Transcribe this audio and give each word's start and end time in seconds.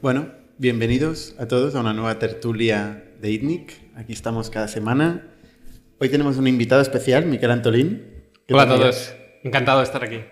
Bueno, 0.00 0.30
bienvenidos 0.58 1.36
a 1.38 1.46
todos 1.46 1.76
a 1.76 1.80
una 1.80 1.92
nueva 1.92 2.18
tertulia 2.18 3.04
de 3.20 3.30
ITNIC. 3.30 3.72
Aquí 3.94 4.12
estamos 4.12 4.50
cada 4.50 4.66
semana. 4.66 5.28
Hoy 6.00 6.08
tenemos 6.08 6.38
un 6.38 6.48
invitado 6.48 6.82
especial, 6.82 7.26
Miquel 7.26 7.52
Antolín. 7.52 8.24
Hola 8.50 8.62
a 8.62 8.68
todos, 8.68 9.14
encantado 9.44 9.78
de 9.78 9.84
estar 9.84 10.02
aquí. 10.02 10.24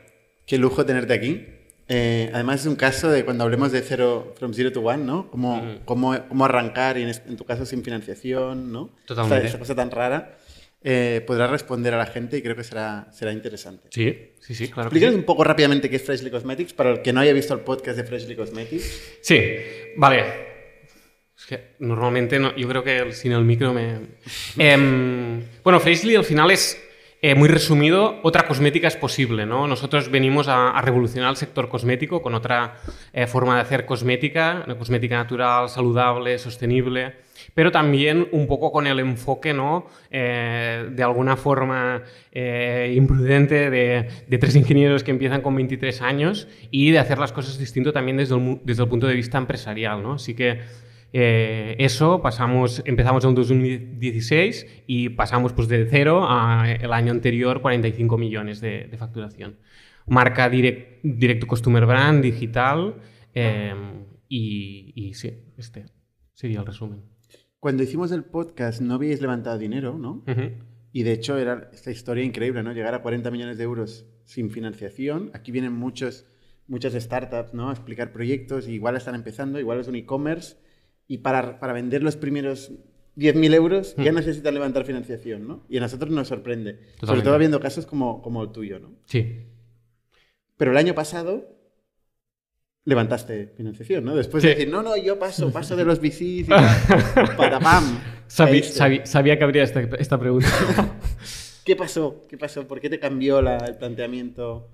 Qué 0.46 0.59
lujo 0.59 0.84
tenerte 0.84 1.14
aquí. 1.14 1.46
Eh, 1.86 2.30
además 2.34 2.62
es 2.62 2.66
un 2.66 2.77
caso 2.77 3.08
de 3.08 3.24
cuando 3.24 3.45
hablemos 3.45 3.70
de 3.70 3.82
cero, 3.82 4.34
from 4.36 4.52
zero 4.52 4.72
to 4.72 4.80
one, 4.80 5.04
¿no? 5.04 5.30
Cómo, 5.30 5.62
cómo, 5.84 6.16
cómo 6.29 6.45
arrancar 6.45 6.98
y 6.98 7.02
en, 7.02 7.36
tu 7.36 7.45
caso 7.45 7.64
sin 7.64 7.84
financiación, 7.84 8.72
¿no? 8.72 8.90
Totalmente. 9.06 9.46
Esta, 9.46 9.61
cosa 9.61 9.77
tan 9.77 9.92
rara. 9.92 10.36
Eh, 10.83 11.23
podrás 11.27 11.51
responder 11.51 11.93
a 11.93 11.99
la 11.99 12.07
gente 12.07 12.39
y 12.39 12.43
creo 12.43 12.57
que 12.57 12.65
será, 12.65 13.09
será 13.12 13.33
interesante. 13.33 13.89
Sí, 13.91 14.33
sí, 14.41 14.55
sí, 14.55 14.69
claro. 14.69 14.88
Explícanos 14.88 15.15
un 15.15 15.25
poco 15.25 15.45
rápidamente 15.45 15.91
qué 15.91 15.97
es 15.97 16.02
Freshly 16.02 16.30
Cosmetics 16.30 16.73
para 16.73 16.91
el 16.91 17.02
que 17.02 17.12
no 17.12 17.21
haya 17.21 17.34
visto 17.34 17.52
el 17.52 17.61
podcast 17.61 17.98
de 17.98 18.05
Freshly 18.05 18.34
Cosmetics. 18.34 19.19
Sí, 19.21 19.43
vale. 19.97 20.24
Es 21.37 21.47
que 21.47 21.74
normalmente 21.80 22.38
no, 22.38 22.57
yo 22.57 22.66
creo 22.69 22.83
que 22.83 23.12
sin 23.12 23.33
el 23.33 23.45
micro 23.45 23.74
me... 23.74 23.98
Em, 24.59 25.43
bueno, 25.62 25.80
Freshly 25.80 26.16
al 26.16 26.24
final 26.24 26.51
es 26.51 26.79
eh, 27.23 27.35
muy 27.35 27.49
resumido, 27.51 28.19
otra 28.23 28.47
cosmética 28.47 28.88
es 28.88 28.97
posible. 28.97 29.45
¿no? 29.45 29.66
Nosotros 29.66 30.10
venimos 30.10 30.49
a, 30.49 30.80
revolucionar 30.80 31.29
el 31.30 31.37
sector 31.37 31.69
cosmético 31.69 32.23
con 32.23 32.35
otra 32.35 32.79
eh, 33.12 33.27
forma 33.27 33.57
de 33.57 33.60
hacer 33.60 33.85
cosmética, 33.85 34.62
una 34.65 34.79
cosmética 34.79 35.19
natural, 35.19 35.69
saludable, 35.69 36.38
sostenible, 36.38 37.16
pero 37.60 37.70
también 37.70 38.27
un 38.32 38.46
poco 38.46 38.73
con 38.73 38.87
el 38.87 38.98
enfoque 39.00 39.52
¿no? 39.52 39.84
Eh, 40.10 40.88
de 40.91 41.02
alguna 41.02 41.37
forma 41.37 42.02
imprudente 42.32 43.68
de, 43.68 44.09
de, 44.27 44.38
tres 44.38 44.56
ingenieros 44.56 45.05
que 45.05 45.10
empiezan 45.10 45.42
con 45.42 45.55
23 45.55 46.01
años 46.01 46.48
y 46.70 46.90
de 46.90 46.98
hacer 46.98 47.18
las 47.18 47.32
cosas 47.32 47.59
distinto 47.59 47.93
también 47.93 48.16
desde 48.16 48.35
el, 48.35 48.60
desde 48.65 48.85
el 48.85 48.88
punto 48.88 49.07
de 49.07 49.15
vista 49.15 49.37
empresarial. 49.37 50.02
¿no? 50.02 50.15
Así 50.15 50.32
que 50.32 50.60
eh, 51.12 51.74
eso 51.79 52.23
pasamos, 52.23 52.82
empezamos 52.87 53.24
en 53.24 53.35
2016 53.35 54.85
y 54.87 55.09
pasamos 55.10 55.52
pues, 55.52 55.68
de 55.68 55.87
cero 55.87 56.26
al 56.29 56.92
año 56.92 57.10
anterior 57.13 57.60
45 57.60 58.16
millones 58.16 58.60
de, 58.60 58.88
facturación. 58.96 59.59
Marca 60.07 60.48
direct, 60.48 61.02
directo 61.02 61.46
customer 61.46 61.85
brand, 61.87 62.23
digital 62.23 62.96
eh, 63.35 63.74
y, 64.28 65.12
sí, 65.15 65.32
este 65.56 65.87
sería 66.32 66.60
el 66.60 66.66
resumen. 66.66 67.03
Cuando 67.61 67.83
hicimos 67.83 68.11
el 68.11 68.25
podcast 68.25 68.81
no 68.81 68.94
habíais 68.94 69.21
levantado 69.21 69.59
dinero, 69.59 69.99
¿no? 69.99 70.25
Y 70.93 71.03
de 71.03 71.12
hecho 71.12 71.37
era 71.39 71.69
esta 71.75 71.91
historia 71.91 72.25
increíble, 72.25 72.62
¿no? 72.62 72.72
Llegar 72.72 72.94
a 72.94 73.03
40 73.03 73.31
millones 73.31 73.59
de 73.59 73.65
euros 73.65 74.06
sin 74.25 74.50
financiación. 74.50 75.31
Aquí 75.34 75.53
vienen 75.53 75.75
muchos, 75.75 76.25
muchas 76.66 76.94
startups, 76.94 77.53
¿no? 77.53 77.69
A 77.69 77.72
explicar 77.72 78.12
proyectos, 78.12 78.66
igual 78.66 78.97
están 78.97 79.15
empezando, 79.15 79.61
igual 79.61 79.78
es 79.78 79.88
un 79.88 79.94
e-commerce 79.97 80.56
y 81.06 81.19
para, 81.19 81.61
para 81.61 81.75
vender 81.75 82.03
los 82.03 82.16
primeros 82.16 82.72
10.000 83.16 83.55
euros 83.55 83.94
ya 83.97 84.12
necesitan 84.12 84.55
levantar 84.55 84.87
financiación, 84.87 85.47
¿no? 85.47 85.66
Y 85.69 85.77
a 85.77 85.81
nosotros 85.81 86.11
nos 86.11 86.28
sorprende. 86.28 86.81
Sobre 87.03 87.21
todo 87.21 87.34
habiendo 87.34 87.61
casos 87.61 87.84
como, 87.84 88.22
como 88.22 88.43
el 88.43 88.53
tuyo, 88.53 88.81
¿no? 88.81 88.97
Sí. 89.05 89.49
Pero 90.56 90.71
el 90.71 90.78
año 90.78 90.94
pasado 90.94 91.59
levantaste 92.84 93.53
financiación, 93.56 94.04
¿no? 94.04 94.14
Después 94.14 94.42
de 94.42 94.50
decir, 94.50 94.69
no, 94.69 94.82
no, 94.82 94.97
yo 94.97 95.19
paso, 95.19 95.53
paso 95.53 95.76
de 95.76 95.84
los 95.84 96.00
VCs 96.00 96.20
y 96.20 96.44
para 97.36 97.60
¡pam! 97.60 97.98
Sabía, 98.26 99.38
que 99.38 99.44
habría 99.44 99.62
esta, 99.62 99.81
esta 99.98 100.19
pregunta. 100.19 100.48
¿Qué 101.64 101.76
pasó? 101.76 102.22
¿Qué 102.28 102.38
pasó? 102.38 102.66
¿Por 102.66 102.81
qué 102.81 102.88
te 102.88 102.98
cambió 102.98 103.42
la, 103.42 103.58
el 103.58 103.76
planteamiento? 103.76 104.69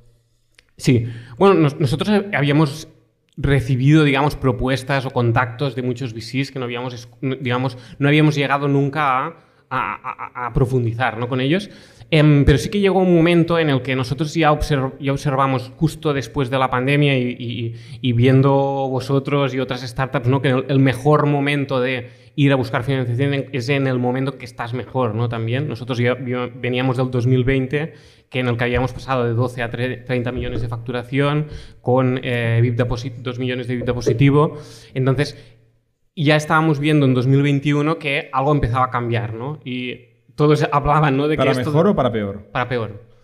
Sí, 0.76 1.06
bueno, 1.38 1.70
nosotros 1.78 2.24
habíamos 2.32 2.88
recibido, 3.36 4.04
digamos, 4.04 4.36
propuestas 4.36 5.04
o 5.06 5.10
contactos 5.10 5.74
de 5.74 5.82
muchos 5.82 6.14
VCs 6.14 6.50
que 6.50 6.58
no 6.58 6.64
habíamos, 6.64 7.08
digamos, 7.20 7.76
no 7.98 8.08
habíamos 8.08 8.34
llegado 8.34 8.68
nunca 8.68 9.36
a, 9.70 10.50
profundizar 10.54 11.18
¿no? 11.18 11.28
con 11.28 11.40
ellos. 11.40 11.70
Em, 12.10 12.44
pero 12.44 12.58
sí 12.58 12.68
que 12.68 12.78
llegó 12.78 13.00
un 13.00 13.14
momento 13.14 13.58
en 13.58 13.68
el 13.68 13.82
que 13.82 13.96
nosotros 13.96 14.32
ya, 14.34 14.56
ya 15.00 15.12
observamos 15.12 15.72
justo 15.76 16.12
después 16.12 16.50
de 16.50 16.58
la 16.58 16.70
pandemia 16.70 17.18
y, 17.18 18.12
viendo 18.12 18.52
vosotros 18.52 19.54
y 19.54 19.60
otras 19.60 19.82
startups 19.82 20.28
¿no? 20.28 20.40
que 20.40 20.50
el, 20.50 20.78
mejor 20.78 21.26
momento 21.26 21.80
de 21.80 22.08
ir 22.36 22.52
a 22.52 22.56
buscar 22.56 22.84
financiación 22.84 23.46
es 23.52 23.68
en 23.68 23.86
el 23.86 23.98
momento 23.98 24.38
que 24.38 24.44
estás 24.44 24.72
mejor, 24.72 25.14
¿no? 25.14 25.28
También. 25.28 25.68
Nosotros 25.68 25.98
ya 25.98 26.14
veníamos 26.14 26.96
del 26.96 27.10
2020 27.10 27.94
que 28.30 28.40
en 28.40 28.48
el 28.48 28.56
que 28.56 28.64
habíamos 28.64 28.92
pasado 28.92 29.24
de 29.24 29.32
12 29.32 29.62
a 29.62 29.70
30 29.70 30.32
millones 30.32 30.60
de 30.60 30.68
facturación, 30.68 31.46
con 31.80 32.20
eh, 32.22 32.74
2 32.76 33.38
millones 33.38 33.68
de 33.68 33.74
EBITDA 33.74 33.94
positivo. 33.94 34.58
Entonces, 34.94 35.36
ya 36.14 36.36
estábamos 36.36 36.78
viendo 36.78 37.06
en 37.06 37.14
2021 37.14 37.98
que 37.98 38.28
algo 38.32 38.52
empezaba 38.52 38.86
a 38.86 38.90
cambiar, 38.90 39.34
¿no? 39.34 39.60
Y 39.64 40.15
todos 40.36 40.66
hablaban, 40.70 41.16
¿no? 41.16 41.26
De 41.26 41.36
¿Para 41.36 41.54
mejor 41.54 41.88
o 41.88 41.96
para 41.96 42.12
peor? 42.12 42.44
Para 42.52 42.68
peor. 42.68 43.16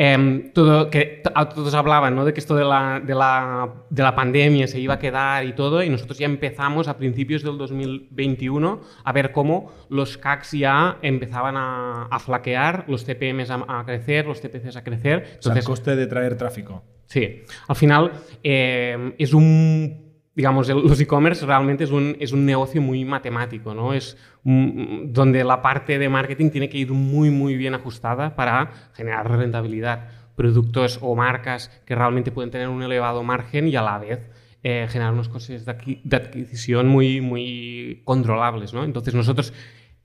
Em, 0.00 0.52
todo, 0.52 0.90
que 0.90 1.24
todos 1.56 1.74
hablaban 1.74 2.14
¿no? 2.14 2.24
de 2.24 2.32
que 2.32 2.38
esto 2.38 2.54
de 2.54 2.64
la, 2.64 3.02
de, 3.04 3.16
la, 3.16 3.68
de 3.90 4.02
la, 4.04 4.14
pandemia 4.14 4.68
se 4.68 4.78
iba 4.78 4.94
a 4.94 4.98
quedar 5.00 5.44
y 5.44 5.54
todo, 5.54 5.82
y 5.82 5.88
nosotros 5.88 6.18
ya 6.18 6.26
empezamos 6.26 6.86
a 6.86 6.96
principios 6.98 7.42
del 7.42 7.58
2021 7.58 8.80
a 9.02 9.12
ver 9.12 9.32
cómo 9.32 9.72
los 9.88 10.16
CACs 10.16 10.52
ya 10.52 10.98
empezaban 11.02 11.56
a, 11.56 12.04
a 12.04 12.18
flaquear, 12.20 12.84
los 12.86 13.04
CPMs 13.04 13.50
a, 13.50 13.82
crecer, 13.84 14.24
los 14.26 14.40
CPCs 14.40 14.76
a 14.76 14.84
crecer. 14.84 15.18
Entonces, 15.18 15.46
o 15.46 15.50
sea, 15.50 15.58
el 15.58 15.64
coste 15.64 15.96
de 15.96 16.06
traer 16.06 16.36
tráfico. 16.36 16.84
Sí, 17.06 17.42
al 17.66 17.74
final 17.74 18.12
eh, 18.44 19.14
es 19.18 19.34
un 19.34 20.07
digamos, 20.38 20.68
los 20.68 21.00
e-commerce 21.00 21.44
realmente 21.44 21.82
es 21.82 21.90
un, 21.90 22.16
es 22.20 22.30
un, 22.30 22.46
negocio 22.46 22.80
muy 22.80 23.04
matemático, 23.04 23.74
¿no? 23.74 23.92
Es 23.92 24.16
donde 24.44 25.42
la 25.42 25.60
parte 25.62 25.98
de 25.98 26.08
marketing 26.08 26.50
tiene 26.50 26.68
que 26.68 26.78
ir 26.78 26.92
muy, 26.92 27.30
muy 27.30 27.56
bien 27.56 27.74
ajustada 27.74 28.36
para 28.36 28.70
generar 28.92 29.28
rentabilidad. 29.28 30.10
Productos 30.36 31.00
o 31.02 31.16
marcas 31.16 31.82
que 31.84 31.96
realmente 31.96 32.30
pueden 32.30 32.52
tener 32.52 32.68
un 32.68 32.84
elevado 32.84 33.24
margen 33.24 33.66
y 33.66 33.74
a 33.74 33.82
la 33.82 33.98
vez 33.98 34.30
eh, 34.62 34.86
generar 34.88 35.12
unos 35.12 35.28
costes 35.28 35.64
de, 35.64 35.72
adquisición 35.72 36.86
muy, 36.86 37.20
muy 37.20 38.02
controlables, 38.04 38.72
¿no? 38.72 38.84
Entonces 38.84 39.14
nosotros, 39.14 39.52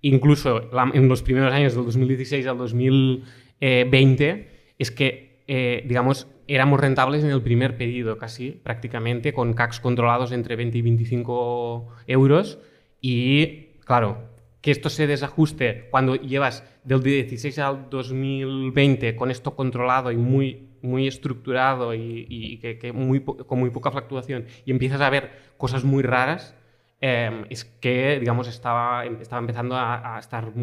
incluso 0.02 0.72
en 0.96 1.10
los 1.10 1.22
primeros 1.22 1.54
años 1.54 1.76
del 1.76 1.86
2016 1.86 2.48
al 2.48 2.58
2020, 2.58 4.50
es 4.80 4.90
que, 4.90 5.33
eh, 5.48 5.84
digamos, 5.88 6.28
éramos 6.48 6.80
rentables 6.80 7.24
en 7.24 7.32
el 7.32 7.42
primer 7.42 7.78
pedido 7.78 8.18
casi, 8.18 8.52
prácticamente, 8.52 9.34
con 9.34 9.54
CACs 9.54 9.80
controlados 9.80 10.32
entre 10.32 10.56
20 10.56 10.78
y 10.78 10.82
25 10.82 11.88
euros. 12.08 12.60
Y 13.02 13.78
claro, 13.86 14.30
que 14.62 14.72
esto 14.72 14.90
se 14.90 15.08
desajuste 15.08 15.88
cuando 15.92 16.16
llevas 16.16 16.64
del 16.86 17.04
16 17.04 17.60
al 17.60 17.90
2020 17.90 19.16
con 19.16 19.30
esto 19.30 19.56
controlado 19.56 20.12
y 20.12 20.16
muy, 20.16 20.70
muy 20.82 21.08
estructurado 21.08 21.94
y, 21.94 22.60
que, 22.62 22.94
muy, 22.94 23.22
con 23.22 23.60
muy 23.60 23.72
poca 23.72 23.92
fluctuación 23.92 24.46
y 24.66 24.72
empiezas 24.72 25.02
a 25.02 25.10
ver 25.10 25.32
cosas 25.58 25.84
muy 25.84 26.02
raras, 26.02 26.56
em, 27.06 27.44
es 27.50 27.66
que, 27.66 28.18
digamos, 28.18 28.48
estaba, 28.48 29.06
estaba 29.06 29.42
empezando 29.42 29.76
a, 29.76 30.16
a, 30.16 30.20
estar 30.20 30.54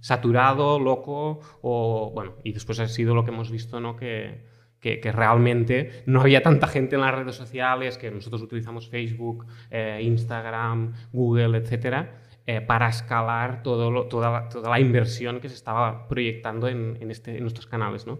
saturado, 0.00 0.78
loco, 0.78 1.40
o 1.60 2.10
bueno, 2.14 2.36
y 2.42 2.54
después 2.54 2.80
ha 2.80 2.88
sido 2.88 3.14
lo 3.14 3.24
que 3.24 3.30
hemos 3.30 3.50
visto, 3.50 3.78
¿no? 3.78 3.94
Que, 3.94 4.40
que, 4.80 5.12
realmente 5.12 6.02
no 6.06 6.22
había 6.22 6.42
tanta 6.42 6.66
gente 6.66 6.94
en 6.94 7.02
las 7.02 7.14
redes 7.14 7.36
sociales, 7.36 7.98
que 7.98 8.10
nosotros 8.10 8.40
utilizamos 8.40 8.88
Facebook, 8.88 9.44
eh, 9.70 10.00
Instagram, 10.02 10.94
Google, 11.12 11.58
etcétera, 11.58 12.22
eh, 12.46 12.62
para 12.62 12.88
escalar 12.88 13.62
todo 13.62 14.06
toda, 14.06 14.30
la, 14.30 14.48
toda, 14.48 14.70
la, 14.70 14.80
inversión 14.80 15.40
que 15.40 15.50
se 15.50 15.56
estaba 15.56 16.08
proyectando 16.08 16.68
en, 16.68 16.96
en, 17.02 17.10
este, 17.10 17.36
en 17.36 17.42
nuestros 17.42 17.66
canales. 17.66 18.06
¿no? 18.06 18.18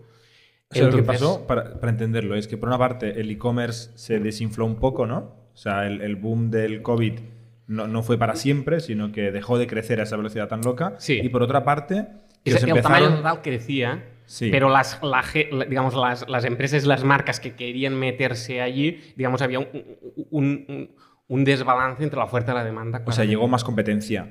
lo 0.74 0.90
que 0.90 1.02
pasó, 1.02 1.46
para, 1.46 1.80
para, 1.80 1.90
entenderlo, 1.90 2.34
es 2.34 2.46
que 2.46 2.58
por 2.58 2.68
una 2.68 2.78
parte 2.78 3.18
el 3.18 3.30
e-commerce 3.30 3.92
se 3.94 4.20
desinfló 4.20 4.66
un 4.66 4.76
poco, 4.76 5.06
¿no? 5.06 5.40
O 5.54 5.56
sea, 5.56 5.86
el, 5.86 6.02
el 6.02 6.16
boom 6.16 6.50
del 6.50 6.82
COVID 6.82 7.14
no, 7.72 7.86
no, 7.88 8.02
fue 8.02 8.18
para 8.18 8.36
siempre, 8.36 8.80
sino 8.80 9.12
que 9.12 9.32
dejó 9.32 9.58
de 9.58 9.66
crecer 9.66 10.00
a 10.00 10.04
esa 10.04 10.16
velocidad 10.16 10.48
tan 10.48 10.60
loca. 10.60 10.94
Sí. 10.98 11.20
Y 11.22 11.28
por 11.28 11.42
otra 11.42 11.64
parte... 11.64 12.06
el 12.44 12.82
tamaño 12.82 13.16
total 13.16 13.42
crecía, 13.42 14.04
pero 14.38 14.68
las, 14.68 15.00
digamos, 15.68 15.94
las, 15.94 16.28
las, 16.28 16.44
empresas, 16.44 16.84
las 16.84 17.04
marcas 17.04 17.40
que 17.40 17.54
querían 17.54 17.98
meterse 17.98 18.60
allí, 18.60 19.00
digamos, 19.16 19.42
había 19.42 19.60
un, 19.60 20.90
un, 21.28 21.44
desbalance 21.44 22.02
entre 22.02 22.18
la 22.18 22.24
oferta 22.24 22.52
y 22.52 22.54
la 22.54 22.64
demanda. 22.64 23.02
O 23.06 23.12
sea, 23.12 23.24
llegó 23.24 23.48
más 23.48 23.64
competencia 23.64 24.28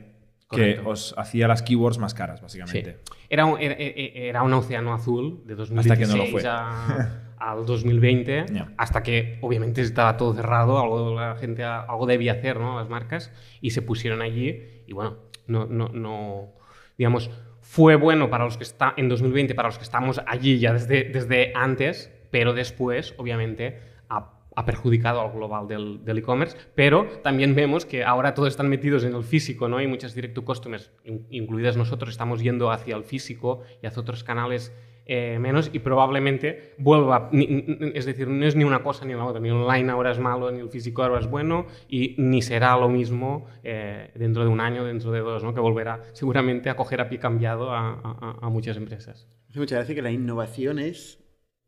que 0.49 0.79
os 0.83 1.15
hacía 1.17 1.47
las 1.47 1.61
keywords 1.61 1.97
más 1.97 2.13
caras, 2.13 2.41
básicamente. 2.41 2.99
Era, 3.29 3.45
un, 3.45 3.57
era, 3.59 4.43
un 4.43 4.53
océano 4.53 4.93
azul 4.93 5.43
de 5.45 5.55
2016 5.55 6.45
al 7.41 7.65
2020, 7.65 8.45
hasta 8.77 9.03
que 9.03 9.39
obviamente 9.41 9.81
estaba 9.81 10.15
todo 10.15 10.33
cerrado, 10.33 10.79
algo, 10.79 11.15
la 11.15 11.35
gente 11.35 11.63
algo 11.63 12.05
debía 12.05 12.33
hacer, 12.33 12.59
¿no? 12.59 12.77
Las 12.77 12.89
marcas, 12.89 13.31
y 13.61 13.71
se 13.71 13.81
pusieron 13.81 14.21
allí 14.21 14.83
y 14.87 14.93
bueno, 14.93 15.17
no, 15.47 15.65
no, 15.65 15.89
no 15.89 16.53
digamos, 16.97 17.31
fue 17.61 17.95
bueno 17.95 18.29
para 18.29 18.45
los 18.45 18.57
que 18.57 18.63
está 18.63 18.93
en 18.97 19.09
2020, 19.09 19.55
para 19.55 19.69
los 19.69 19.77
que 19.77 19.83
estamos 19.83 20.21
allí 20.27 20.59
ya 20.59 20.73
desde, 20.73 21.05
desde 21.05 21.51
antes, 21.55 22.11
pero 22.29 22.53
después, 22.53 23.15
obviamente, 23.17 23.79
ha, 24.09 24.65
perjudicado 24.65 25.21
al 25.21 25.31
global 25.31 25.67
del, 25.67 26.17
e-commerce, 26.17 26.55
pero 26.75 27.07
también 27.23 27.55
vemos 27.55 27.85
que 27.85 28.03
ahora 28.03 28.35
todos 28.35 28.49
están 28.49 28.69
metidos 28.69 29.03
en 29.03 29.15
el 29.15 29.23
físico, 29.23 29.67
¿no? 29.67 29.81
Y 29.81 29.87
muchas 29.87 30.13
direct 30.13 30.35
to 30.35 30.45
customers, 30.45 30.91
incluidas 31.31 31.77
nosotros, 31.77 32.11
estamos 32.11 32.43
yendo 32.43 32.69
hacia 32.69 32.95
el 32.95 33.03
físico 33.03 33.63
y 33.81 33.87
hacia 33.87 34.01
otros 34.01 34.23
canales 34.23 34.71
eh, 35.05 35.39
menos 35.39 35.69
y 35.73 35.79
probablemente 35.79 36.75
vuelva, 36.77 37.29
es 37.31 38.05
decir, 38.05 38.27
no 38.27 38.45
es 38.45 38.55
ni 38.55 38.63
una 38.63 38.83
cosa 38.83 39.03
ni 39.03 39.13
la 39.13 39.25
otra, 39.25 39.41
ni 39.41 39.49
online 39.49 39.91
ahora 39.91 40.11
es 40.11 40.19
malo, 40.19 40.51
ni 40.51 40.59
el 40.59 40.69
físico 40.69 41.03
ahora 41.03 41.19
es 41.19 41.27
bueno 41.27 41.65
y 41.89 42.15
ni 42.17 42.41
será 42.41 42.77
lo 42.77 42.87
mismo 42.87 43.47
eh, 43.63 44.11
dentro 44.15 44.43
de 44.43 44.49
un 44.49 44.59
año, 44.59 44.85
dentro 44.85 45.11
de 45.11 45.19
dos, 45.19 45.43
¿no? 45.43 45.53
que 45.53 45.59
volverá 45.59 46.01
seguramente 46.13 46.69
a 46.69 46.75
coger 46.75 47.01
a 47.01 47.09
pie 47.09 47.19
cambiado 47.19 47.71
a, 47.71 48.37
a, 48.41 48.49
muchas 48.49 48.77
empresas. 48.77 49.27
Hace 49.49 49.59
mucha 49.59 49.75
gracia 49.75 49.95
que 49.95 50.01
la 50.01 50.11
innovación 50.11 50.79
es 50.79 51.23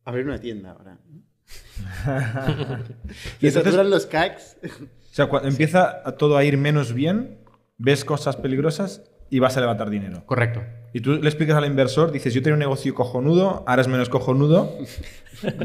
abrir 0.05 0.25
una 0.25 0.39
tienda 0.39 0.71
ahora. 0.71 0.99
y 3.41 3.49
saturan 3.49 3.89
los 3.89 4.05
CACs. 4.05 4.57
o 4.63 5.13
sea, 5.13 5.27
cuando 5.27 5.49
empieza 5.49 6.03
todo 6.17 6.37
a 6.37 6.43
ir 6.43 6.57
menos 6.57 6.93
bien, 6.93 7.39
ves 7.77 8.05
cosas 8.05 8.37
peligrosas 8.37 9.03
y 9.33 9.39
vas 9.39 9.57
a 9.57 9.61
levantar 9.61 9.89
dinero. 9.89 10.21
Correcto. 10.27 10.61
Y 10.93 10.99
tú 10.99 11.13
le 11.13 11.27
explicas 11.27 11.55
al 11.55 11.65
inversor, 11.65 12.11
dices, 12.11 12.35
yo 12.35 12.43
tengo 12.43 12.53
un 12.53 12.59
negocio 12.59 12.93
cojonudo, 12.93 13.63
ahora 13.65 13.81
es 13.81 13.87
menos 13.87 14.07
cojonudo, 14.07 14.77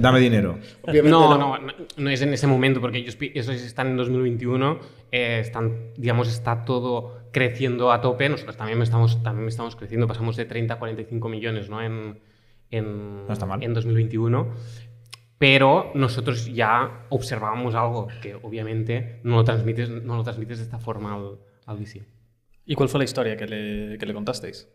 dame 0.01 0.21
dinero. 0.21 0.59
no, 1.05 1.37
no, 1.37 1.59
no, 1.99 2.11
es 2.11 2.23
en 2.23 2.33
ese 2.33 2.47
momento, 2.47 2.81
porque 2.81 2.97
ellos, 2.97 3.49
están 3.51 3.89
en 3.89 3.99
2021, 3.99 4.79
eh, 5.13 5.41
están, 5.41 5.93
digamos, 5.99 6.29
está 6.29 6.65
todo 6.65 7.19
creciendo 7.31 7.93
a 7.93 8.01
tope, 8.01 8.31
nosotros 8.31 8.57
también 8.57 8.81
estamos, 8.81 9.23
también 9.23 9.49
estamos 9.49 9.77
creciendo, 9.77 10.07
pasamos 10.07 10.35
de 10.37 10.47
30 10.47 10.73
a 10.73 10.79
45 10.79 11.29
millones 11.29 11.69
¿no? 11.69 11.83
en, 11.83 12.21
en, 12.71 13.27
en 13.61 13.75
2021 13.75 14.49
pero 15.37 15.93
nosotros 15.95 16.53
ya 16.53 17.05
observábamos 17.11 17.77
algo 17.77 18.09
que 18.21 18.35
obviamente 18.35 19.21
no 19.23 19.37
lo 19.37 19.45
transmites, 19.45 19.89
no 19.89 20.17
lo 20.17 20.25
transmites 20.25 20.59
de 20.59 20.65
esta 20.65 20.81
forma 20.81 21.15
al, 21.15 21.39
al 21.67 21.77
VC. 21.77 22.18
¿Y 22.69 22.75
cuál 22.75 22.91
fue 22.91 22.99
la 22.99 23.05
historia 23.05 23.35
que 23.35 23.47
le, 23.47 23.97
que 23.99 24.05
le 24.05 24.13
contasteis? 24.13 24.69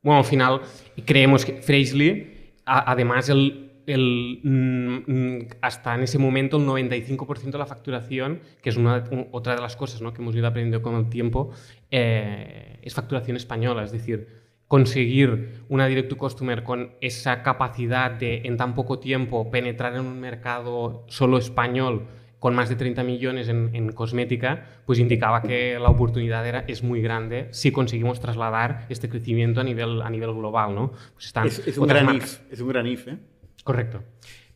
Bueno, 0.00 0.20
al 0.20 0.24
final 0.24 0.60
creemos 1.04 1.44
que 1.44 1.60
Fraisley, 1.60 2.52
además, 2.64 3.28
el, 3.28 3.72
el, 3.88 4.40
mm, 4.44 5.56
hasta 5.60 5.96
en 5.96 6.02
ese 6.02 6.18
momento 6.18 6.56
el 6.58 6.64
95% 6.64 7.50
de 7.50 7.58
la 7.58 7.66
facturación, 7.66 8.40
que 8.62 8.70
es 8.70 8.76
una, 8.76 9.02
otra 9.32 9.56
de 9.56 9.60
las 9.60 9.74
cosas 9.74 10.00
¿no? 10.00 10.14
que 10.14 10.22
hemos 10.22 10.36
ido 10.36 10.46
aprendiendo 10.46 10.82
con 10.82 10.94
el 10.94 11.08
tiempo, 11.08 11.50
eh, 11.90 12.78
es 12.80 12.94
facturación 12.94 13.36
española. 13.36 13.82
Es 13.82 13.90
decir, 13.90 14.28
conseguir 14.68 15.64
una 15.68 15.88
direct 15.88 16.08
to 16.08 16.16
customer 16.16 16.62
con 16.62 16.92
esa 17.00 17.42
capacidad 17.42 18.12
de 18.12 18.42
en 18.44 18.56
tan 18.56 18.76
poco 18.76 19.00
tiempo 19.00 19.50
penetrar 19.50 19.94
en 19.94 20.02
un 20.02 20.20
mercado 20.20 21.04
solo 21.08 21.38
español 21.38 22.06
con 22.46 22.54
más 22.54 22.68
de 22.68 22.76
30 22.76 23.02
millones 23.02 23.48
en, 23.48 23.90
cosmética, 23.90 24.66
pues 24.84 25.00
indicaba 25.00 25.42
que 25.42 25.80
la 25.80 25.88
oportunidad 25.88 26.46
era, 26.46 26.60
es 26.68 26.84
muy 26.84 27.02
grande 27.02 27.48
si 27.50 27.72
conseguimos 27.72 28.20
trasladar 28.20 28.86
este 28.88 29.08
crecimiento 29.08 29.60
a 29.60 29.64
nivel, 29.64 30.00
a 30.00 30.08
nivel 30.10 30.32
global. 30.32 30.72
¿no? 30.72 30.92
Pues 31.14 31.26
están 31.26 31.48
es, 31.48 31.76
un 31.76 31.88
gran 31.88 32.14
if, 32.14 32.38
es 32.48 32.60
un 32.60 32.68
gran 32.68 32.86
if, 32.86 33.08
¿eh? 33.08 33.18
Correcto. 33.64 34.04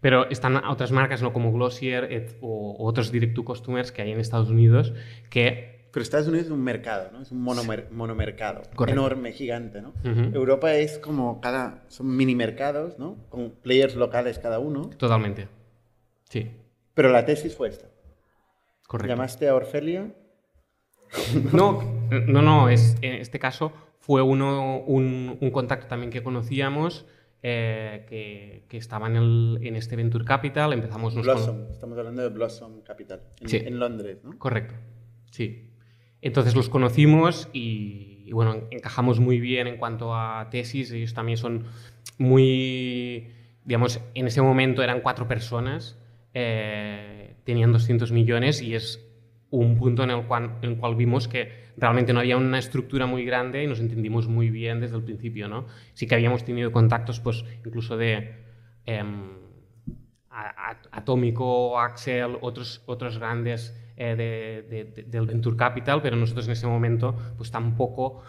Pero 0.00 0.30
están 0.30 0.54
otras 0.66 0.92
marcas 0.92 1.20
¿no? 1.20 1.32
como 1.32 1.50
Glossier 1.50 2.36
o, 2.40 2.76
otros 2.78 3.10
direct 3.10 3.34
to 3.34 3.44
customers 3.44 3.90
que 3.90 4.02
hay 4.02 4.12
en 4.12 4.20
Estados 4.20 4.50
Unidos 4.50 4.92
que 5.28 5.88
pero 5.90 6.04
Estados 6.04 6.28
Unidos 6.28 6.46
es 6.46 6.52
un 6.52 6.62
mercado, 6.62 7.10
¿no? 7.12 7.22
Es 7.22 7.32
un 7.32 7.42
monomercado 7.42 8.62
enorme, 8.86 9.32
gigante, 9.32 9.82
¿no? 9.82 9.92
Europa 10.04 10.72
es 10.76 11.00
como 11.00 11.40
cada... 11.40 11.82
Son 11.88 12.16
mini 12.16 12.36
mercados, 12.36 13.00
¿no? 13.00 13.16
Con 13.28 13.50
players 13.50 13.96
locales 13.96 14.38
cada 14.38 14.60
uno. 14.60 14.90
Totalmente. 14.96 15.48
Sí. 16.28 16.52
Pero 16.94 17.10
la 17.10 17.24
tesis 17.24 17.56
fue 17.56 17.68
esta. 17.68 17.88
Correcto. 18.86 19.08
¿Llamaste 19.08 19.48
a 19.48 19.54
Orfelia? 19.54 20.14
No, 21.52 21.82
no, 22.10 22.42
no. 22.42 22.68
Es, 22.68 22.96
en 23.02 23.14
este 23.14 23.38
caso 23.38 23.72
fue 23.98 24.22
uno, 24.22 24.80
un, 24.80 25.50
contacto 25.52 25.86
también 25.86 26.10
que 26.10 26.22
conocíamos. 26.22 27.06
Eh, 27.42 28.04
que, 28.06 28.66
que, 28.68 28.76
estaba 28.76 29.06
en, 29.06 29.16
el, 29.16 29.58
en, 29.62 29.74
este 29.76 29.96
Venture 29.96 30.24
Capital. 30.24 30.74
Empezamos 30.74 31.14
Blossom, 31.14 31.70
estamos 31.70 31.96
hablando 31.96 32.20
de 32.20 32.28
Blossom 32.28 32.82
Capital, 32.82 33.22
en, 33.40 33.48
sí. 33.48 33.56
en, 33.56 33.78
Londres, 33.78 34.18
¿no? 34.22 34.38
Correcto, 34.38 34.74
sí. 35.30 35.70
Entonces 36.20 36.54
los 36.54 36.68
conocimos 36.68 37.48
y, 37.54 38.24
y, 38.26 38.32
bueno, 38.32 38.68
encajamos 38.70 39.20
muy 39.20 39.40
bien 39.40 39.68
en 39.68 39.78
cuanto 39.78 40.14
a 40.14 40.48
tesis. 40.50 40.92
Ellos 40.92 41.14
también 41.14 41.38
son 41.38 41.64
muy, 42.18 43.32
digamos, 43.64 44.00
en 44.14 44.26
ese 44.26 44.42
momento 44.42 44.82
eran 44.82 45.00
cuatro 45.00 45.26
personas 45.26 45.96
eh, 46.34 47.36
tenían 47.44 47.72
200 47.72 48.12
millones 48.12 48.62
y 48.62 48.74
es 48.74 49.06
un 49.50 49.76
punto 49.76 50.04
en 50.04 50.10
el, 50.10 50.26
cual, 50.26 50.58
en 50.62 50.70
el 50.70 50.76
cual 50.76 50.94
vimos 50.94 51.26
que 51.26 51.70
realmente 51.76 52.12
no 52.12 52.20
había 52.20 52.36
una 52.36 52.58
estructura 52.58 53.06
muy 53.06 53.24
grande 53.24 53.64
y 53.64 53.66
nos 53.66 53.80
entendimos 53.80 54.28
muy 54.28 54.50
bien 54.50 54.80
desde 54.80 54.96
el 54.96 55.02
principio. 55.02 55.48
¿no? 55.48 55.66
Sí 55.94 56.06
que 56.06 56.14
habíamos 56.14 56.44
tenido 56.44 56.70
contactos 56.70 57.20
pues, 57.20 57.44
incluso 57.64 57.96
de 57.96 58.36
em, 58.86 59.40
Atómico, 60.92 61.80
Axel, 61.80 62.38
otros, 62.40 62.82
otros 62.86 63.18
grandes 63.18 63.76
eh, 63.96 64.14
de, 64.16 65.04
del 65.08 65.26
Venture 65.26 65.56
Capital, 65.56 66.00
pero 66.00 66.16
nosotros 66.16 66.46
en 66.46 66.52
ese 66.52 66.66
momento 66.66 67.16
pues 67.36 67.50
tampoco 67.50 68.22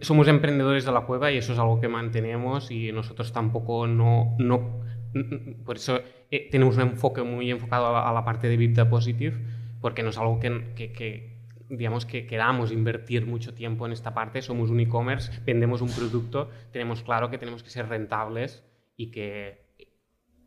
somos 0.00 0.26
emprendedores 0.26 0.84
de 0.84 0.92
la 0.92 1.02
cueva 1.02 1.30
y 1.30 1.38
eso 1.38 1.52
es 1.52 1.58
algo 1.58 1.80
que 1.80 1.88
mantenemos 1.88 2.70
y 2.70 2.90
nosotros 2.90 3.32
tampoco 3.32 3.86
no, 3.86 4.34
no 4.38 4.80
por 5.64 5.76
eso 5.76 6.00
eh, 6.30 6.48
tenemos 6.50 6.76
un 6.76 6.82
enfoque 6.82 7.22
muy 7.22 7.50
enfocado 7.50 7.96
a 7.96 8.12
la, 8.12 8.24
parte 8.24 8.48
de 8.48 8.54
EBITDA 8.54 8.88
Positive, 8.88 9.36
porque 9.80 10.02
no 10.02 10.10
es 10.10 10.18
algo 10.18 10.40
que, 10.40 10.74
que, 10.74 11.36
digamos 11.68 12.06
que 12.06 12.26
queramos 12.26 12.72
invertir 12.72 13.26
mucho 13.26 13.54
tiempo 13.54 13.86
en 13.86 13.92
esta 13.92 14.14
parte. 14.14 14.42
Somos 14.42 14.70
un 14.70 14.80
e-commerce, 14.80 15.32
vendemos 15.44 15.80
un 15.80 15.90
producto, 15.90 16.50
tenemos 16.72 17.02
claro 17.02 17.30
que 17.30 17.38
tenemos 17.38 17.62
que 17.62 17.70
ser 17.70 17.88
rentables 17.88 18.64
y 18.96 19.10
que 19.10 19.66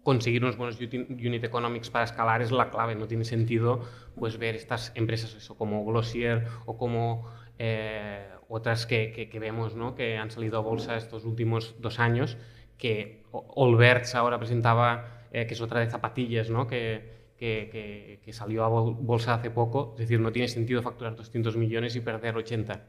conseguir 0.03 0.43
unos 0.43 0.57
buenos 0.57 0.79
unit 0.79 1.43
economics 1.43 1.89
para 1.89 2.05
escalar 2.05 2.41
es 2.41 2.51
la 2.51 2.69
clave. 2.69 2.95
No 2.95 3.07
tiene 3.07 3.25
sentido 3.25 3.81
pues, 4.15 4.37
ver 4.37 4.55
estas 4.55 4.91
empresas 4.95 5.35
eso, 5.35 5.57
como 5.57 5.85
Glossier 5.85 6.47
o 6.65 6.77
como 6.77 7.29
eh, 7.57 8.27
otras 8.47 8.85
que, 8.85 9.11
que, 9.11 9.39
vemos 9.39 9.75
¿no? 9.75 9.95
que 9.95 10.17
han 10.17 10.31
salido 10.31 10.57
a 10.57 10.61
bolsa 10.61 10.97
estos 10.97 11.25
últimos 11.25 11.75
dos 11.79 11.99
años, 11.99 12.37
que 12.79 13.23
Olberts 13.31 14.15
ahora 14.15 14.39
presentaba 14.39 15.27
eh, 15.31 15.45
que 15.45 15.53
es 15.53 15.61
otra 15.61 15.81
de 15.81 15.89
zapatillas, 15.89 16.49
¿no? 16.49 16.65
que, 16.65 17.35
que, 17.37 18.19
que, 18.23 18.33
salió 18.33 18.63
a 18.63 18.69
bolsa 18.69 19.35
hace 19.35 19.51
poco. 19.51 19.93
Es 19.93 20.01
decir, 20.01 20.19
no 20.19 20.31
tiene 20.31 20.47
sentido 20.47 20.81
facturar 20.81 21.15
200 21.15 21.55
millones 21.57 21.95
y 21.95 21.99
perder 22.01 22.35
80 22.35 22.83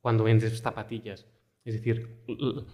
cuando 0.00 0.24
vendes 0.24 0.58
zapatillas. 0.62 1.26
Es 1.64 1.74
decir, 1.74 2.24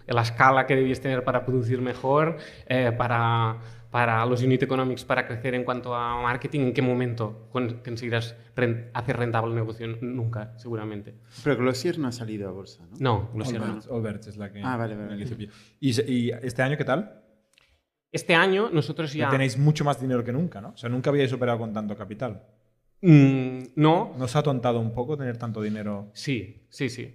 la 0.07 0.23
escala 0.23 0.66
que 0.66 0.75
debías 0.75 1.00
tener 1.00 1.23
para 1.23 1.45
producir 1.45 1.80
mejor, 1.83 2.38
eh, 2.66 2.90
para, 2.97 3.59
para 3.90 4.25
los 4.25 4.42
unit 4.42 4.62
economics, 4.62 5.04
para 5.04 5.26
crecer 5.26 5.54
en 5.54 5.64
cuanto 5.64 5.95
a 5.95 6.23
marketing, 6.23 6.61
¿en 6.61 6.73
qué 6.73 6.80
momento 6.80 7.50
conseguirás 7.52 8.35
hacer 8.95 9.16
rentable 9.18 9.50
el 9.50 9.57
negocio? 9.57 9.87
Nunca, 10.00 10.54
seguramente. 10.57 11.16
Pero 11.45 11.59
Glossier 11.59 11.99
no 11.99 12.09
ha 12.09 12.12
salido 12.12 12.49
a 12.49 12.52
bolsa, 12.52 12.87
¿no? 12.90 12.97
No, 12.99 13.30
Glossier 13.35 13.61
no. 13.61 13.78
Olberts 13.90 14.28
es 14.28 14.38
la 14.38 14.50
que... 14.50 14.62
Ah, 14.62 14.78
vale, 14.78 14.97
vale. 14.97 15.26
¿Y, 15.80 15.90
¿Y 16.11 16.30
este 16.30 16.62
año 16.62 16.78
qué 16.78 16.85
tal? 16.85 17.25
Este 18.11 18.35
año 18.35 18.71
nosotros 18.73 19.12
ya... 19.12 19.28
tenéis 19.28 19.59
mucho 19.59 19.85
más 19.85 20.00
dinero 20.00 20.25
que 20.25 20.33
nunca, 20.33 20.62
¿no? 20.62 20.71
O 20.71 20.76
sea, 20.78 20.88
nunca 20.88 21.11
habíais 21.11 21.33
operado 21.35 21.59
con 21.59 21.75
tanto 21.75 21.95
capital. 21.95 22.42
Mm, 23.02 23.59
no. 23.76 24.14
¿Nos 24.16 24.35
ha 24.35 24.42
tontado 24.42 24.80
un 24.80 24.95
poco 24.95 25.18
tener 25.18 25.37
tanto 25.37 25.61
dinero? 25.61 26.11
Sí, 26.14 26.66
sí, 26.71 26.88
sí. 26.88 27.14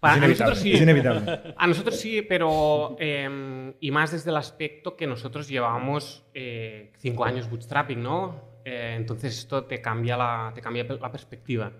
A 0.00 0.16
nosotros 0.16 0.58
sí. 0.58 0.72
Es 0.72 0.80
inevitable. 0.80 1.54
A 1.56 1.66
nosotros 1.66 1.98
sí, 1.98 2.22
pero. 2.22 2.96
Em, 2.98 3.74
y 3.80 3.90
más 3.90 4.12
desde 4.12 4.30
el 4.30 4.36
aspecto 4.36 4.96
que 4.96 5.06
nosotros 5.06 5.48
llevábamos 5.48 6.24
eh, 6.34 6.92
cinco 6.98 7.24
años 7.24 7.48
bootstrapping, 7.50 8.02
¿no? 8.02 8.60
Eh, 8.64 8.94
entonces 8.96 9.36
esto 9.38 9.64
te 9.64 9.80
cambia 9.80 10.16
la, 10.16 10.52
te 10.54 10.60
cambia 10.60 10.84
la 10.84 11.10
perspectiva. 11.10 11.72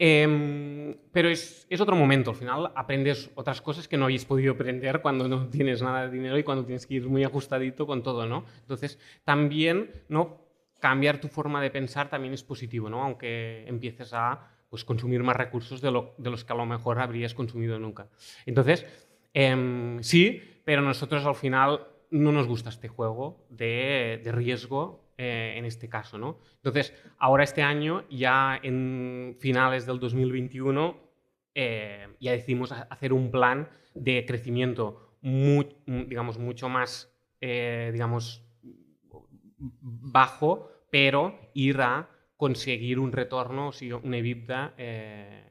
Em, 0.00 0.96
pero 1.10 1.28
es, 1.28 1.66
es, 1.68 1.80
otro 1.80 1.96
momento, 1.96 2.30
al 2.30 2.36
final 2.36 2.70
aprendes 2.76 3.32
otras 3.34 3.60
cosas 3.60 3.88
que 3.88 3.96
no 3.96 4.04
habéis 4.04 4.24
podido 4.24 4.52
aprender 4.52 5.00
cuando 5.02 5.26
no 5.26 5.48
tienes 5.48 5.82
nada 5.82 6.06
de 6.06 6.12
dinero 6.12 6.38
y 6.38 6.44
cuando 6.44 6.64
tienes 6.64 6.86
que 6.86 6.94
ir 6.94 7.08
muy 7.08 7.24
ajustadito 7.24 7.84
con 7.84 8.04
todo, 8.04 8.26
¿no? 8.26 8.44
Entonces, 8.60 9.00
también, 9.24 9.90
¿no? 10.08 10.46
Cambiar 10.78 11.20
tu 11.20 11.26
forma 11.26 11.60
de 11.60 11.72
pensar 11.72 12.08
también 12.08 12.32
es 12.32 12.44
positivo, 12.44 12.88
¿no? 12.88 13.02
Aunque 13.02 13.64
empieces 13.66 14.12
a 14.14 14.57
pues, 14.68 14.84
consumir 14.84 15.22
más 15.22 15.36
recursos 15.36 15.80
de, 15.80 15.90
lo, 15.90 16.14
de 16.18 16.30
los 16.30 16.44
que 16.44 16.52
a 16.52 16.56
lo 16.56 16.66
mejor 16.66 17.00
habrías 17.00 17.34
consumido 17.34 17.78
nunca. 17.78 18.08
Entonces, 18.46 18.86
em, 19.34 20.02
sí, 20.02 20.42
pero 20.64 20.82
nosotros 20.82 21.24
al 21.24 21.34
final 21.34 21.86
no 22.10 22.32
nos 22.32 22.46
gusta 22.46 22.70
este 22.70 22.88
juego 22.88 23.46
de, 23.50 24.20
de 24.22 24.32
riesgo 24.32 25.08
eh, 25.20 25.54
en 25.56 25.64
este 25.64 25.88
caso. 25.88 26.16
¿no? 26.16 26.38
Entonces, 26.56 26.94
ahora 27.18 27.42
este 27.42 27.60
año, 27.60 28.04
ya 28.08 28.60
en 28.62 29.36
finales 29.40 29.84
del 29.84 29.98
2021, 29.98 30.96
eh, 31.56 32.06
ya 32.20 32.30
decidimos 32.30 32.70
hacer 32.70 33.12
un 33.12 33.32
plan 33.32 33.68
de 33.94 34.24
crecimiento 34.24 35.16
muy, 35.20 35.74
digamos, 35.86 36.38
mucho 36.38 36.68
más, 36.68 37.12
eh, 37.40 37.90
digamos, 37.92 38.44
bajo, 39.58 40.70
pero 40.92 41.36
ir 41.52 41.80
a 41.80 42.08
conseguir 42.38 43.00
un 43.00 43.12
retorno, 43.12 43.72
una 44.04 44.16
EBITDA 44.16 44.74
eh, 44.78 45.42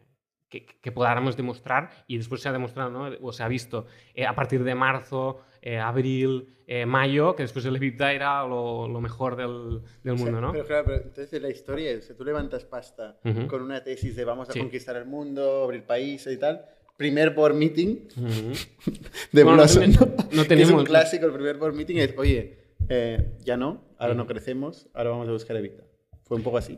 que, 0.50 0.66
que, 0.66 0.92
podamos 0.92 1.36
demostrar 1.36 1.90
y 2.08 2.18
después 2.18 2.42
se 2.42 2.48
ha 2.48 2.54
demostrado, 2.54 2.90
¿no? 2.90 3.12
o 3.22 3.34
se 3.34 3.44
ha 3.44 3.48
visto 3.50 3.86
eh, 4.16 4.26
a 4.26 4.34
partir 4.34 4.64
de 4.64 4.74
marzo, 4.74 5.42
eh, 5.62 5.78
abril, 5.78 6.56
eh, 6.66 6.86
mayo, 6.86 7.36
que 7.36 7.44
después 7.44 7.66
el 7.66 7.76
EBITDA 7.76 8.14
era 8.14 8.48
lo, 8.48 8.88
lo 8.88 9.02
mejor 9.02 9.36
del, 9.36 9.82
del 10.02 10.16
mundo, 10.16 10.38
o 10.38 10.40
sea, 10.40 10.42
¿no? 10.42 10.52
Pero 10.54 10.66
claro, 10.66 10.86
pero 10.86 11.04
entonces 11.04 11.42
la 11.42 11.50
historia 11.50 11.92
es, 11.92 12.06
o 12.06 12.08
sea, 12.08 12.16
tú 12.16 12.24
levantas 12.24 12.64
pasta 12.64 13.20
uh 13.22 13.30
-huh. 13.30 13.48
con 13.48 13.62
una 13.62 13.84
tesis 13.84 14.16
de 14.16 14.24
vamos 14.24 14.50
a 14.50 14.54
sí. 14.54 14.60
conquistar 14.60 14.96
el 14.96 15.06
mundo, 15.06 15.64
abrir 15.66 15.84
países 15.84 16.34
y 16.34 16.38
tal, 16.38 16.66
primer 16.96 17.32
board 17.32 17.54
meeting 17.54 18.08
uh 18.16 18.22
-huh. 18.22 19.00
de 19.34 19.44
bueno, 19.44 19.58
Blossom, 19.58 19.92
no, 19.92 20.08
no, 20.32 20.46
tenemos... 20.48 20.72
es 20.72 20.78
un 20.78 20.86
clásico, 20.86 21.26
el 21.26 21.34
primer 21.34 21.58
board 21.58 21.74
meeting 21.74 21.98
es, 21.98 22.18
oye, 22.18 22.58
eh, 22.88 23.38
ya 23.44 23.58
no, 23.58 23.82
ahora 23.98 24.14
uh 24.14 24.16
-huh. 24.16 24.20
no 24.20 24.28
crecemos, 24.28 24.88
ahora 24.94 25.10
vamos 25.10 25.28
a 25.28 25.34
buscar 25.34 25.58
EBITDA. 25.58 25.87
Fue 26.28 26.38
un 26.38 26.44
poco 26.44 26.58
así. 26.58 26.78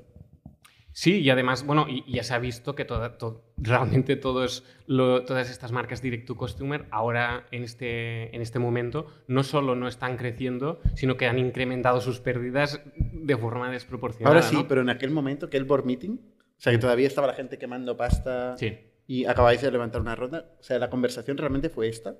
Sí, 0.91 1.19
y 1.21 1.29
además, 1.29 1.65
bueno, 1.65 1.85
y, 1.87 2.03
y 2.07 2.15
ya 2.15 2.23
se 2.23 2.33
ha 2.33 2.39
visto 2.39 2.75
que 2.75 2.83
toda, 2.83 3.17
to, 3.17 3.53
realmente 3.57 4.15
todos 4.15 4.65
lo, 4.85 5.23
todas 5.23 5.49
estas 5.49 5.71
marcas 5.71 6.01
direct 6.01 6.27
to 6.27 6.35
customer 6.35 6.87
ahora 6.91 7.45
en 7.51 7.63
este, 7.63 8.35
en 8.35 8.41
este 8.41 8.59
momento 8.59 9.07
no 9.27 9.43
solo 9.43 9.75
no 9.75 9.87
están 9.87 10.17
creciendo, 10.17 10.81
sino 10.95 11.15
que 11.15 11.27
han 11.27 11.39
incrementado 11.39 12.01
sus 12.01 12.19
pérdidas 12.19 12.81
de 12.95 13.37
forma 13.37 13.71
desproporcionada. 13.71 14.35
Ahora 14.35 14.41
sí, 14.45 14.55
¿no? 14.55 14.67
pero 14.67 14.81
en 14.81 14.89
aquel 14.89 15.11
momento 15.11 15.49
que 15.49 15.57
el 15.57 15.63
board 15.63 15.85
meeting, 15.85 16.17
o 16.17 16.61
sea, 16.61 16.73
que 16.73 16.79
todavía 16.79 17.07
estaba 17.07 17.27
la 17.27 17.33
gente 17.33 17.57
quemando 17.57 17.95
pasta 17.95 18.57
sí. 18.57 18.77
y 19.07 19.25
acabáis 19.25 19.61
de 19.61 19.71
levantar 19.71 20.01
una 20.01 20.15
ronda, 20.15 20.53
o 20.59 20.63
sea, 20.63 20.79
la 20.79 20.89
conversación 20.89 21.37
realmente 21.37 21.69
fue 21.69 21.87
esta. 21.87 22.17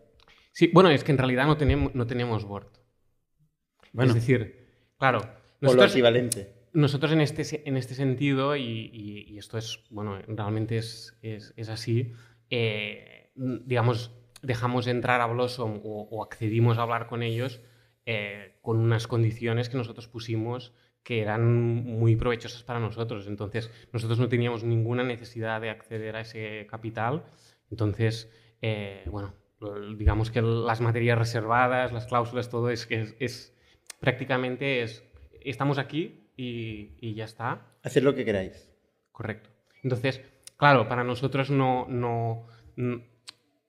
Sí, 0.51 0.69
bueno, 0.71 0.89
es 0.89 1.03
que 1.03 1.11
en 1.11 1.17
realidad 1.17 1.47
no 1.47 1.57
tenemos, 1.57 1.93
no 1.95 2.07
tenemos 2.07 2.45
board. 2.45 2.67
Bueno, 3.91 4.11
es 4.11 4.15
decir, 4.15 4.93
claro. 4.97 5.21
o 5.61 5.73
lo 5.73 5.83
equivalente 5.83 6.58
nosotros 6.73 7.11
en 7.11 7.21
este, 7.21 7.67
en 7.67 7.77
este 7.77 7.95
sentido, 7.95 8.55
y, 8.55 8.89
y, 8.93 9.37
esto 9.37 9.57
es, 9.57 9.83
bueno, 9.89 10.19
realmente 10.27 10.77
es, 10.77 11.17
es, 11.21 11.69
así, 11.69 12.13
eh, 12.49 13.31
digamos, 13.35 14.11
dejamos 14.41 14.87
entrar 14.87 15.21
a 15.21 15.27
Blossom 15.27 15.81
o, 15.83 16.07
o, 16.09 16.23
accedimos 16.23 16.77
a 16.77 16.83
hablar 16.83 17.07
con 17.07 17.23
ellos 17.23 17.61
eh, 18.05 18.55
con 18.61 18.77
unas 18.77 19.07
condiciones 19.07 19.69
que 19.69 19.77
nosotros 19.77 20.07
pusimos 20.07 20.73
que 21.03 21.21
eran 21.21 21.85
muy 21.85 22.15
provechosas 22.15 22.63
para 22.63 22.79
nosotros. 22.79 23.27
Entonces, 23.27 23.71
nosotros 23.93 24.19
no 24.19 24.29
teníamos 24.29 24.63
ninguna 24.63 25.03
necesidad 25.03 25.61
de 25.61 25.69
acceder 25.69 26.15
a 26.15 26.21
ese 26.21 26.67
capital. 26.69 27.23
Entonces, 27.71 28.31
eh, 28.61 29.03
bueno, 29.11 29.33
digamos 29.97 30.31
que 30.31 30.41
las 30.41 30.81
materias 30.81 31.17
reservadas, 31.17 31.91
las 31.91 32.05
cláusulas, 32.07 32.49
todo 32.49 32.69
es 32.69 32.85
que 32.85 33.01
es, 33.01 33.15
es 33.19 33.57
prácticamente 33.99 34.81
es, 34.81 35.03
estamos 35.41 35.77
aquí, 35.77 36.28
y, 36.39 36.95
y, 37.01 37.15
ya 37.15 37.25
está. 37.25 37.67
Hacer 37.83 38.03
lo 38.03 38.15
que 38.15 38.23
queráis. 38.23 38.71
Correcto. 39.11 39.49
Entonces, 39.83 40.21
claro, 40.55 40.87
para 40.87 41.03
nosotros 41.03 41.49
no, 41.49 41.85
no, 41.89 42.47
no 42.77 43.01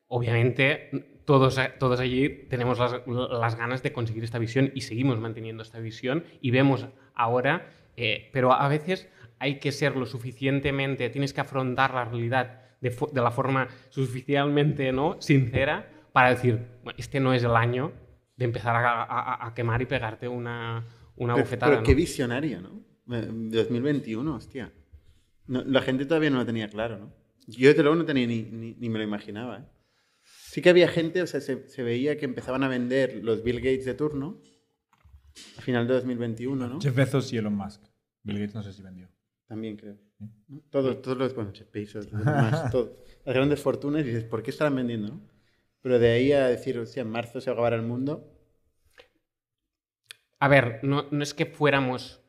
obviamente 0.07 1.19
todos, 1.25 1.59
todos 1.81 1.99
allí 1.99 2.29
tenemos 2.49 2.79
las, 2.79 3.03
las, 3.07 3.57
ganas 3.57 3.83
de 3.83 3.93
conseguir 3.93 4.23
esta 4.23 4.39
visión 4.39 4.71
y 4.73 4.83
seguimos 4.83 5.19
manteniendo 5.19 5.65
esta 5.65 5.81
visión 5.81 6.25
y 6.41 6.53
vemos 6.53 6.87
ahora, 7.15 7.73
eh, 7.97 8.31
pero 8.33 8.53
a 8.53 8.69
veces 8.69 9.09
hay 9.41 9.59
que 9.59 9.73
ser 9.73 9.97
lo 9.97 10.07
suficientemente, 10.07 11.11
tienes 11.11 11.33
que 11.33 11.41
afrontar 11.41 11.93
la 11.93 12.05
realidad 12.05 12.63
de, 12.81 12.91
de 12.91 13.21
la 13.21 13.33
forma 13.33 13.67
suficientemente 13.89 14.93
¿no? 14.93 15.21
sincera 15.21 15.91
para 16.13 16.31
decir, 16.31 16.67
bueno, 16.85 16.97
este 16.99 17.19
no 17.19 17.35
es 17.35 17.43
el 17.43 17.57
año 17.57 17.93
de 18.37 18.45
empezar 18.45 18.77
a, 18.77 19.03
a, 19.03 19.47
a 19.47 19.55
quemar 19.55 19.83
y 19.83 19.87
pegarte 19.87 20.29
una, 20.29 20.85
una 21.21 21.35
pero, 21.35 21.45
bofetada. 21.45 21.73
Pero 21.73 21.83
qué 21.85 21.93
¿no? 21.93 21.97
visionario, 21.97 22.61
¿no? 22.61 22.83
2021, 23.07 24.35
hostia. 24.35 24.73
No, 25.47 25.63
la 25.65 25.83
gente 25.83 26.07
todavía 26.07 26.31
no 26.31 26.39
lo 26.39 26.47
tenía 26.47 26.69
claro, 26.69 26.99
¿no? 26.99 27.13
Yo 27.47 27.69
desde 27.69 27.83
luego 27.83 27.97
no 27.97 28.05
tenía 28.05 28.27
ni, 28.27 28.43
ni, 28.43 28.75
ni 28.75 28.89
me 28.89 28.99
lo 28.99 29.05
imaginaba. 29.05 29.59
¿eh? 29.59 29.65
Sí 30.23 30.63
que 30.63 30.71
había 30.71 30.89
gente, 30.89 31.21
o 31.23 31.27
sea, 31.27 31.41
se, 31.41 31.69
se, 31.69 31.83
veía 31.83 32.17
que 32.17 32.25
empezaban 32.25 32.63
a 32.63 32.69
vender 32.69 33.21
los 33.23 33.43
Bill 33.43 33.57
Gates 33.57 33.85
de 33.85 33.95
turno 33.95 34.41
a 35.59 35.61
final 35.61 35.87
de 35.87 35.95
2021, 35.95 36.69
¿no? 36.69 36.81
Jeff 36.81 36.95
Bezos 36.95 37.33
y 37.33 37.39
Elon 37.39 37.55
Musk. 37.55 37.83
Bill 38.23 38.39
Gates 38.39 38.55
no 38.55 38.63
sé 38.63 38.73
si 38.73 38.83
vendió. 38.83 39.09
También 39.47 39.77
creo. 39.77 39.99
Todos, 40.71 41.03
todos 41.03 41.19
los, 41.19 41.35
bueno, 41.35 41.51
Jeff 41.53 41.71
Bezos, 41.73 42.09
todos. 42.71 42.93
Las 43.25 43.35
grandes 43.35 43.61
fortunas 43.61 44.03
y 44.03 44.05
dices, 44.05 44.25
¿por 44.25 44.43
qué 44.43 44.51
estarán 44.51 44.77
vendiendo, 44.77 45.09
no? 45.09 45.21
Pero 45.83 45.99
de 45.99 46.11
ahí 46.11 46.33
a 46.33 46.47
decir, 46.47 46.79
hostia, 46.79 47.03
en 47.03 47.11
marzo 47.11 47.41
se 47.41 47.51
acabará 47.51 47.77
el 47.77 47.83
mundo, 47.83 48.31
a 50.41 50.49
ver, 50.49 50.81
no, 50.83 51.07
no, 51.11 51.23
es 51.23 51.35
que 51.35 51.47
fuéramos 51.47 52.23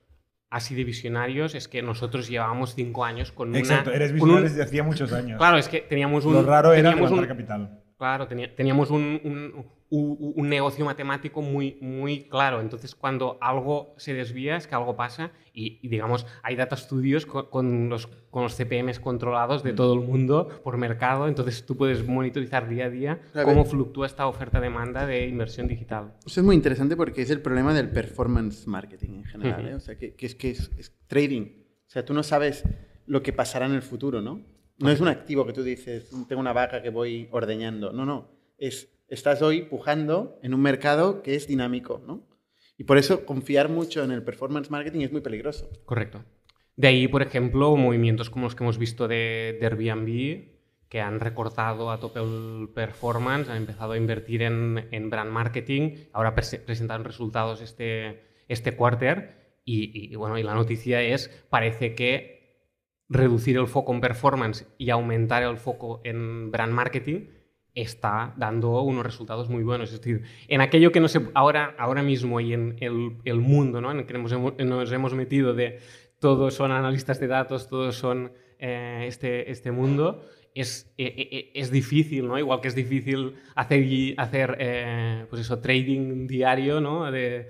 así 0.49 0.75
de 0.75 0.83
visionarios, 0.83 1.55
es 1.55 1.69
que 1.69 1.81
nosotros 1.81 2.27
llevábamos 2.27 2.75
cinco 2.75 3.05
años 3.05 3.31
con 3.31 3.49
una... 3.49 3.59
Exacto, 3.59 3.91
eres 3.91 4.11
visionario 4.11 4.43
desde 4.43 4.61
hacía 4.61 4.83
muchos 4.83 5.13
años. 5.13 5.37
Claro, 5.37 5.57
es 5.57 5.69
que 5.69 5.79
teníamos 5.79 6.25
un... 6.25 6.33
Lo 6.33 6.43
raro 6.43 6.73
era 6.73 6.93
levantar 6.93 7.19
un, 7.19 7.25
capital. 7.25 7.83
Claro, 7.97 8.27
tenía, 8.27 8.53
teníamos 8.53 8.89
un, 8.91 9.21
un, 9.23 9.65
un, 9.91 10.33
un, 10.37 10.49
negocio 10.49 10.85
matemático 10.85 11.41
muy, 11.41 11.77
muy 11.81 12.23
claro. 12.29 12.61
Entonces, 12.61 12.95
cuando 12.95 13.37
algo 13.41 13.93
se 13.97 14.13
desvía, 14.13 14.55
es 14.55 14.65
que 14.65 14.73
algo 14.73 14.95
pasa 14.95 15.31
y, 15.53 15.79
y 15.81 15.89
digamos, 15.89 16.25
hay 16.43 16.55
data 16.55 16.77
studios 16.77 17.25
con, 17.25 17.47
con, 17.47 17.89
los, 17.89 18.07
con 18.29 18.43
los 18.43 18.55
CPMs 18.55 19.01
controlados 19.01 19.63
de 19.63 19.73
todo 19.73 19.93
el 19.93 19.99
mundo 19.99 20.47
por 20.63 20.77
mercado. 20.77 21.27
Entonces, 21.27 21.65
tú 21.65 21.75
puedes 21.75 22.07
monitorizar 22.07 22.69
día 22.69 22.85
a 22.85 22.89
día 22.89 23.21
a 23.35 23.43
cómo 23.43 23.65
fluctúa 23.65 24.07
esta 24.07 24.27
oferta-demanda 24.27 25.05
de 25.05 25.27
inversión 25.27 25.67
digital. 25.67 26.13
Eso 26.25 26.39
es 26.39 26.45
muy 26.45 26.55
interesante 26.55 26.95
porque 26.95 27.21
es 27.21 27.29
el 27.29 27.41
problema 27.41 27.73
del 27.73 27.89
performance 27.89 28.65
marketing 28.67 29.09
en 29.15 29.25
general. 29.25 29.61
Uh 29.61 29.67
-huh. 29.67 29.71
¿eh? 29.71 29.75
O 29.75 29.79
sea, 29.81 29.97
que, 29.97 30.15
que 30.15 30.25
es 30.25 30.35
que 30.35 30.51
es, 30.51 30.71
es 30.77 30.95
trading. 31.07 31.47
O 31.85 31.89
sea, 31.89 32.05
tú 32.05 32.13
no 32.13 32.23
sabes 32.23 32.63
lo 33.07 33.21
que 33.21 33.33
pasará 33.33 33.65
en 33.65 33.73
el 33.73 33.81
futuro, 33.81 34.21
¿no? 34.21 34.41
No 34.79 34.89
es 34.89 35.01
un 35.01 35.09
activo 35.09 35.45
que 35.45 35.51
tú 35.51 35.63
dices, 35.63 36.09
tengo 36.29 36.39
una 36.39 36.53
vaca 36.53 36.81
que 36.81 36.89
voy 36.89 37.27
ordeñando. 37.31 37.91
No, 37.91 38.05
no. 38.05 38.29
Es, 38.57 38.89
estás 39.11 39.41
hoy 39.41 39.63
pujando 39.63 40.39
en 40.41 40.53
un 40.53 40.61
mercado 40.61 41.21
que 41.21 41.35
es 41.35 41.47
dinámico, 41.47 42.01
¿no? 42.07 42.27
Y 42.77 42.85
por 42.85 42.97
eso 42.97 43.25
confiar 43.25 43.69
mucho 43.69 44.03
en 44.03 44.11
el 44.11 44.23
performance 44.23 44.71
marketing 44.71 45.01
es 45.01 45.11
muy 45.11 45.21
peligroso. 45.21 45.69
Correcto. 45.85 46.23
De 46.75 46.87
ahí, 46.87 47.07
por 47.07 47.21
ejemplo, 47.21 47.75
movimientos 47.75 48.29
como 48.29 48.45
los 48.45 48.55
que 48.55 48.63
hemos 48.63 48.77
visto 48.77 49.07
de, 49.07 49.57
de 49.59 49.65
Airbnb, 49.67 50.51
que 50.89 51.01
han 51.01 51.19
recortado 51.19 51.91
a 51.91 51.99
tope 51.99 52.21
el 52.21 52.69
performance, 52.73 53.49
han 53.49 53.57
empezado 53.57 53.91
a 53.91 53.97
invertir 53.97 54.41
en, 54.41 55.09
brand 55.09 55.31
marketing, 55.31 55.95
ahora 56.11 56.33
presentaron 56.33 57.05
resultados 57.05 57.61
este, 57.61 58.23
este 58.47 58.75
y, 59.63 60.15
bueno, 60.15 60.37
y 60.37 60.43
la 60.43 60.55
noticia 60.55 61.01
es, 61.01 61.29
parece 61.49 61.95
que 61.95 62.67
reducir 63.07 63.57
el 63.57 63.67
foco 63.67 63.93
en 63.93 64.01
performance 64.01 64.67
y 64.77 64.89
aumentar 64.89 65.43
el 65.43 65.57
foco 65.57 66.01
en 66.03 66.49
brand 66.51 66.73
marketing 66.73 67.27
está 67.75 68.33
dando 68.37 68.81
unos 68.81 69.05
resultados 69.05 69.49
muy 69.49 69.63
buenos. 69.63 69.91
Es 69.91 70.01
decir, 70.01 70.23
en 70.47 70.61
aquello 70.61 70.91
que 70.91 70.99
no 70.99 71.07
se, 71.07 71.21
ahora, 71.33 71.75
ahora 71.77 72.03
mismo 72.03 72.39
y 72.39 72.53
en 72.53 72.77
el, 72.79 73.17
el 73.23 73.39
mundo 73.39 73.81
¿no? 73.81 73.91
en 73.91 73.99
el 73.99 74.05
que 74.05 74.17
nos 74.17 74.31
hemos, 74.31 74.57
nos 74.57 74.91
hemos, 74.91 75.13
metido 75.13 75.53
de 75.53 75.79
todos 76.19 76.53
son 76.53 76.71
analistas 76.71 77.19
de 77.19 77.27
datos, 77.27 77.67
todos 77.67 77.95
son 77.95 78.31
eh, 78.59 79.05
este, 79.07 79.51
este 79.51 79.71
mundo, 79.71 80.23
es, 80.53 80.93
eh, 80.97 81.51
es, 81.53 81.71
difícil, 81.71 82.27
¿no? 82.27 82.37
Igual 82.37 82.59
que 82.59 82.67
es 82.67 82.75
difícil 82.75 83.35
hacer, 83.55 84.13
hacer 84.17 84.57
eh, 84.59 85.25
pues 85.29 85.41
eso, 85.41 85.59
trading 85.59 86.27
diario, 86.27 86.81
¿no? 86.81 87.09
De, 87.09 87.47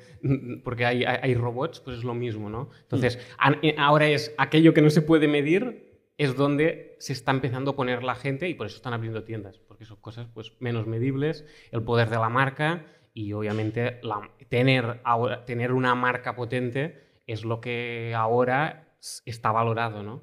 porque 0.63 0.85
hay, 0.85 1.03
hay, 1.03 1.33
robots, 1.33 1.79
pues 1.79 1.97
es 1.97 2.03
lo 2.03 2.13
mismo, 2.13 2.49
¿no? 2.49 2.69
Entonces, 2.83 3.19
mm. 3.39 3.79
ahora 3.79 4.07
es 4.07 4.33
aquello 4.37 4.73
que 4.73 4.81
no 4.81 4.91
se 4.91 5.01
puede 5.01 5.27
medir, 5.27 5.90
es 6.21 6.35
donde 6.35 6.95
se 6.99 7.13
está 7.13 7.31
empezando 7.31 7.71
a 7.71 7.75
poner 7.75 8.03
la 8.03 8.13
gente 8.13 8.47
y 8.47 8.53
por 8.53 8.67
eso 8.67 8.75
están 8.75 8.93
abriendo 8.93 9.23
tiendas, 9.23 9.57
porque 9.57 9.85
son 9.85 9.97
cosas 9.97 10.27
pues, 10.31 10.53
menos 10.59 10.85
medibles, 10.85 11.45
el 11.71 11.81
poder 11.81 12.11
de 12.11 12.17
la 12.17 12.29
marca 12.29 12.85
y 13.11 13.33
obviamente 13.33 13.99
la, 14.03 14.29
tener, 14.47 15.01
ahora, 15.03 15.45
tener 15.45 15.71
una 15.71 15.95
marca 15.95 16.35
potente 16.35 17.21
es 17.25 17.43
lo 17.43 17.59
que 17.59 18.13
ahora 18.15 18.93
está 19.25 19.51
valorado, 19.51 20.03
¿no? 20.03 20.21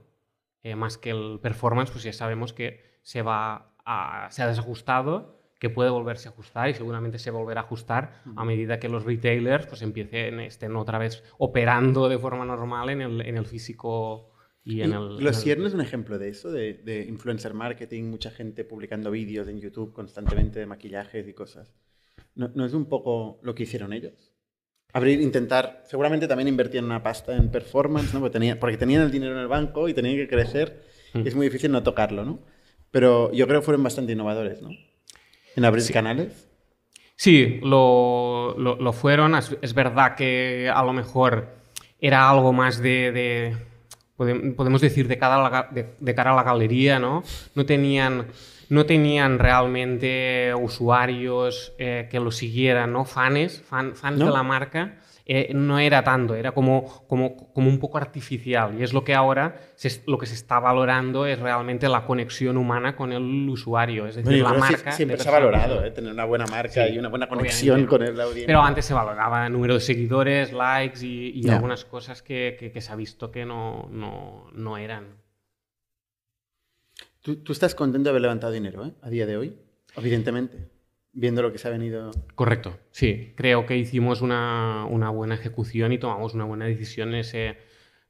Eh, 0.63 0.77
más 0.77 0.99
que 0.99 1.11
el 1.11 1.41
performance, 1.43 1.91
pues 1.91 2.05
ya 2.05 2.13
sabemos 2.13 2.53
que 2.53 3.01
se, 3.03 3.23
va 3.23 3.75
a, 3.85 4.29
se 4.31 4.45
ha 4.45 4.47
desajustado, 4.47 5.43
que 5.59 5.69
puede 5.69 5.91
volverse 5.91 6.29
a 6.29 6.31
ajustar 6.31 6.69
y 6.69 6.75
seguramente 6.75 7.19
se 7.19 7.33
volverá 7.33 7.63
a 7.63 7.65
ajustar 7.65 8.23
a 8.37 8.45
medida 8.45 8.79
que 8.79 8.89
los 8.89 9.05
retailers 9.05 9.67
pues 9.67 9.83
empiecen, 9.83 10.39
estén 10.39 10.77
otra 10.77 10.99
vez 10.99 11.25
operando 11.39 12.09
de 12.09 12.19
forma 12.19 12.45
normal 12.45 12.91
en 12.91 13.01
el, 13.01 13.21
en 13.23 13.37
el 13.37 13.47
físico 13.47 14.31
y 14.69 14.83
en 14.83 14.93
el... 14.93 15.17
Glossier 15.17 15.59
no 15.59 15.67
es 15.67 15.75
un 15.75 15.81
ejemplo 15.81 16.19
de 16.19 16.29
eso, 16.29 16.53
de, 16.53 16.75
de, 16.75 17.05
influencer 17.05 17.55
marketing, 17.55 18.05
mucha 18.05 18.31
gente 18.31 18.65
publicando 18.65 19.11
vídeos 19.11 19.49
en 19.49 19.61
YouTube 19.61 19.93
constantemente 19.93 20.61
de 20.61 20.67
maquillajes 20.67 21.27
y 21.27 21.33
cosas. 21.33 21.75
¿No, 22.35 22.51
¿No 22.55 22.65
es 22.65 22.75
un 22.75 22.87
poco 22.87 23.41
lo 23.43 23.55
que 23.55 23.65
hicieron 23.65 23.93
ellos? 23.93 24.33
abrir, 24.93 25.21
intentar, 25.21 25.83
seguramente 25.85 26.27
también 26.27 26.49
invertían 26.49 26.85
una 26.85 27.03
pasta 27.03 27.37
en 27.37 27.51
performance, 27.51 28.15
¿no? 28.15 28.21
porque, 28.21 28.33
tenía, 28.33 28.61
porque 28.61 28.77
tenían 28.77 29.03
el 29.03 29.11
dinero 29.11 29.33
en 29.33 29.39
el 29.39 29.49
banco 29.49 29.89
y 29.89 29.95
tenían 29.95 30.17
que 30.17 30.29
crecer, 30.29 30.83
mm. 31.15 31.21
y 31.25 31.29
es 31.29 31.35
muy 31.35 31.47
difícil 31.47 31.71
no 31.71 31.83
tocarlo, 31.83 32.25
¿no? 32.25 32.41
Pero 32.91 33.33
yo 33.33 33.47
creo 33.47 33.61
que 33.61 33.65
fueron 33.65 33.83
bastante 33.83 34.13
innovadores, 34.13 34.63
¿no? 34.63 34.71
En 35.57 35.65
abrir 35.65 35.83
sí. 35.83 35.93
canales. 35.93 36.49
Sí, 37.17 37.61
lo, 37.63 38.55
lo, 38.57 38.77
lo 38.77 38.93
fueron. 38.93 39.35
Es, 39.35 39.55
es, 39.61 39.75
verdad 39.75 40.15
que 40.15 40.71
a 40.73 40.83
lo 40.85 40.93
mejor 40.95 41.49
era 42.01 42.31
algo 42.31 42.53
más 42.53 42.81
de, 42.81 43.13
de 43.13 43.57
podemos 44.19 44.81
decir, 44.83 45.09
de, 45.09 45.17
cara 45.17 45.47
a 45.47 45.51
la, 45.51 45.69
de, 45.71 45.87
de 45.99 46.15
cara 46.15 46.33
a 46.33 46.37
la 46.37 46.43
galería, 46.43 46.99
¿no? 46.99 47.23
No 47.55 47.65
tenían 47.65 48.27
no 48.69 48.85
tenían 48.85 49.39
realmente 49.39 50.53
usuarios 50.55 51.73
eh, 51.79 52.09
que 52.11 52.21
lo 52.21 52.31
siguieran, 52.31 52.93
¿no? 52.93 53.05
Fans, 53.05 53.63
fan, 53.63 53.95
fans 53.95 54.19
¿No? 54.19 54.27
de 54.27 54.33
la 54.33 54.43
marca. 54.43 54.97
Eh, 55.31 55.53
no 55.53 55.79
era 55.79 56.03
tanto, 56.03 56.35
era 56.35 56.53
como, 56.53 57.05
como, 57.07 57.53
como, 57.53 57.69
un 57.69 57.79
poco 57.79 57.99
artificial. 57.99 58.81
Y 58.81 58.83
es 58.83 58.95
lo 58.95 59.05
que 59.05 59.15
ahora 59.15 59.61
se, 59.75 60.03
lo 60.07 60.17
que 60.17 60.25
se 60.25 60.33
está 60.33 60.59
valorando 60.59 61.27
es 61.27 61.39
realmente 61.39 61.87
la 61.87 62.07
conexión 62.07 62.57
humana 62.57 62.97
con 62.97 63.13
el 63.13 63.47
usuario. 63.47 64.07
Es 64.07 64.17
decir, 64.17 64.43
la 64.43 64.55
marca. 64.55 64.91
Siempre 64.93 65.19
se 65.19 65.29
ha 65.29 65.33
valorado, 65.33 65.85
¿eh? 65.85 65.91
tener 65.91 66.15
una 66.15 66.25
buena 66.25 66.47
marca 66.47 66.87
sí, 66.87 66.95
y 66.95 66.99
una 66.99 67.11
buena 67.11 67.29
conexión 67.29 67.85
con 67.85 68.03
el 68.05 68.19
audiencia. 68.19 68.47
Pero 68.47 68.63
antes 68.63 68.87
se 68.87 68.95
valoraba 68.95 69.47
el 69.47 69.53
número 69.53 69.75
de 69.75 69.81
seguidores, 69.81 70.55
likes 70.55 71.05
y, 71.05 71.27
y 71.29 71.43
yeah. 71.43 71.57
algunas 71.57 71.85
cosas 71.85 72.23
que, 72.23 72.57
que, 72.59 72.73
que, 72.73 72.81
se 72.81 72.91
ha 72.91 72.97
visto 72.97 73.31
que 73.31 73.45
no, 73.45 73.87
no, 73.93 74.47
no 74.55 74.79
eran. 74.79 75.09
¿Tú, 77.21 77.37
¿Tú, 77.37 77.53
estás 77.53 77.75
contento 77.75 78.05
de 78.05 78.11
haber 78.13 78.23
levantado 78.23 78.51
dinero 78.51 78.87
¿eh? 78.87 78.93
a 79.03 79.11
día 79.11 79.27
de 79.27 79.37
hoy? 79.37 79.55
Evidentemente 79.95 80.78
viendo 81.19 81.43
lo 81.43 81.53
que 81.53 81.59
se 81.59 81.69
ha 81.69 81.71
venido. 81.71 82.13
Correcto, 82.35 82.79
sí. 82.91 83.33
Creo 83.35 83.67
que 83.67 83.77
hicimos 83.77 84.23
una, 84.23 84.87
una, 84.89 85.11
buena 85.11 85.35
ejecución 85.35 85.93
y 85.93 85.99
tomamos 85.99 86.35
una 86.35 86.45
buena 86.45 86.67
decisión 86.67 87.11
en 87.11 87.17
ese 87.17 87.59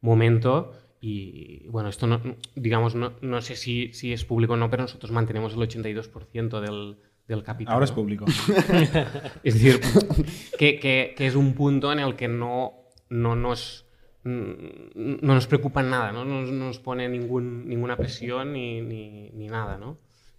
momento. 0.01 0.73
Y 1.01 1.67
bueno, 1.69 1.89
esto 1.89 2.07
no, 2.07 2.21
digamos, 2.55 2.95
no, 2.95 3.15
no 3.23 3.41
sé 3.41 3.57
si, 3.57 3.93
si, 3.95 4.13
es 4.13 4.25
público 4.25 4.55
o 4.55 4.57
no, 4.57 4.69
pero 4.69 4.83
nosotros 4.83 5.11
mantenemos 5.11 5.55
el 5.55 5.61
82% 5.61 6.61
del, 6.61 6.99
del 7.27 7.43
capital. 7.43 7.73
Ahora 7.73 7.85
es 7.87 7.93
público. 7.93 8.27
es 9.43 9.55
decir, 9.55 9.81
que, 10.59 10.79
que, 10.79 11.15
que, 11.17 11.27
es 11.27 11.35
un 11.35 11.55
punto 11.55 11.93
en 11.93 12.01
el 12.01 12.15
que 12.15 12.29
no, 12.29 12.75
no 13.09 13.37
nos 13.37 13.87
no 14.25 15.35
nos 15.35 15.47
preocupa 15.47 15.83
nada, 15.83 16.13
no 16.13 16.27
nos, 16.27 16.51
no 16.51 16.67
nos 16.67 16.79
pone 16.81 17.09
ningún, 17.09 17.67
ninguna 17.67 17.97
presión 17.97 18.53
ni, 18.53 18.83
ni, 18.83 19.31
ni 19.31 19.47
nada, 19.47 19.79
¿no? 19.79 19.97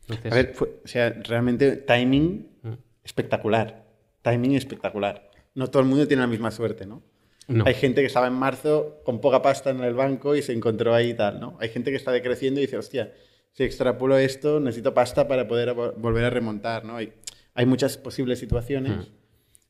Entonces... 0.09 0.31
A 0.31 0.35
ver, 0.35 0.53
fue, 0.53 0.79
o 0.83 0.87
sea, 0.87 1.09
realmente 1.09 1.77
timing 1.77 2.47
mm. 2.61 2.73
espectacular. 3.03 3.85
Timing 4.21 4.55
espectacular. 4.55 5.29
No 5.55 5.67
todo 5.67 5.81
el 5.81 5.87
mundo 5.87 6.07
tiene 6.07 6.21
la 6.21 6.27
misma 6.27 6.51
suerte, 6.51 6.85
¿no? 6.85 7.03
no? 7.47 7.65
Hay 7.65 7.73
gente 7.73 8.01
que 8.01 8.07
estaba 8.07 8.27
en 8.27 8.33
marzo 8.33 9.01
con 9.03 9.21
poca 9.21 9.41
pasta 9.41 9.71
en 9.71 9.83
el 9.83 9.93
banco 9.93 10.35
y 10.35 10.41
se 10.41 10.53
encontró 10.53 10.93
ahí 10.93 11.11
y 11.11 11.13
tal, 11.13 11.39
¿no? 11.39 11.57
Hay 11.59 11.69
gente 11.69 11.91
que 11.91 11.97
está 11.97 12.11
decreciendo 12.11 12.59
y 12.59 12.65
dice, 12.65 12.77
hostia, 12.77 13.13
si 13.51 13.63
extrapulo 13.63 14.17
esto, 14.17 14.59
necesito 14.59 14.93
pasta 14.93 15.27
para 15.27 15.47
poder 15.47 15.73
volver 15.73 16.25
a 16.25 16.29
remontar, 16.29 16.85
¿no? 16.85 16.95
Hay, 16.95 17.13
hay 17.53 17.65
muchas 17.65 17.97
posibles 17.97 18.39
situaciones. 18.39 18.91
Mm. 18.97 19.11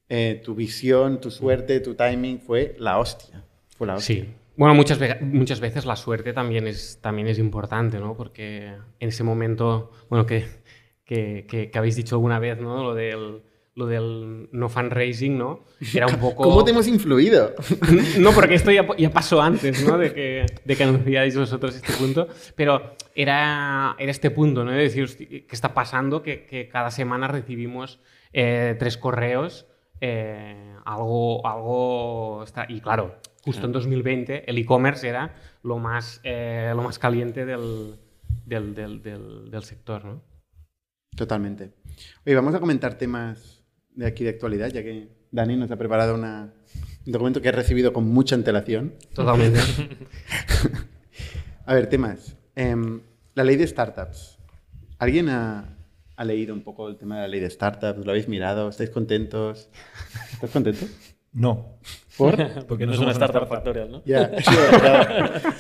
Eh, 0.10 0.41
tu 0.43 0.55
visión, 0.55 1.22
tu 1.22 1.29
suerte, 1.31 1.79
tu 1.79 1.93
timing 1.93 2.39
fue 2.39 2.75
la 2.79 2.98
hostia. 2.98 3.43
Fue 3.77 3.88
la 3.88 3.96
hostia. 3.96 4.24
Sí. 4.24 4.29
Bueno, 4.60 4.75
muchas, 4.75 5.00
ve 5.00 5.18
muchas 5.22 5.62
veces 5.62 5.86
la 5.86 5.96
suerte 5.96 6.34
también 6.34 6.68
es, 6.68 7.00
también 7.01 7.30
es 7.30 7.39
importante, 7.39 7.98
¿no? 7.98 8.18
Porque 8.18 8.74
en 9.00 9.08
ese 9.08 9.24
momento, 9.24 9.92
bueno, 10.10 10.25
que, 10.25 10.48
que, 11.06 11.46
que, 11.48 11.72
que 11.72 11.78
habéis 11.80 11.96
dicho 11.96 12.16
alguna 12.16 12.39
vez, 12.39 12.60
¿no? 12.60 12.84
Lo 12.84 12.94
del, 12.94 13.42
lo 13.75 13.86
del 13.86 14.50
no 14.51 14.68
fundraising, 14.68 15.38
¿no? 15.38 15.63
Era 15.96 16.08
un 16.08 16.16
poco... 16.20 16.44
¿Cómo 16.44 16.66
te 16.66 16.72
hemos 16.72 16.89
influido? 16.89 17.54
no, 18.20 18.34
porque 18.34 18.56
esto 18.56 18.70
ya, 18.70 18.86
ya 18.98 19.10
pasó 19.12 19.42
antes, 19.42 19.82
¿no? 19.88 19.98
De 19.98 20.13
que, 20.13 20.46
de 20.66 20.75
que 20.75 20.84
anunciáis 20.84 21.38
vosotros 21.38 21.78
este 21.78 21.94
punto. 21.94 22.28
Pero 22.58 22.98
era, 23.16 23.96
era 23.98 24.12
este 24.12 24.30
punto, 24.30 24.66
¿no? 24.66 24.72
De 24.72 24.84
decir, 24.84 25.46
¿qué 25.48 25.56
está 25.56 25.74
pasando? 25.74 26.22
Que, 26.22 26.46
que 26.46 26.68
cada 26.68 26.92
semana 26.92 27.30
recibimos 27.30 28.01
eh, 28.34 28.75
tres 28.78 28.98
correos, 28.98 29.68
eh, 30.01 30.75
algo, 30.84 31.48
algo... 31.48 32.44
Está... 32.44 32.66
Y 32.68 32.82
claro, 32.82 33.16
justo 33.43 33.65
en 33.65 33.72
2020 33.72 34.50
el 34.50 34.58
e-commerce 34.58 35.08
era 35.08 35.36
lo 35.63 35.78
más, 35.78 36.19
eh, 36.23 36.71
lo 36.75 36.84
más 36.84 36.99
caliente 36.99 37.45
del, 37.45 37.95
del, 38.45 38.75
del, 38.75 39.02
del, 39.02 39.63
sector, 39.63 40.06
¿no? 40.06 40.21
Totalmente. 41.15 41.71
Oye, 42.25 42.36
vamos 42.36 42.54
a 42.56 42.60
comentar 42.60 42.97
temas 42.97 43.63
de 43.95 44.06
aquí 44.06 44.23
de 44.23 44.32
actualidad, 44.32 44.69
ya 44.69 44.84
que 44.84 45.10
Dani 45.32 45.56
nos 45.56 45.71
ha 45.71 45.78
preparado 45.78 46.15
una, 46.15 46.54
un 47.06 47.12
documento 47.12 47.41
que 47.41 47.49
he 47.49 47.52
recibido 47.52 47.93
con 47.93 48.08
mucha 48.08 48.36
antelación. 48.36 48.95
Totalmente. 49.13 49.60
a 51.65 51.73
ver, 51.73 51.88
temas. 51.88 52.36
Eh, 52.56 52.75
la 53.36 53.43
ley 53.43 53.56
de 53.56 53.67
startups. 53.67 54.38
¿Alguien 54.97 55.30
ha, 55.30 55.78
ha, 56.15 56.25
leído 56.25 56.54
un 56.54 56.62
poco 56.62 56.89
el 56.89 56.97
tema 56.97 57.15
de 57.15 57.21
la 57.21 57.28
ley 57.28 57.39
de 57.39 57.49
startups? 57.49 58.06
¿Lo 58.06 58.12
habéis 58.12 58.28
mirado? 58.28 58.69
¿Estáis 58.69 58.89
contentos? 58.89 59.69
¿Estás 60.34 60.52
contento? 60.52 60.86
No. 61.32 61.80
¿Por? 62.18 62.36
Porque 62.68 62.86
no, 62.86 62.92
no 62.92 62.96
es 62.96 63.00
una 63.00 63.12
startup, 63.12 63.44
startup 63.44 63.50
factorial, 63.50 63.92
¿no? 63.92 64.02
Ya, 64.06 64.24
ese 64.24 64.52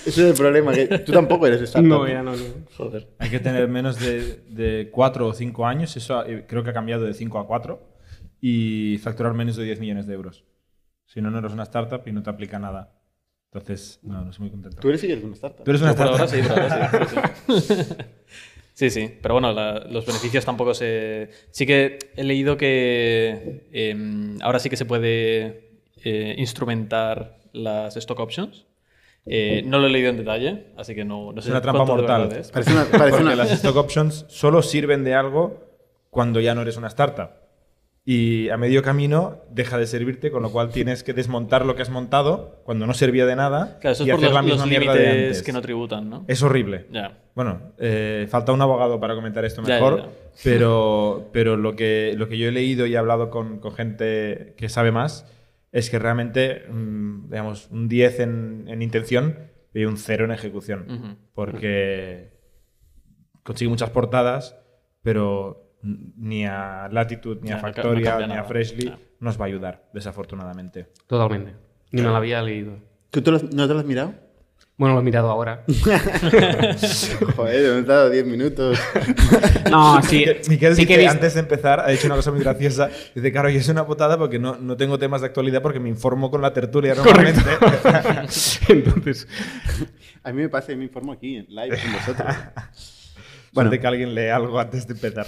es 0.07 0.17
el 0.17 0.33
problema. 0.33 0.73
Que 0.73 0.99
tú 0.99 1.11
tampoco 1.11 1.47
eres 1.47 1.61
startup. 1.61 1.89
No, 1.89 2.07
ya 2.07 2.23
no, 2.23 2.35
no. 2.35 2.43
Joder. 2.77 3.09
Hay 3.19 3.29
que 3.29 3.39
tener 3.39 3.67
menos 3.67 3.99
de, 3.99 4.41
de 4.49 4.89
4 4.91 5.27
o 5.27 5.33
5 5.33 5.65
años. 5.65 5.95
Eso 5.95 6.23
creo 6.47 6.63
que 6.63 6.69
ha 6.69 6.73
cambiado 6.73 7.03
de 7.03 7.13
5 7.13 7.39
a 7.39 7.47
4. 7.47 7.79
Y 8.41 8.97
facturar 9.03 9.33
menos 9.33 9.57
de 9.57 9.65
10 9.65 9.79
millones 9.79 10.07
de 10.07 10.13
euros. 10.13 10.45
Si 11.05 11.21
no, 11.21 11.29
no 11.31 11.39
eres 11.39 11.51
una 11.51 11.63
startup 11.63 12.01
y 12.07 12.11
no 12.11 12.23
te 12.23 12.29
aplica 12.29 12.59
nada. 12.59 12.95
Entonces, 13.51 13.99
no, 14.03 14.23
no 14.23 14.29
estoy 14.29 14.43
muy 14.43 14.51
contento. 14.51 14.79
Tú 14.79 14.89
eres 14.89 15.01
sí 15.01 15.11
una 15.11 15.33
startup. 15.33 15.63
Tú 15.65 15.71
eres 15.71 15.81
una 15.81 15.91
startup. 15.91 16.13
Ahora 16.13 16.27
sí, 16.27 16.39
ahora 16.47 16.91
sí, 16.91 17.61
sí, 17.61 17.61
sí. 17.73 17.95
Sí, 18.79 18.89
sí, 18.89 19.13
pero 19.21 19.33
bueno, 19.33 19.51
la, 19.51 19.85
los 19.89 20.05
beneficios 20.05 20.45
tampoco 20.45 20.73
se... 20.73 21.31
Sí 21.51 21.65
que 21.65 21.99
he 22.15 22.23
leído 22.23 22.55
que 22.55 23.67
eh, 23.73 24.37
ahora 24.39 24.57
sí 24.59 24.69
que 24.69 24.77
se 24.77 24.85
puede 24.85 25.81
eh, 26.01 26.35
instrumentar 26.37 27.39
las 27.51 27.97
stock 27.97 28.17
options. 28.21 28.67
Eh, 29.25 29.63
no 29.65 29.79
lo 29.79 29.87
he 29.87 29.89
leído 29.89 30.11
en 30.11 30.15
detalle, 30.15 30.67
así 30.77 30.95
que 30.95 31.03
no, 31.03 31.33
no 31.33 31.41
sé. 31.41 31.49
Es 31.49 31.51
una 31.51 31.61
trampa 31.61 31.83
mortal. 31.83 32.29
Parece 32.53 32.71
una, 32.71 32.85
parece 32.85 33.21
una... 33.21 33.35
las 33.35 33.51
stock 33.51 33.75
options 33.75 34.25
solo 34.29 34.61
sirven 34.61 35.03
de 35.03 35.13
algo 35.13 35.61
cuando 36.09 36.39
ya 36.39 36.55
no 36.55 36.61
eres 36.61 36.77
una 36.77 36.87
startup. 36.87 37.31
Y 38.11 38.49
a 38.49 38.57
medio 38.57 38.81
camino 38.81 39.43
deja 39.51 39.77
de 39.77 39.85
servirte, 39.85 40.31
con 40.31 40.41
lo 40.41 40.51
cual 40.51 40.71
tienes 40.71 41.03
que 41.03 41.13
desmontar 41.13 41.63
lo 41.63 41.75
que 41.75 41.83
has 41.83 41.91
montado 41.91 42.59
cuando 42.63 42.87
no 42.87 42.95
servía 42.95 43.27
de 43.27 43.35
nada 43.35 43.77
claro, 43.79 43.91
eso 43.91 44.03
y 44.03 44.09
es 44.09 44.15
hacer 44.15 44.29
por 44.29 44.33
la 44.33 44.41
los, 44.41 44.45
misma 44.49 44.65
los 44.65 44.67
mierda 44.67 44.95
de 44.95 45.09
antes. 45.09 45.43
que 45.43 45.53
no 45.53 45.61
tributan, 45.61 46.09
¿no? 46.09 46.25
Es 46.27 46.41
horrible. 46.41 46.87
Bueno, 47.35 47.73
eh, 47.77 48.25
falta 48.27 48.51
un 48.51 48.63
abogado 48.63 48.99
para 48.99 49.13
comentar 49.13 49.45
esto 49.45 49.61
mejor, 49.61 50.09
pero, 50.43 51.29
pero 51.33 51.55
lo, 51.55 51.75
que, 51.75 52.15
lo 52.17 52.27
que 52.27 52.39
yo 52.39 52.47
he 52.47 52.51
leído 52.51 52.87
y 52.87 52.95
he 52.95 52.97
hablado 52.97 53.29
con, 53.29 53.59
con 53.59 53.73
gente 53.73 54.55
que 54.57 54.69
sabe 54.69 54.91
más 54.91 55.31
es 55.71 55.91
que 55.91 55.99
realmente, 55.99 56.63
mm, 56.67 57.29
digamos, 57.29 57.67
un 57.69 57.87
10 57.87 58.21
en, 58.21 58.65
en 58.69 58.81
intención 58.81 59.37
y 59.71 59.85
un 59.85 59.97
0 59.97 60.25
en 60.25 60.31
ejecución. 60.31 61.19
Porque 61.35 62.31
consigue 63.43 63.69
muchas 63.69 63.91
portadas, 63.91 64.57
pero 65.03 65.68
ni 65.81 66.45
a 66.45 66.87
Latitude, 66.91 67.41
ni 67.41 67.49
Ya, 67.49 67.55
a 67.55 67.61
no 67.61 67.67
no 67.67 67.73
Factoria, 67.73 68.09
cambia 68.11 68.27
ni 68.27 68.33
a. 68.33 68.43
Freshly 68.43 68.93
nos 69.19 69.39
va 69.39 69.45
a 69.45 69.47
ayudar, 69.47 69.83
desafortunadamente. 69.93 70.87
Totalmente. 71.07 71.53
Ni 71.91 72.01
me 72.01 72.07
lo 72.09 72.15
había 72.15 72.41
leído. 72.41 72.77
¿Tú 73.11 73.21
te 73.21 73.31
lo- 73.31 73.39
no 73.39 73.67
te 73.67 73.73
lo 73.73 73.79
has 73.79 73.85
mirado? 73.85 74.13
Bueno, 74.77 74.93
lo 74.95 75.01
he 75.01 75.03
mirado 75.03 75.29
ahora. 75.29 75.63
Joder, 77.35 77.65
hemos 77.65 77.85
dado 77.85 78.09
10 78.09 78.25
minutos. 78.25 78.79
No, 79.69 80.01
sí. 80.01 80.25
Miquel 80.47 80.75
sí 80.75 80.85
que 80.87 80.95
he 81.03 81.07
antes 81.07 81.35
de 81.35 81.41
empezar, 81.41 81.79
ha 81.81 81.89
dicho 81.89 82.07
una 82.07 82.15
cosa 82.15 82.31
muy 82.31 82.39
graciosa. 82.39 82.89
Dice, 83.13 83.31
claro, 83.31 83.49
yo 83.49 83.59
es 83.59 83.69
una 83.69 83.85
putada 83.85 84.17
porque 84.17 84.39
no, 84.39 84.55
no 84.55 84.75
tengo 84.77 84.97
temas 84.97 85.21
de 85.21 85.27
actualidad 85.27 85.61
porque 85.61 85.79
me 85.79 85.89
informo 85.89 86.31
con 86.31 86.41
la 86.41 86.51
tertulia 86.53 86.95
normalmente. 86.95 87.41
Entonces, 88.69 89.27
A 90.23 90.31
mí 90.31 90.41
me 90.41 90.49
pasa 90.49 90.71
y 90.71 90.75
me 90.77 90.85
informo 90.85 91.11
aquí, 91.11 91.35
en 91.35 91.45
live, 91.49 91.77
con 91.81 91.93
vosotros. 91.93 92.35
bueno, 93.51 93.69
de 93.69 93.79
que 93.79 93.85
alguien 93.87 94.15
lee 94.15 94.29
algo 94.29 94.59
antes 94.59 94.87
de 94.87 94.93
empezar. 94.93 95.27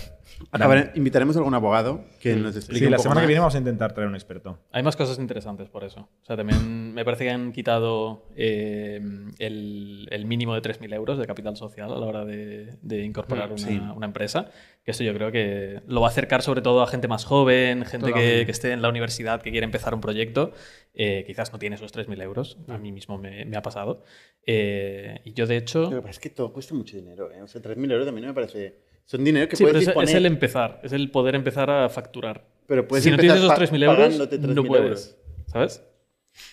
A 0.51 0.67
ver, 0.67 0.91
invitaremos 0.95 1.35
a 1.35 1.39
algún 1.39 1.53
abogado 1.53 2.03
que 2.19 2.35
nos 2.35 2.55
explique 2.55 2.79
Sí, 2.79 2.85
un 2.85 2.91
la 2.91 2.97
poco 2.97 3.03
semana 3.03 3.19
más. 3.19 3.23
que 3.23 3.27
viene 3.27 3.39
vamos 3.39 3.55
a 3.55 3.57
intentar 3.59 3.93
traer 3.93 4.09
un 4.09 4.15
experto. 4.15 4.59
Hay 4.71 4.83
más 4.83 4.95
cosas 4.95 5.19
interesantes 5.19 5.69
por 5.69 5.83
eso. 5.83 6.01
O 6.21 6.25
sea, 6.25 6.35
también 6.35 6.93
me 6.93 7.05
parece 7.05 7.25
que 7.25 7.29
han 7.31 7.51
quitado 7.51 8.25
eh, 8.35 8.99
el, 9.39 10.07
el 10.11 10.25
mínimo 10.25 10.53
de 10.55 10.61
3.000 10.61 10.93
euros 10.93 11.17
de 11.17 11.27
capital 11.27 11.55
social 11.57 11.91
a 11.91 11.97
la 11.97 12.05
hora 12.05 12.25
de, 12.25 12.77
de 12.81 13.03
incorporar 13.03 13.49
Mm, 13.49 13.53
una, 13.53 13.57
sí. 13.67 13.81
una 13.95 14.05
empresa. 14.07 14.49
Que 14.83 14.91
esto 14.91 15.03
yo 15.03 15.13
creo 15.13 15.31
que 15.31 15.81
lo 15.87 16.01
va 16.01 16.07
a 16.07 16.09
acercar 16.09 16.41
sobre 16.41 16.61
todo 16.61 16.81
a 16.81 16.87
gente 16.87 17.07
más 17.07 17.23
joven, 17.25 17.85
gente 17.85 18.13
que, 18.13 18.43
que 18.45 18.51
esté 18.51 18.71
en 18.71 18.81
la 18.81 18.89
universidad, 18.89 19.41
que 19.41 19.51
quiere 19.51 19.65
empezar 19.65 19.93
un 19.93 20.01
proyecto. 20.01 20.51
Eh, 20.93 21.23
quizás 21.27 21.53
no 21.53 21.59
tiene 21.59 21.75
esos 21.75 21.93
3.000 21.93 22.21
euros. 22.23 22.57
A 22.67 22.77
mí 22.77 22.91
mismo 22.91 23.17
me, 23.17 23.45
me 23.45 23.57
ha 23.57 23.61
pasado. 23.61 24.03
Eh, 24.45 25.21
y 25.23 25.33
yo, 25.33 25.45
de 25.47 25.57
hecho... 25.57 25.89
Pasa 25.89 26.09
es 26.09 26.19
que 26.19 26.29
todo 26.29 26.51
cuesta 26.51 26.73
mucho 26.73 26.97
dinero, 26.97 27.31
¿eh? 27.31 27.41
O 27.41 27.47
sea, 27.47 27.61
3.000 27.61 27.91
euros 27.91 28.05
también 28.05 28.27
me 28.27 28.33
parece... 28.33 28.90
Son 29.05 29.23
dinero 29.23 29.47
que 29.49 29.55
Sí, 29.55 29.63
pero 29.63 29.73
puedes 29.73 29.83
es, 29.83 29.87
disponer, 29.89 30.09
es 30.09 30.15
el 30.15 30.25
empezar, 30.25 30.79
es 30.83 30.93
el 30.93 31.11
poder 31.11 31.35
empezar 31.35 31.69
a 31.69 31.89
facturar. 31.89 32.45
pero 32.67 32.87
puedes 32.87 33.03
si 33.03 33.11
no 33.11 33.17
tienes 33.17 33.37
esos 33.39 33.49
pa- 33.49 33.55
3.000 33.57 33.83
euros, 33.83 34.17
no 34.17 34.27
3.000 34.29 34.67
puedes. 34.67 34.83
euros. 34.83 35.17
¿Sabes? 35.47 35.83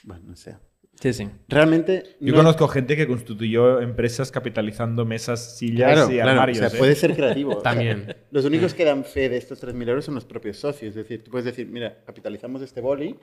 Bueno, 0.02 0.24
no 0.28 0.36
sé. 0.36 0.56
Sí, 1.00 1.12
sí. 1.12 1.28
Realmente. 1.46 2.02
Yo 2.18 2.32
no- 2.32 2.38
conozco 2.38 2.66
gente 2.66 2.96
que 2.96 3.06
constituyó 3.06 3.80
empresas 3.80 4.32
capitalizando 4.32 5.04
mesas, 5.04 5.56
sillas 5.56 5.92
Claro, 5.92 6.10
y 6.10 6.14
claro, 6.14 6.30
armarios. 6.30 6.58
o 6.58 6.60
sea, 6.68 6.76
¿eh? 6.76 6.78
puede 6.80 6.94
ser 6.96 7.14
creativo. 7.14 7.50
O 7.58 7.60
sea, 7.60 7.70
También. 7.70 8.16
los 8.32 8.44
únicos 8.44 8.74
que 8.74 8.84
dan 8.84 9.04
fe 9.04 9.28
de 9.28 9.36
estos 9.36 9.60
3.000 9.62 9.88
euros 9.88 10.04
son 10.04 10.16
los 10.16 10.24
propios 10.24 10.56
socios. 10.56 10.88
Es 10.90 10.94
decir, 10.96 11.22
tú 11.22 11.30
puedes 11.30 11.44
decir, 11.44 11.68
mira, 11.68 12.02
capitalizamos 12.04 12.62
este 12.62 12.80
boli. 12.80 13.14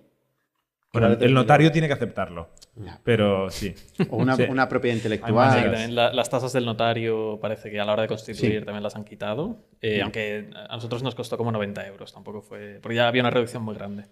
Bueno, 1.00 1.14
el 1.14 1.18
3.000 1.20 1.34
notario 1.34 1.72
tiene 1.72 1.88
que 1.88 1.94
aceptarlo. 1.94 2.50
Ya. 2.76 3.00
Pero 3.04 3.50
sí. 3.50 3.74
O 4.10 4.18
una, 4.18 4.36
Sí. 4.36 4.44
una 4.50 4.68
propiedad 4.68 4.96
intelectual. 4.96 5.64
también 5.64 5.96
la- 5.96 6.12
las 6.14 6.30
tasas 6.30 6.52
del 6.54 6.66
notario 6.66 7.40
parece 7.42 7.70
que 7.72 7.80
a 7.80 7.86
la 7.86 7.94
hora 7.94 8.02
de 8.02 8.08
constituir 8.08 8.60
Sí. 8.60 8.66
también 8.66 8.84
las 8.84 8.96
han 8.96 9.06
quitado. 9.06 9.58
Eh, 9.82 10.02
Aunque 10.02 10.50
a 10.70 10.76
nosotros 10.76 11.04
nos 11.04 11.16
costó 11.16 11.38
como 11.38 11.52
90 11.52 11.86
euros, 11.88 12.12
tampoco 12.14 12.42
fue. 12.42 12.80
Porque 12.82 12.96
ya 12.96 13.08
había 13.08 13.22
una 13.22 13.30
reducción 13.30 13.64
muy 13.64 13.76
grande. 13.76 14.06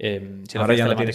Eh, 0.00 0.42
si 0.48 0.56
Ahora 0.58 0.74
ya 0.74 0.84
no 0.86 0.94
tal. 0.94 1.06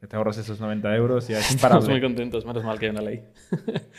Que 0.00 0.06
te 0.06 0.16
ahorras 0.16 0.38
esos 0.38 0.60
90 0.60 0.94
euros 0.94 1.28
y 1.28 1.32
ya 1.32 1.40
es 1.40 1.50
Estamos 1.50 1.84
muy 1.88 1.96
imparable. 1.96 2.00
contentos, 2.02 2.46
menos 2.46 2.62
mal 2.64 2.78
que 2.78 2.86
hay 2.86 2.90
una 2.92 3.02
ley. 3.02 3.24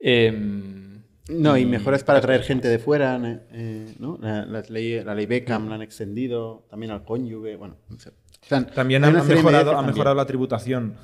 Em, 0.00 0.90
No, 1.28 1.56
y 1.56 1.64
mejoras 1.64 2.02
para 2.02 2.18
atraer 2.18 2.42
gente 2.42 2.66
de 2.66 2.80
fuera, 2.80 3.18
eh, 3.52 3.94
¿no? 4.00 4.18
La, 4.20 4.44
ley, 4.68 5.02
la 5.04 5.14
ley 5.14 5.26
Beckham 5.26 5.68
la 5.68 5.76
han 5.76 5.82
extendido, 5.82 6.66
también 6.68 6.90
al 6.90 7.04
cónyuge, 7.04 7.54
bueno, 7.54 7.76
no 7.88 7.98
sé. 8.00 8.10
También 8.48 9.04
han, 9.04 9.16
han 9.16 9.26
mejorado, 9.26 9.78
han 9.78 9.86
que 9.86 9.92
mejorado 9.92 10.16
la 10.16 10.26
tributación 10.26 10.96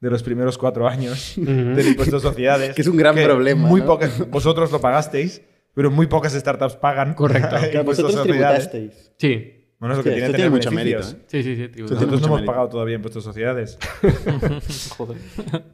de 0.00 0.10
los 0.10 0.22
primeros 0.22 0.56
cuatro 0.58 0.86
años 0.88 1.34
del 1.36 1.86
impuesto 1.86 2.16
de 2.16 2.22
sociedades. 2.22 2.74
Que 2.76 2.82
es 2.82 2.88
un 2.88 2.96
gran 2.96 3.14
problema, 3.14 3.66
Muy 3.66 3.80
¿no? 3.80 3.86
pocas, 3.86 4.28
vosotros 4.30 4.70
lo 4.72 4.80
pagasteis, 4.80 5.42
pero 5.74 5.90
muy 5.90 6.06
pocas 6.06 6.32
startups 6.32 6.76
pagan. 6.76 7.14
Correcto. 7.14 7.56
de 7.60 7.82
vosotros 7.82 8.14
sociedades. 8.14 8.70
tributasteis. 8.70 9.12
Sí, 9.18 9.66
Bueno, 9.78 9.94
es 9.94 9.98
lo 9.98 10.04
que 10.04 10.10
Sí, 10.10 10.16
tiene 10.16 10.34
tiene 10.34 10.50
mucho 10.50 10.70
mérito, 10.70 11.00
¿eh? 11.00 11.16
sí, 11.26 11.42
sí, 11.42 11.56
sí. 11.56 11.62
Nosotros 11.62 11.72
tributo. 11.72 11.94
Nosotros 11.94 12.20
no 12.20 12.26
hemos 12.26 12.36
mérito. 12.40 12.52
pagado 12.52 12.68
todavía 12.68 12.94
impuestos 12.96 13.24
de 13.24 13.28
sociedades. 13.30 13.78
joder. 14.96 15.18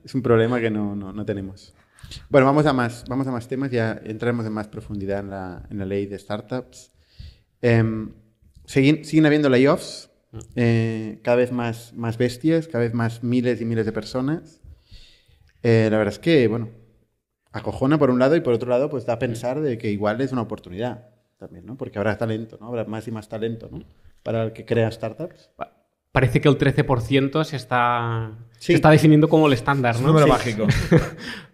Es 0.04 0.14
un 0.14 0.22
problema 0.22 0.60
que 0.60 0.70
no, 0.70 0.96
no, 0.96 1.12
no 1.12 1.24
tenemos. 1.24 1.74
Bueno, 2.28 2.46
vamos 2.46 2.66
a 2.66 2.72
más, 2.72 3.04
vamos 3.08 3.26
a 3.26 3.30
más 3.30 3.48
temas, 3.48 3.70
ya 3.70 4.00
entraremos 4.04 4.44
en 4.46 4.52
más 4.52 4.68
profundidad 4.68 5.20
en 5.20 5.30
la, 5.30 5.62
en 5.70 5.78
la 5.78 5.84
ley 5.86 6.06
de 6.06 6.18
startups. 6.18 6.92
Em, 7.62 8.12
siguen, 8.66 9.04
siguen 9.04 9.24
habiendo 9.26 9.48
layoffs, 9.48 10.10
eh, 10.56 11.20
cada 11.22 11.36
vez 11.36 11.52
más, 11.52 11.92
más 11.94 12.16
bestias, 12.18 12.66
cada 12.68 12.84
vez 12.84 12.94
más 12.94 13.22
miles 13.22 13.60
y 13.60 13.64
miles 13.64 13.86
de 13.86 13.92
personas. 13.92 14.60
Eh, 15.62 15.88
la 15.90 15.98
verdad 15.98 16.12
es 16.14 16.18
que, 16.18 16.48
bueno, 16.48 16.70
acojona 17.52 17.98
por 17.98 18.10
un 18.10 18.18
lado 18.18 18.34
y 18.36 18.40
por 18.40 18.54
otro 18.54 18.68
lado, 18.70 18.88
pues 18.90 19.06
da 19.06 19.14
a 19.14 19.18
pensar 19.18 19.60
de 19.60 19.78
que 19.78 19.90
igual 19.90 20.20
es 20.20 20.32
una 20.32 20.42
oportunidad 20.42 21.08
también, 21.38 21.66
¿no? 21.66 21.76
Porque 21.76 21.98
habrá 21.98 22.16
talento, 22.18 22.56
¿no? 22.60 22.68
Habrá 22.68 22.84
más 22.84 23.06
y 23.08 23.10
más 23.10 23.28
talento, 23.28 23.68
¿no? 23.70 23.82
Para 24.22 24.44
el 24.44 24.52
que 24.52 24.64
crea 24.64 24.90
startups. 24.90 25.50
Parece 26.12 26.40
que 26.40 26.48
el 26.48 26.56
13% 26.58 27.42
se 27.44 27.56
está, 27.56 28.32
Sí. 28.58 28.66
se 28.66 28.74
está 28.74 28.90
definiendo 28.90 29.28
como 29.28 29.46
el 29.46 29.52
estándar, 29.54 29.94
Es 29.94 30.00
un 30.00 30.06
¿no? 30.06 30.12
número 30.12 30.26
Sí. 30.26 30.32
mágico. 30.32 30.66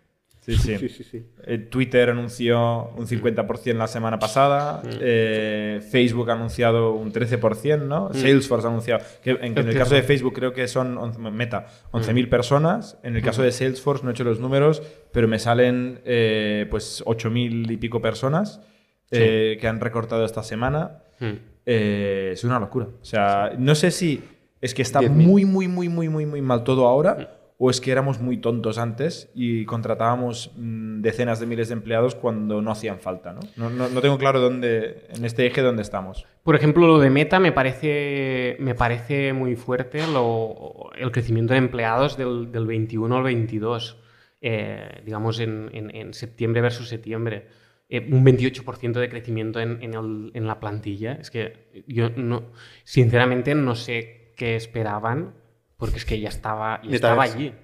Sí, 0.48 0.56
sí. 0.56 0.78
Sí, 0.78 0.88
sí, 0.88 1.04
sí. 1.04 1.26
Eh, 1.44 1.58
Twitter 1.58 2.08
anunció 2.08 2.88
un 2.96 3.06
50% 3.06 3.74
la 3.74 3.87
semana 3.87 4.18
pasada. 4.18 4.82
eh, 4.98 5.80
Facebook 5.90 6.30
ha 6.30 6.32
anunciado 6.32 6.92
un 6.94 7.12
13%, 7.12 7.82
¿no? 7.82 8.14
Salesforce 8.14 8.66
ha 8.66 8.70
anunciado. 8.70 9.04
Que 9.22 9.32
en, 9.32 9.58
en 9.58 9.68
el 9.68 9.76
caso 9.76 9.94
de 9.94 10.02
Facebook 10.02 10.32
creo 10.32 10.54
que 10.54 10.66
son 10.66 10.96
11 10.96 11.18
Meta, 11.18 11.66
11.000 11.92 12.30
personas. 12.30 12.98
En 13.02 13.14
el 13.14 13.22
caso 13.22 13.42
de 13.42 13.52
Salesforce 13.52 14.04
no 14.04 14.11
he 14.11 14.12
hecho 14.14 14.24
los 14.24 14.40
números, 14.40 14.82
pero 15.12 15.28
me 15.28 15.38
salen 15.38 16.00
eh, 16.06 16.66
pues 16.70 17.04
8.000 17.04 17.70
y 17.70 17.76
pico 17.76 18.00
personas 18.00 18.62
que 19.11 19.61
han 19.68 19.80
recortado 19.80 20.24
esta 20.24 20.42
semana. 20.42 21.02
Mm. 21.20 21.32
Es 21.66 22.42
una 22.44 22.58
locura. 22.58 22.87
O 23.02 23.04
sea, 23.04 23.52
no 23.58 23.74
sé 23.74 23.90
si 23.90 24.22
es 24.62 24.72
que 24.72 24.80
está 24.80 25.00
10.000. 25.02 25.11
muy, 25.11 25.44
muy, 25.44 25.68
muy, 25.68 25.90
muy, 25.90 26.08
muy, 26.08 26.24
muy 26.24 26.40
mal 26.40 26.64
todo 26.64 26.87
ahora 26.87 27.38
o 27.61 27.71
es 27.71 27.81
que 27.81 27.90
éramos 27.90 28.21
muy 28.21 28.37
tontos 28.38 28.79
antes 28.79 29.31
y 29.35 29.64
contratábamos 29.64 30.53
mm, 30.57 31.01
decenas 31.01 31.40
de 31.40 31.47
miles 31.47 31.68
de 31.68 31.75
empleados 31.75 32.14
cuando 32.14 32.62
no 32.62 32.71
hacían 32.71 33.01
falta. 33.01 33.33
¿no? 33.33 33.68
No, 33.71 33.88
no- 33.88 34.01
tengo 34.01 34.16
claro 34.16 34.38
dónde, 34.40 35.07
en 35.12 35.25
este 35.25 35.44
eje 35.47 35.61
dónde 35.61 35.83
estamos. 35.83 36.25
Por 36.44 36.55
ejemplo, 36.55 36.87
lo 36.87 36.99
de 37.01 37.11
Meta 37.11 37.40
me 37.40 37.51
parece, 37.51 38.57
me 38.61 38.75
parece 38.77 39.33
muy 39.33 39.57
fuerte 39.57 39.99
el 40.01 41.11
crecimiento 41.11 41.53
de 41.53 41.59
empleados 41.59 42.16
del, 42.16 42.53
del 42.53 42.64
21 42.66 43.16
al 43.16 43.23
22, 43.25 43.99
eh, 44.40 45.03
digamos 45.05 45.40
en, 45.40 45.68
en- 45.73 46.14
septiembre 46.14 46.61
versus 46.61 46.88
septiembre. 46.88 47.49
Eh, 47.90 48.07
un 48.12 48.25
28% 48.25 48.92
de 49.01 49.09
crecimiento 49.09 49.59
en, 49.61 49.83
en 49.83 50.31
en 50.35 50.47
la 50.47 50.61
plantilla. 50.61 51.14
Es 51.14 51.31
que 51.31 51.85
yo 51.88 52.11
no, 52.11 52.44
sinceramente 52.85 53.55
no 53.55 53.75
sé 53.75 54.33
qué 54.37 54.55
esperaban, 54.57 55.35
porque 55.79 55.97
es 55.97 56.05
que 56.05 56.21
ya 56.21 56.29
estaba, 56.29 56.81
ya 56.83 56.95
estaba 56.95 57.23
allí. 57.23 57.55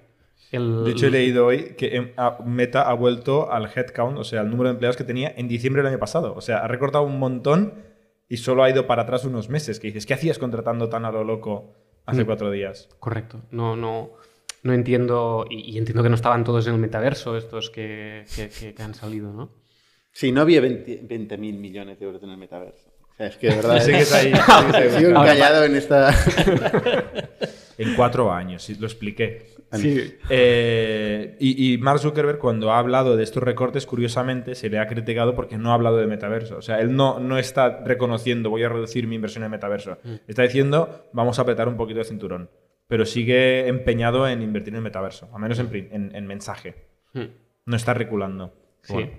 El- 0.51 0.83
De 0.85 0.91
hecho, 0.91 1.07
he 1.07 1.11
leído 1.11 1.45
hoy 1.47 1.75
que 1.77 1.95
em, 1.95 2.11
Meta 2.45 2.83
ha 2.83 2.93
vuelto 2.93 3.51
al 3.51 3.69
headcount, 3.73 4.17
o 4.17 4.23
sea, 4.23 4.41
al 4.41 4.49
número 4.49 4.69
de 4.69 4.73
empleados 4.73 4.95
que 4.97 5.03
tenía 5.03 5.31
en 5.35 5.47
diciembre 5.47 5.81
del 5.83 5.91
año 5.91 5.99
pasado. 5.99 6.33
O 6.35 6.41
sea, 6.41 6.57
ha 6.59 6.67
recortado 6.67 7.03
un 7.03 7.19
montón 7.19 7.73
y 8.29 8.37
solo 8.37 8.63
ha 8.63 8.69
ido 8.69 8.87
para 8.87 9.03
atrás 9.03 9.25
unos 9.25 9.49
meses. 9.49 9.79
Que 9.79 9.87
dices, 9.87 10.05
¿qué 10.05 10.13
hacías 10.13 10.39
contratando 10.39 10.87
tan 10.89 11.03
a 11.05 11.11
lo 11.11 11.23
loco 11.23 11.73
hace 12.05 12.23
Mm. 12.23 12.25
cuatro 12.25 12.51
días? 12.51 12.89
Correcto. 12.99 13.41
No, 13.51 13.75
no, 13.75 14.11
no 14.63 14.73
entiendo, 14.73 15.45
y, 15.49 15.71
y 15.73 15.77
entiendo 15.77 16.01
que 16.03 16.09
no 16.09 16.15
estaban 16.15 16.43
todos 16.43 16.65
en 16.67 16.75
el 16.75 16.79
metaverso 16.79 17.35
estos 17.37 17.69
que, 17.69 18.23
que- 18.35 18.49
que- 18.49 18.73
que 18.73 18.83
han 18.83 18.93
salido, 18.95 19.33
¿no? 19.33 19.51
Sí, 20.11 20.31
no 20.31 20.41
había 20.41 20.61
20 20.61 21.37
mil 21.37 21.57
millones 21.57 21.99
de 21.99 22.05
euros 22.05 22.23
en 22.23 22.29
el 22.29 22.37
metaverso. 22.37 22.89
O 23.11 23.17
sea, 23.17 23.27
es 23.27 23.35
que 23.37 23.49
de 23.49 23.55
verdad. 23.57 23.81
Sí 23.81 23.91
que 23.91 23.99
está 23.99 24.17
ahí. 24.19 24.33
Sigo 24.97 25.09
encallado 25.09 25.65
en 25.65 25.75
esta. 25.75 26.13
En 27.77 27.95
cuatro 27.95 28.31
años, 28.31 28.63
sí, 28.63 28.75
lo 28.79 28.85
expliqué. 28.87 29.47
Sí. 29.73 30.13
Eh, 30.29 31.35
y, 31.39 31.73
y 31.73 31.77
Mark 31.79 31.99
Zuckerberg, 31.99 32.37
cuando 32.39 32.71
ha 32.71 32.79
hablado 32.79 33.17
de 33.17 33.23
estos 33.23 33.43
recortes, 33.43 33.85
curiosamente 33.85 34.55
se 34.55 34.69
le 34.69 34.79
ha 34.79 34.87
criticado 34.87 35.35
porque 35.35 35.57
no 35.57 35.71
ha 35.71 35.73
hablado 35.73 35.97
de 35.97 36.07
metaverso. 36.07 36.57
O 36.57 36.61
sea, 36.61 36.79
él 36.79 36.95
no, 36.95 37.19
no 37.19 37.37
está 37.37 37.81
reconociendo 37.83 38.49
voy 38.49 38.63
a 38.63 38.69
reducir 38.69 39.07
mi 39.07 39.15
inversión 39.15 39.43
en 39.43 39.51
metaverso. 39.51 39.97
Está 40.27 40.43
diciendo 40.43 41.09
vamos 41.13 41.39
a 41.39 41.41
apretar 41.41 41.67
un 41.67 41.75
poquito 41.77 41.99
de 41.99 42.05
cinturón. 42.05 42.49
Pero 42.87 43.05
sigue 43.05 43.67
empeñado 43.67 44.27
en 44.27 44.41
invertir 44.43 44.75
en 44.75 44.83
metaverso, 44.83 45.27
al 45.33 45.41
menos 45.41 45.57
en, 45.59 45.69
en- 45.91 46.15
en 46.15 46.27
mensaje. 46.27 46.75
Mm. 47.13 47.23
No 47.65 47.75
está 47.75 47.95
reculando. 47.95 48.53
Sí. 48.83 48.93
Bueno. 48.93 49.09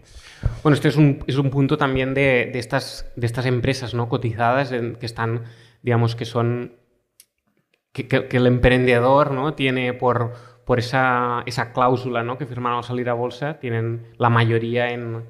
Bueno, 0.62 0.74
este 0.76 0.88
es 0.88 0.96
un, 0.96 1.24
es 1.26 1.36
un 1.36 1.50
punto 1.50 1.76
también 1.76 2.14
de, 2.14 2.48
de 2.52 2.58
estas, 2.60 3.10
de 3.16 3.26
estas 3.26 3.44
empresas 3.46 3.92
¿no? 3.94 4.08
cotizadas 4.08 4.70
en- 4.70 4.94
que 4.94 5.06
están, 5.06 5.42
digamos, 5.82 6.14
que 6.14 6.24
son. 6.24 6.76
Que, 8.04 8.36
el 8.36 8.46
emprendedor 8.46 9.32
¿no? 9.32 9.54
tiene 9.54 9.94
por, 9.94 10.32
por 10.64 10.78
esa, 10.78 11.42
esa 11.46 11.72
cláusula 11.72 12.22
¿no? 12.22 12.38
que 12.38 12.46
firmaron 12.46 12.78
al 12.78 12.84
salir 12.84 13.08
a 13.08 13.14
bolsa, 13.14 13.58
tienen 13.58 14.06
la 14.18 14.28
mayoría 14.28 14.90
en. 14.90 15.24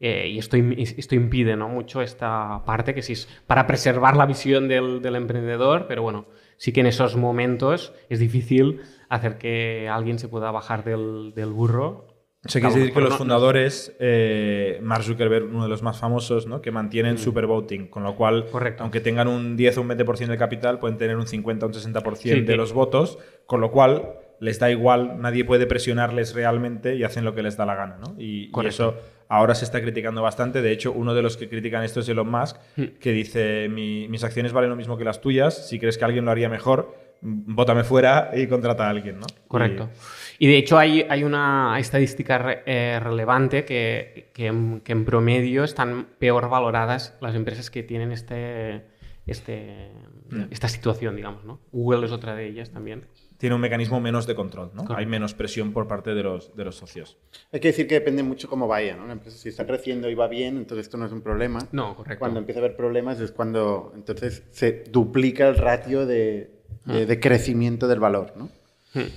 eh, 0.00 0.28
y 0.28 0.38
esto, 0.38 0.56
esto 0.56 1.14
impide 1.14 1.56
¿no? 1.56 1.68
mucho 1.68 2.02
esta 2.02 2.62
parte, 2.64 2.94
que 2.94 3.02
sí 3.02 3.14
es 3.14 3.28
para 3.46 3.66
preservar 3.66 4.16
la 4.16 4.26
visión 4.26 4.68
del, 4.68 5.02
del 5.02 5.16
emprendedor, 5.16 5.86
pero 5.88 6.02
bueno, 6.02 6.26
sí 6.56 6.72
que 6.72 6.80
en 6.80 6.86
esos 6.86 7.16
momentos 7.16 7.92
es 8.08 8.18
difícil 8.18 8.80
hacer 9.08 9.38
que 9.38 9.88
alguien 9.88 10.18
se 10.18 10.28
pueda 10.28 10.50
bajar 10.50 10.84
del, 10.84 11.32
del 11.34 11.50
burro 11.50 12.11
O 12.44 12.48
sea, 12.48 12.58
A 12.60 12.62
lo 12.64 12.68
quiere 12.70 12.80
decir 12.86 12.94
que 12.94 13.00
los 13.00 13.16
fundadores, 13.16 13.94
eh, 14.00 14.80
Mark 14.82 15.04
Zuckerberg, 15.04 15.44
uno 15.44 15.62
de 15.62 15.68
los 15.68 15.82
más 15.82 15.98
famosos, 16.00 16.46
¿no? 16.48 16.60
que 16.60 16.72
mantienen 16.72 17.16
super 17.16 17.46
voting, 17.46 17.86
con 17.86 18.02
lo 18.02 18.16
cual, 18.16 18.44
Mm. 18.48 18.50
Correcto. 18.50 18.82
aunque 18.82 19.00
tengan 19.00 19.28
un 19.28 19.56
10 19.56 19.78
o 19.78 19.82
un 19.82 19.88
20% 19.88 20.32
de 20.32 20.38
capital, 20.38 20.80
pueden 20.80 20.98
tener 20.98 21.16
un 21.16 21.26
50 21.28 21.66
o 21.66 21.68
un 21.68 21.74
60% 21.74 22.34
Sí, 22.40 22.40
de 22.44 22.56
los 22.56 22.72
votos, 22.72 23.18
con 23.46 23.60
lo 23.60 23.70
cual 23.70 24.14
les 24.40 24.58
da 24.58 24.72
igual, 24.72 25.20
nadie 25.20 25.44
puede 25.44 25.66
presionarles 25.68 26.34
realmente 26.34 26.96
y 26.96 27.04
hacen 27.04 27.24
lo 27.24 27.32
que 27.32 27.44
les 27.44 27.56
da 27.56 27.64
la 27.64 27.76
gana. 27.76 27.98
¿no? 28.00 28.16
Y, 28.18 28.50
y 28.52 28.66
eso 28.66 28.96
ahora 29.28 29.54
se 29.54 29.64
está 29.64 29.80
criticando 29.80 30.20
bastante. 30.20 30.62
De 30.62 30.72
hecho, 30.72 30.90
uno 30.90 31.14
de 31.14 31.22
los 31.22 31.36
que 31.36 31.48
critican 31.48 31.84
esto 31.84 32.00
es 32.00 32.08
Elon 32.08 32.28
Musk, 32.28 32.56
Mm. 32.76 32.82
que 32.98 33.12
dice, 33.12 33.68
"Mi- 33.70 34.08
mis 34.08 34.24
acciones 34.24 34.52
valen 34.52 34.68
lo 34.70 34.74
mismo 34.76 34.98
que 34.98 35.04
las 35.04 35.20
tuyas, 35.20 35.68
si 35.68 35.78
crees 35.78 35.96
que 35.96 36.04
alguien 36.04 36.24
lo 36.24 36.32
haría 36.32 36.48
mejor, 36.48 36.92
mm, 37.20 37.54
bótame 37.54 37.84
fuera 37.84 38.32
y 38.34 38.48
contrata 38.48 38.88
a 38.88 38.90
alguien. 38.90 39.20
¿no? 39.20 39.26
Correcto. 39.46 39.88
Y- 39.94 39.96
Y 40.38 40.46
de 40.48 40.56
hecho 40.58 40.78
hay, 40.78 41.06
hay 41.08 41.24
una 41.24 41.76
estadística 41.78 42.38
re- 42.38 42.62
eh, 42.66 42.98
relevante 43.00 43.64
que, 43.64 44.30
que 44.34 44.46
en, 44.46 44.80
que 44.80 44.92
en 44.92 45.04
promedio 45.04 45.64
están 45.64 46.06
peor 46.18 46.48
valoradas 46.48 47.16
las 47.20 47.34
empresas 47.34 47.70
que 47.70 47.82
tienen 47.82 48.12
este, 48.12 48.82
este, 49.26 49.90
Mm. 50.30 50.44
esta 50.50 50.66
situación, 50.68 51.14
digamos. 51.14 51.44
¿no? 51.44 51.60
Google 51.72 52.06
es 52.06 52.12
otra 52.12 52.34
de 52.34 52.46
ellas 52.46 52.70
también. 52.70 53.04
tiene 53.36 53.54
un 53.56 53.60
mecanismo 53.60 54.00
menos 54.00 54.26
de 54.26 54.34
control, 54.34 54.70
¿no? 54.72 54.82
Correcto. 54.84 54.96
Hay 54.96 55.04
menos 55.04 55.34
presión 55.34 55.72
por 55.74 55.86
parte 55.88 56.14
de 56.14 56.22
los, 56.22 56.56
de 56.56 56.64
los 56.64 56.76
socios. 56.76 57.18
Hay 57.52 57.60
que 57.60 57.68
decir 57.68 57.86
que 57.86 57.94
depende 57.96 58.22
mucho 58.22 58.48
cómo 58.48 58.66
vaya, 58.68 58.96
¿no? 58.96 59.04
La 59.06 59.12
empresa, 59.12 59.36
si 59.36 59.48
está 59.50 59.66
creciendo 59.66 60.08
y 60.08 60.14
va 60.14 60.28
bien, 60.28 60.56
entonces 60.56 60.86
esto 60.86 60.96
no 60.96 61.04
es 61.06 61.12
un 61.12 61.20
problema. 61.22 61.58
No, 61.72 61.94
correcto. 61.96 62.20
Cuando 62.20 62.38
empieza 62.38 62.60
a 62.60 62.64
haber 62.64 62.76
problemas 62.76 63.20
es 63.20 63.30
cuando 63.32 63.92
entonces 63.94 64.44
se 64.52 64.84
duplica 64.90 65.48
el 65.48 65.56
ratio 65.58 66.06
de, 66.06 66.50
de- 66.86 67.04
de 67.04 67.20
crecimiento 67.20 67.88
del 67.88 68.00
valor, 68.00 68.32
¿no? 68.36 68.48
Hmm. 68.94 69.08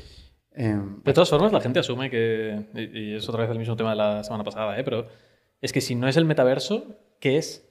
Em, 0.56 1.02
De 1.04 1.14
todas 1.14 1.30
formas, 1.30 1.52
la 1.52 1.60
gente 1.62 1.80
asume 1.80 2.10
que, 2.10 2.66
y 2.76 3.00
y 3.12 3.16
es 3.16 3.28
otra 3.28 3.42
vez 3.42 3.52
el 3.52 3.60
mismo 3.60 3.76
tema 3.76 3.90
de 3.92 3.96
la 3.98 4.24
semana 4.24 4.44
pasada, 4.44 4.80
¿eh? 4.80 4.84
pero 4.84 5.08
es 5.62 5.74
que 5.74 5.82
si 5.82 5.96
no 5.96 6.08
es 6.08 6.16
el 6.18 6.26
metaverso, 6.26 6.96
¿qué 7.20 7.38
es? 7.38 7.62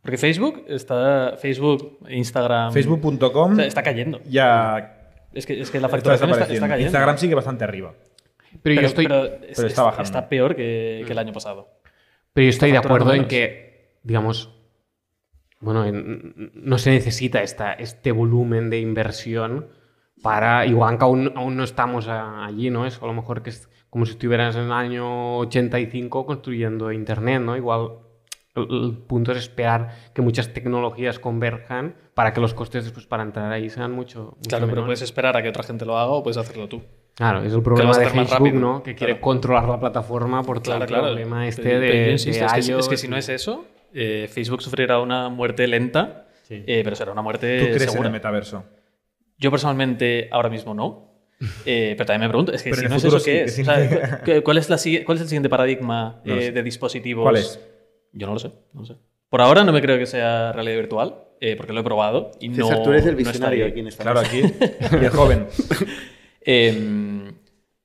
Porque 0.00 0.16
Facebook 0.18 0.64
está, 0.68 1.34
Facebook, 1.38 1.98
Instagram, 2.08 2.72
Facebook.com 2.72 3.52
o 3.52 3.56
sea, 3.56 3.66
está 3.66 3.82
cayendo. 3.82 4.20
ya 4.28 5.00
Es 5.32 5.46
que, 5.46 5.60
es 5.60 5.70
que 5.70 5.80
la 5.80 5.86
Está 5.86 5.96
facturación 5.96 6.30
está, 6.30 6.40
desapareciendo. 6.40 6.54
está 6.66 6.68
cayendo. 6.68 6.86
Instagram 6.88 7.18
sigue 7.18 7.34
bastante 7.34 7.64
arriba. 7.64 7.94
Pero, 8.62 8.80
yo 8.80 8.86
estoy, 8.86 9.06
pero 9.08 9.24
es- 9.24 9.56
pero 9.56 9.68
está 9.68 9.82
es- 9.90 9.96
bajando. 9.98 10.28
peor 10.28 10.54
que, 10.54 11.02
que 11.06 11.12
el 11.12 11.18
año 11.18 11.32
pasado. 11.32 11.68
pero 12.32 12.44
yo 12.44 12.50
estoy 12.50 12.70
de 12.70 12.78
acuerdo 12.78 13.12
en 13.14 13.26
que, 13.26 13.98
digamos, 14.04 14.50
bueno, 15.60 15.84
en- 15.86 16.52
no 16.54 16.78
se 16.78 16.90
necesita 16.90 17.42
esta, 17.42 17.72
este 17.72 18.12
volumen 18.12 18.70
de 18.70 18.78
inversión 18.80 19.68
para, 20.22 20.66
igual 20.66 20.98
que 20.98 21.04
aún, 21.04 21.32
aún 21.36 21.56
no 21.56 21.64
estamos 21.64 22.08
a- 22.08 22.44
allí, 22.46 22.70
¿no? 22.70 22.86
Es 22.86 23.00
a 23.02 23.06
lo 23.06 23.12
mejor 23.12 23.42
que 23.42 23.50
es 23.50 23.68
como 23.90 24.06
si 24.06 24.12
estuvieras 24.12 24.56
en 24.56 24.62
el 24.64 24.72
año 24.72 25.38
85 25.38 26.26
construyendo 26.26 26.90
Internet, 26.92 27.42
¿no? 27.42 27.56
Igual 27.56 27.90
el, 28.56 28.62
el 28.70 28.96
punto 29.06 29.32
es 29.32 29.38
esperar 29.38 29.90
que 30.14 30.22
muchas 30.22 30.52
tecnologías 30.52 31.18
converjan 31.18 31.94
para 32.14 32.32
que 32.32 32.40
los 32.40 32.54
costes 32.54 32.84
después 32.84 33.06
para 33.06 33.22
entrar 33.22 33.52
ahí 33.52 33.68
sean 33.70 33.92
mucho, 33.92 34.34
mucho 34.36 34.48
Claro, 34.48 34.66
pero 34.68 34.84
puedes 34.84 35.02
esperar 35.02 35.36
a 35.36 35.42
que 35.42 35.48
otra 35.48 35.62
gente 35.62 35.84
lo 35.84 35.98
haga 35.98 36.10
o 36.12 36.22
puedes 36.22 36.36
hacerlo 36.38 36.68
tú. 36.68 36.82
Claro, 37.14 37.42
es 37.44 37.52
el 37.52 37.62
problema 37.62 37.96
de 37.96 38.06
Facebook, 38.08 38.30
rápido. 38.30 38.60
¿no? 38.60 38.82
Que 38.82 38.94
quiere 38.96 39.12
Claro. 39.14 39.20
controlar 39.22 39.68
la 39.68 39.78
plataforma 39.78 40.42
por 40.42 40.56
todo 40.60 40.72
Claro, 40.76 40.82
el 40.84 40.88
claro. 40.88 41.04
problema 41.04 41.46
este 41.46 41.62
Pero- 41.62 41.80
de, 41.80 41.86
pero 41.88 41.98
de 42.04 42.14
es, 42.14 42.24
que, 42.24 42.32
si- 42.32 42.40
es 42.40 42.52
que 42.52 42.60
iOS 42.72 42.86
si 43.00 43.08
no 43.08 43.16
es 43.16 43.28
eso, 43.28 43.66
eh, 43.92 44.28
Facebook 44.32 44.62
sufrirá 44.62 44.98
una 45.00 45.28
muerte 45.28 45.68
lenta, 45.68 46.26
Sí. 46.42 46.64
eh, 46.66 46.80
pero 46.82 46.96
será 46.96 47.12
una 47.12 47.22
muerte 47.22 47.58
¿Tú 47.60 47.66
crees 47.76 47.94
en 47.94 48.04
el 48.04 48.10
metaverso? 48.10 48.64
Yo 49.38 49.50
personalmente 49.50 50.28
ahora 50.30 50.48
mismo 50.48 50.74
no. 50.74 51.12
Eh, 51.66 51.94
pero 51.96 52.06
también 52.06 52.22
me 52.22 52.28
pregunto, 52.28 52.52
es 52.52 52.62
que 52.62 52.70
Pero 52.70 52.82
si 52.82 52.88
no 52.88 52.96
es 52.96 53.04
eso, 53.04 53.16
¿qué 53.24 53.48
sí, 53.48 53.60
es? 53.62 53.68
O 53.68 53.72
sea, 53.72 54.20
¿cu- 54.24 54.42
¿cuál, 54.44 54.58
es 54.58 54.68
la, 54.70 54.76
¿Cuál 55.04 55.16
es 55.16 55.22
el 55.22 55.28
siguiente 55.28 55.48
paradigma 55.48 56.20
No 56.24 56.36
eh, 56.38 56.52
de 56.52 56.62
dispositivos? 56.62 57.22
¿Cuál 57.22 57.36
es? 57.36 57.60
Yo 58.12 58.26
no 58.26 58.34
lo 58.34 58.38
sé, 58.38 58.50
no 58.72 58.80
lo 58.80 58.86
sé. 58.86 58.96
Por 59.28 59.40
ahora 59.40 59.64
no 59.64 59.72
me 59.72 59.80
creo 59.82 59.98
que 59.98 60.06
sea 60.06 60.52
realidad 60.52 60.76
virtual, 60.76 61.14
eh, 61.40 61.56
porque 61.56 61.72
lo 61.72 61.80
he 61.80 61.84
probado 61.84 62.30
y 62.38 62.48
no. 62.50 62.68
César, 62.68 62.82
tú 62.84 62.90
eres 62.90 63.06
el 63.06 63.14
no 63.14 63.18
está 63.20 63.30
visionario 63.30 63.64
ahí. 63.64 63.70
aquí 63.72 63.80
en 63.80 63.86
esta 63.88 64.02
Claro, 64.04 64.20
aquí. 64.20 64.42
Y 65.00 65.04
el 65.04 65.10
joven. 65.10 65.46
Eh, 66.46 67.32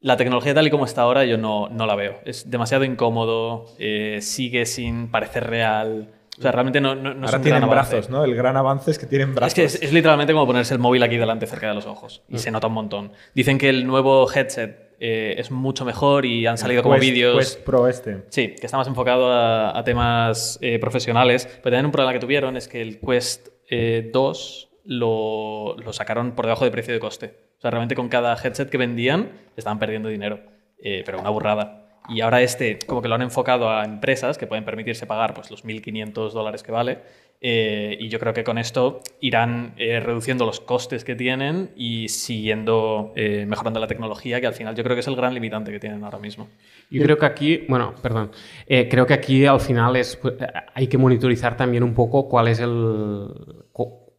la 0.02 0.18
tecnología 0.18 0.54
tal 0.54 0.68
y 0.68 0.70
como 0.70 0.86
está 0.86 1.02
ahora 1.04 1.26
yo 1.26 1.38
no, 1.38 1.70
no 1.70 1.86
la 1.86 1.96
veo. 1.96 2.20
Es 2.26 2.50
demasiado 2.50 2.84
incómodo, 2.84 3.66
eh, 3.80 4.20
sigue 4.22 4.66
sin 4.66 5.10
parecer 5.12 5.48
real. 5.48 6.10
O 6.40 6.42
sea, 6.42 6.52
realmente 6.54 6.80
no, 6.80 6.96
no, 6.96 7.14
no 7.14 7.26
Ahora 7.28 7.42
tienen 7.42 7.64
avance. 7.64 7.96
brazos, 7.96 8.10
¿no? 8.10 8.24
El 8.24 8.34
gran 8.34 8.56
avance 8.56 8.92
es 8.92 8.98
que 8.98 9.06
tienen 9.06 9.36
brazos. 9.36 9.50
Es 9.50 9.54
que 9.54 9.64
es, 9.66 9.82
es 9.84 9.92
literalmente 9.94 10.32
como 10.34 10.48
ponerse 10.48 10.74
el 10.74 10.80
móvil 10.80 11.04
aquí 11.04 11.18
delante 11.18 11.46
cerca 11.46 11.68
de 11.68 11.74
los 11.74 11.86
ojos 11.86 12.24
y 12.30 12.38
se 12.38 12.50
nota 12.50 12.68
un 12.68 12.74
montón. 12.74 13.12
Dicen 13.36 13.58
que 13.58 13.68
el 13.70 13.86
nuevo 13.86 14.26
headset 14.32 14.90
eh, 15.02 15.36
es 15.38 15.52
mucho 15.52 15.84
mejor 15.86 16.26
y 16.26 16.46
han 16.48 16.58
salido 16.58 16.82
como 16.82 16.98
vídeos. 16.98 17.38
Quest 17.38 17.64
Pro 17.66 17.88
este. 17.88 18.24
Sí, 18.30 18.56
que 18.60 18.66
está 18.66 18.78
más 18.78 18.88
enfocado 18.88 19.32
a, 19.32 19.78
a 19.78 19.84
temas 19.84 20.58
eh, 20.62 20.80
profesionales. 20.80 21.46
Pero 21.46 21.72
también 21.76 21.86
un 21.86 21.92
problema 21.92 22.14
que 22.14 22.20
tuvieron 22.20 22.56
es 22.58 22.68
que 22.70 22.82
el 22.82 23.00
Quest 23.02 23.50
eh, 23.70 24.10
2 24.14 24.70
lo, 24.86 25.76
lo 25.78 25.94
sacaron 25.94 26.32
por 26.32 26.46
debajo 26.46 26.66
de 26.66 26.72
precio 26.72 26.94
de 26.94 27.00
coste. 27.00 27.38
O 27.58 27.62
sea, 27.62 27.72
realmente 27.72 27.96
con 27.96 28.08
cada 28.10 28.34
headset 28.42 28.70
que 28.70 28.78
vendían 28.78 29.32
estaban 29.58 29.78
perdiendo 29.80 30.10
dinero. 30.10 30.40
Eh, 30.82 31.04
pero 31.06 31.20
una 31.20 31.30
burrada. 31.30 31.79
Y 32.10 32.22
ahora 32.22 32.42
este, 32.42 32.80
como 32.86 33.02
que 33.02 33.08
lo 33.08 33.16
han 33.16 33.22
enfocado 33.22 33.70
a 33.70 33.86
empresas 33.86 34.38
que 34.38 34.48
pueden 34.48 34.66
permitirse 34.66 35.06
pagar 35.06 35.34
pues, 35.34 35.52
los 35.52 35.66
1.500 35.66 36.32
dólares 36.32 36.64
que 36.64 36.72
vale. 36.72 37.00
Eh, 37.42 37.98
y 38.02 38.10
yo 38.10 38.20
creo 38.20 38.34
que 38.34 38.44
con 38.44 38.58
esto 38.58 39.00
irán 39.22 39.74
eh, 39.78 40.02
reduciendo 40.02 40.46
los 40.46 40.60
costes 40.60 41.06
que 41.06 41.16
tienen 41.16 41.72
y 41.76 42.10
siguiendo 42.10 43.14
eh, 43.16 43.46
mejorando 43.48 43.80
la 43.80 43.88
tecnología, 43.88 44.42
que 44.42 44.48
al 44.48 44.54
final 44.54 44.76
yo 44.76 44.84
creo 44.84 44.96
que 44.96 45.00
es 45.00 45.08
el 45.08 45.16
gran 45.16 45.34
limitante 45.34 45.72
que 45.72 45.80
tienen 45.80 46.04
ahora 46.04 46.20
mismo. 46.20 46.50
Yo 46.90 47.02
creo 47.02 47.18
que 47.18 47.26
aquí, 47.26 47.66
bueno, 47.70 47.96
perdón, 48.02 48.32
creo 48.68 49.06
que 49.06 49.14
aquí 49.14 49.46
al 49.46 49.62
final 49.62 49.96
es, 49.96 50.18
pues, 50.18 50.34
hay 50.74 50.88
que 50.88 50.98
monitorizar 50.98 51.56
también 51.56 51.84
un 51.84 51.94
poco 51.94 52.28
cuál 52.28 52.50
es 52.50 52.60
el, 52.60 53.28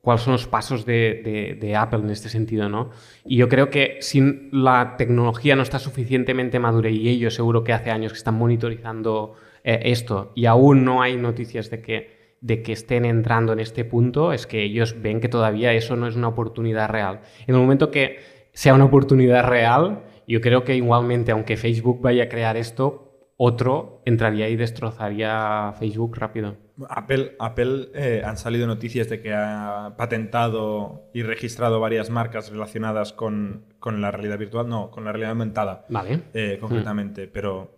cuáles 0.01 0.23
son 0.23 0.33
los 0.33 0.47
pasos 0.47 0.87
de, 0.87 1.75
Apple 1.77 2.01
en 2.01 2.11
este 2.11 2.29
sentido, 2.29 2.69
¿no? 2.69 2.91
Y 3.25 3.37
yo 3.37 3.49
creo 3.49 3.71
que 3.71 3.99
si 4.01 4.49
la 4.51 4.97
tecnología 4.97 5.57
no 5.57 5.63
está 5.63 5.79
suficientemente 5.79 6.59
madura 6.59 6.91
y 6.91 7.09
ellos 7.09 7.35
seguro 7.35 7.65
que 7.65 7.73
hace 7.73 7.91
años 7.91 8.13
que 8.13 8.19
están 8.19 8.35
monitorizando 8.35 9.35
eh, 9.63 9.81
esto 9.85 10.33
y 10.35 10.47
aún 10.47 10.85
no 10.85 11.03
hay 11.03 11.17
noticias 11.17 11.71
de 11.71 11.83
que, 11.83 12.37
de 12.41 12.63
que 12.63 12.73
estén 12.73 13.05
entrando 13.05 13.53
en 13.53 13.61
este 13.61 13.85
punto, 13.85 14.33
es 14.33 14.47
que 14.47 14.63
ellos 14.63 14.97
ven 15.01 15.21
que 15.21 15.29
todavía 15.29 15.73
eso 15.73 15.97
no 15.97 16.07
es 16.07 16.17
una 16.17 16.29
oportunidad 16.29 16.89
real. 16.89 17.21
En 17.47 17.55
el 17.55 17.61
momento 17.61 17.91
que 17.91 18.19
sea 18.53 18.75
una 18.75 18.87
oportunidad 18.87 19.47
real, 19.47 20.05
yo 20.27 20.41
creo 20.41 20.65
que 20.65 20.77
igualmente, 20.77 21.33
aunque 21.33 21.57
Facebook 21.57 22.01
vaya 22.01 22.25
a 22.25 22.29
crear 22.29 22.57
esto, 22.57 23.11
otro 23.37 24.03
entraría 24.05 24.49
y 24.49 24.57
destrozaría 24.57 25.75
Facebook 25.79 26.17
rápido. 26.17 26.57
Apple, 26.89 27.37
Apple 27.39 27.89
eh, 27.95 28.23
han 28.25 28.37
salido 28.37 28.67
noticias 28.67 29.09
de 29.09 29.21
que 29.21 29.33
ha 29.35 29.95
patentado 29.97 31.11
y 31.13 31.23
registrado 31.23 31.81
varias 31.81 32.11
marcas 32.11 32.51
relacionadas 32.51 33.13
con, 33.13 33.67
con 33.79 34.01
la 34.01 34.11
realidad 34.11 34.39
virtual, 34.39 34.69
no, 34.69 34.91
con 34.91 35.05
la 35.05 35.13
realidad 35.13 35.31
aumentada, 35.33 35.85
Vale. 35.89 36.23
eh, 36.35 36.59
concretamente, 36.61 37.27
pero 37.29 37.77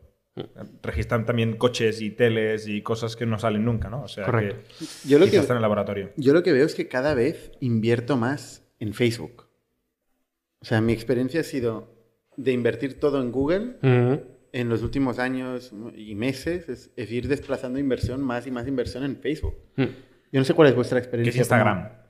registran 0.82 1.26
también 1.26 1.56
coches 1.56 2.00
y 2.00 2.10
teles 2.10 2.66
y 2.66 2.80
cosas 2.82 3.16
que 3.16 3.26
no 3.26 3.38
salen 3.38 3.64
nunca, 3.64 3.90
¿no? 3.90 4.02
O 4.02 4.08
sea, 4.08 4.24
Correcto. 4.24 4.56
que 4.78 5.08
Yo 5.08 5.18
lo 5.18 5.26
que- 5.26 5.36
está 5.36 5.52
en 5.52 5.56
el 5.58 5.62
laboratorio. 5.62 6.10
Yo 6.16 6.32
lo 6.32 6.42
que 6.42 6.52
veo 6.52 6.64
es 6.64 6.74
que 6.74 6.88
cada 6.88 7.12
vez 7.14 7.52
invierto 7.60 8.16
más 8.16 8.62
en 8.78 8.94
Facebook. 8.94 9.46
O 10.60 10.64
sea, 10.64 10.80
mi 10.80 10.92
experiencia 10.92 11.40
ha 11.40 11.44
sido 11.44 11.92
de 12.36 12.52
invertir 12.52 12.98
todo 12.98 13.20
en 13.20 13.30
Google 13.30 13.76
Mm, 13.82 14.14
en 14.52 14.68
los 14.68 14.82
últimos 14.82 15.18
años 15.18 15.72
y 15.96 16.14
meses, 16.14 16.68
es, 16.68 16.90
es 16.96 17.10
ir 17.10 17.26
desplazando 17.28 17.78
inversión, 17.78 18.20
más 18.22 18.46
y 18.46 18.50
más 18.50 18.66
inversión 18.68 19.04
en 19.04 19.16
Facebook. 19.16 19.54
mm. 19.76 19.82
Yo 20.32 20.40
no 20.40 20.44
sé 20.44 20.54
cuál 20.54 20.68
es 20.68 20.74
vuestra 20.74 20.98
Que 20.98 21.04
experiencia. 21.04 21.40
es 21.42 21.46
Instagram. 21.46 21.88
como- 21.88 22.02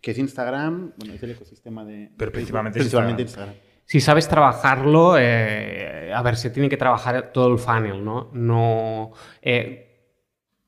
que 0.00 0.10
es 0.10 0.18
Instagram, 0.18 0.92
bueno, 0.98 1.14
es 1.14 1.22
el 1.22 1.30
ecosistema 1.30 1.84
de... 1.84 2.10
Pero 2.16 2.30
Facebook, 2.30 2.32
principalmente 2.32 2.78
principalmente 2.80 3.22
Instagram. 3.22 3.54
Si 3.84 4.00
sabes 4.00 4.28
trabajarlo, 4.28 5.16
eh, 5.18 6.12
a 6.14 6.22
ver, 6.22 6.36
se 6.36 6.50
tiene 6.50 6.68
que 6.68 6.76
trabajar 6.76 7.32
todo 7.32 7.52
el 7.52 7.58
funnel, 7.58 8.04
¿no? 8.04 8.30
No. 8.32 9.12
eh, 9.40 9.88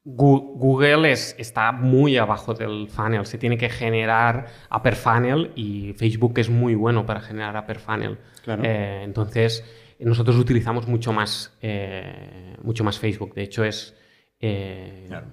Google 0.07 1.11
es, 1.13 1.35
está 1.39 1.73
muy 1.73 2.17
abajo 2.19 2.53
del 2.55 2.89
funnel, 2.89 3.25
se 3.25 3.39
tiene 3.39 3.57
que 3.57 3.71
generar 3.71 4.47
upper 4.75 4.97
funnel 4.97 5.51
y 5.55 5.95
Facebook 5.95 6.39
es 6.39 6.51
muy 6.51 6.75
bueno 6.75 7.07
para 7.07 7.21
generar 7.21 7.57
upper 7.63 7.79
funnel. 7.79 8.19
Claro. 8.43 8.63
Eh, 8.65 9.03
entonces, 9.03 9.65
nosotros 10.01 10.37
utilizamos 10.37 10.87
mucho 10.89 11.13
más, 11.13 11.57
eh, 11.63 12.57
mucho 12.63 12.85
más 12.85 12.99
Facebook. 12.99 13.35
De 13.35 13.43
hecho, 13.43 13.65
es. 13.65 13.95
eh, 14.41 15.05
Claro. 15.09 15.27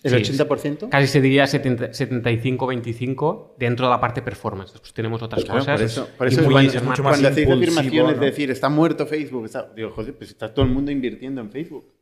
¿El 0.00 0.24
sí, 0.24 0.32
80%? 0.32 0.88
Casi 0.90 1.08
se 1.08 1.20
diría 1.20 1.44
70 1.48 1.90
75-25 1.90 3.54
dentro 3.58 3.86
de 3.86 3.90
la 3.90 4.00
parte 4.00 4.22
performance. 4.22 4.70
Después 4.72 4.92
tenemos 4.94 5.20
otras 5.22 5.42
Claro, 5.44 5.58
cosas. 5.58 5.76
por 5.76 5.84
eso, 5.84 6.08
por 6.16 6.26
y 6.28 6.30
eso 6.30 6.40
es 6.42 6.46
muy 6.46 6.64
mucho 6.64 7.02
más 7.02 7.12
cuando 7.12 7.28
hacéis 7.28 7.48
impulsivo, 7.48 7.72
afirmaciones 7.74 8.14
¿no? 8.16 8.20
de 8.20 8.26
decir, 8.30 8.50
está 8.52 8.68
muerto 8.68 9.06
Facebook, 9.06 9.46
está- 9.46 9.72
digo, 9.74 9.90
joder, 9.90 10.14
pues 10.16 10.30
está 10.30 10.54
todo 10.54 10.64
el 10.64 10.70
mundo 10.70 10.92
invirtiendo 10.92 11.40
en 11.40 11.50
Facebook. 11.50 11.92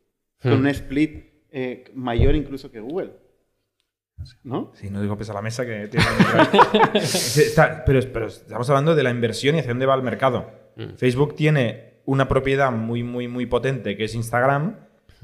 Con 0.42 0.52
Hmm. 0.52 0.60
un 0.60 0.66
split 0.68 1.24
eh, 1.50 1.84
mayor 1.94 2.34
incluso 2.34 2.70
que 2.70 2.80
Google. 2.80 3.12
¿No? 4.44 4.72
Sí, 4.74 4.90
no 4.90 5.00
digo 5.00 5.16
pesa 5.16 5.32
la 5.32 5.40
mesa 5.42 5.64
que 5.64 5.88
tiene 5.88 6.06
Está- 6.94 7.82
pero, 7.84 8.00
pero 8.12 8.26
estamos 8.26 8.68
hablando 8.68 8.94
de 8.94 9.02
la 9.02 9.10
inversión 9.10 9.56
y 9.56 9.60
hacia 9.60 9.70
dónde 9.70 9.86
va 9.86 9.94
el 9.94 10.02
mercado. 10.02 10.50
Mm. 10.76 10.96
Facebook 10.96 11.34
tiene 11.34 11.85
una 12.06 12.28
propiedad 12.28 12.72
muy, 12.72 13.02
muy, 13.02 13.28
muy 13.28 13.44
potente 13.46 13.96
que 13.96 14.04
es 14.04 14.14
Instagram, 14.14 14.76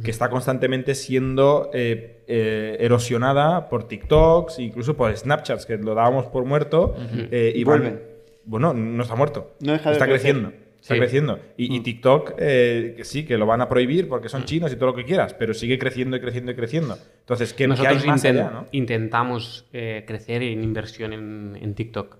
que 0.04 0.10
está 0.10 0.28
constantemente 0.30 0.94
siendo 0.94 1.70
eh, 1.72 2.22
eh, 2.26 2.76
erosionada 2.80 3.68
por 3.68 3.88
TikToks, 3.88 4.58
incluso 4.58 4.96
por 4.96 5.16
Snapchats, 5.16 5.64
que 5.66 5.76
lo 5.78 5.94
dábamos 5.94 6.26
por 6.26 6.44
muerto. 6.44 6.94
eh, 7.30 7.52
y 7.54 7.64
van- 7.64 7.80
Vuelven. 7.80 8.02
bueno, 8.44 8.74
no 8.74 9.02
está 9.02 9.14
muerto. 9.14 9.54
No 9.60 9.72
deja 9.72 9.90
de 9.90 9.94
está 9.94 10.06
crecer. 10.06 10.32
creciendo. 10.32 10.52
Está 10.80 10.94
Sí. 10.94 10.98
creciendo. 11.00 11.38
Y, 11.56 11.76
y 11.76 11.78
Mm. 11.78 11.82
TikTok, 11.84 12.32
eh, 12.38 12.94
que 12.96 13.04
sí, 13.04 13.24
que 13.24 13.38
lo 13.38 13.46
van 13.46 13.60
a 13.60 13.68
prohibir 13.68 14.08
porque 14.08 14.28
son 14.28 14.44
chinos 14.44 14.72
y 14.72 14.74
todo 14.76 14.86
lo 14.86 14.94
que 14.96 15.04
quieras, 15.04 15.32
pero 15.34 15.54
sigue 15.54 15.78
creciendo 15.78 16.16
y 16.16 16.20
creciendo 16.20 16.50
y 16.50 16.56
creciendo. 16.56 16.98
Entonces, 17.20 17.52
¿qué, 17.52 17.64
qué 17.64 17.68
Nosotros 17.68 18.02
hay 18.02 18.08
más 18.08 18.24
inten- 18.24 18.30
allá, 18.30 18.50
no? 18.50 18.66
intentamos 18.72 19.66
eh, 19.72 20.02
crecer 20.06 20.42
en 20.42 20.64
inversión 20.64 21.12
en, 21.12 21.56
en 21.60 21.74
TikTok. 21.74 22.16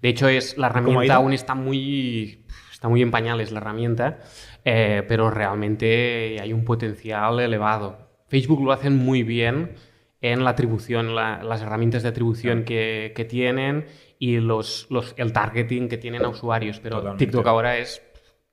De 0.00 0.08
hecho, 0.10 0.28
es 0.28 0.56
la 0.56 0.68
herramienta 0.68 1.16
aún 1.16 1.32
está 1.34 1.54
muy, 1.54 2.44
está 2.76 2.88
muy 2.88 3.00
en 3.00 3.10
pañales 3.10 3.52
la 3.52 3.60
herramienta, 3.60 4.18
eh, 4.62 5.02
pero 5.08 5.30
realmente 5.30 6.36
hay 6.42 6.52
un 6.52 6.62
potencial 6.66 7.40
elevado. 7.40 7.96
Facebook 8.28 8.62
lo 8.62 8.72
hacen 8.72 8.98
muy 8.98 9.22
bien 9.22 9.72
en 10.20 10.44
la 10.44 10.50
atribución, 10.50 11.14
la- 11.14 11.42
las 11.42 11.62
herramientas 11.62 12.02
de 12.02 12.10
atribución 12.10 12.64
que, 12.64 13.14
que 13.16 13.24
tienen 13.24 13.86
y 14.18 14.40
los, 14.40 14.88
los- 14.90 15.14
el 15.16 15.32
targeting 15.32 15.88
que 15.88 15.96
tienen 15.96 16.22
a 16.24 16.28
usuarios, 16.28 16.78
pero 16.80 16.96
Totalmente. 16.96 17.24
TikTok 17.24 17.46
ahora 17.46 17.78
es, 17.78 18.02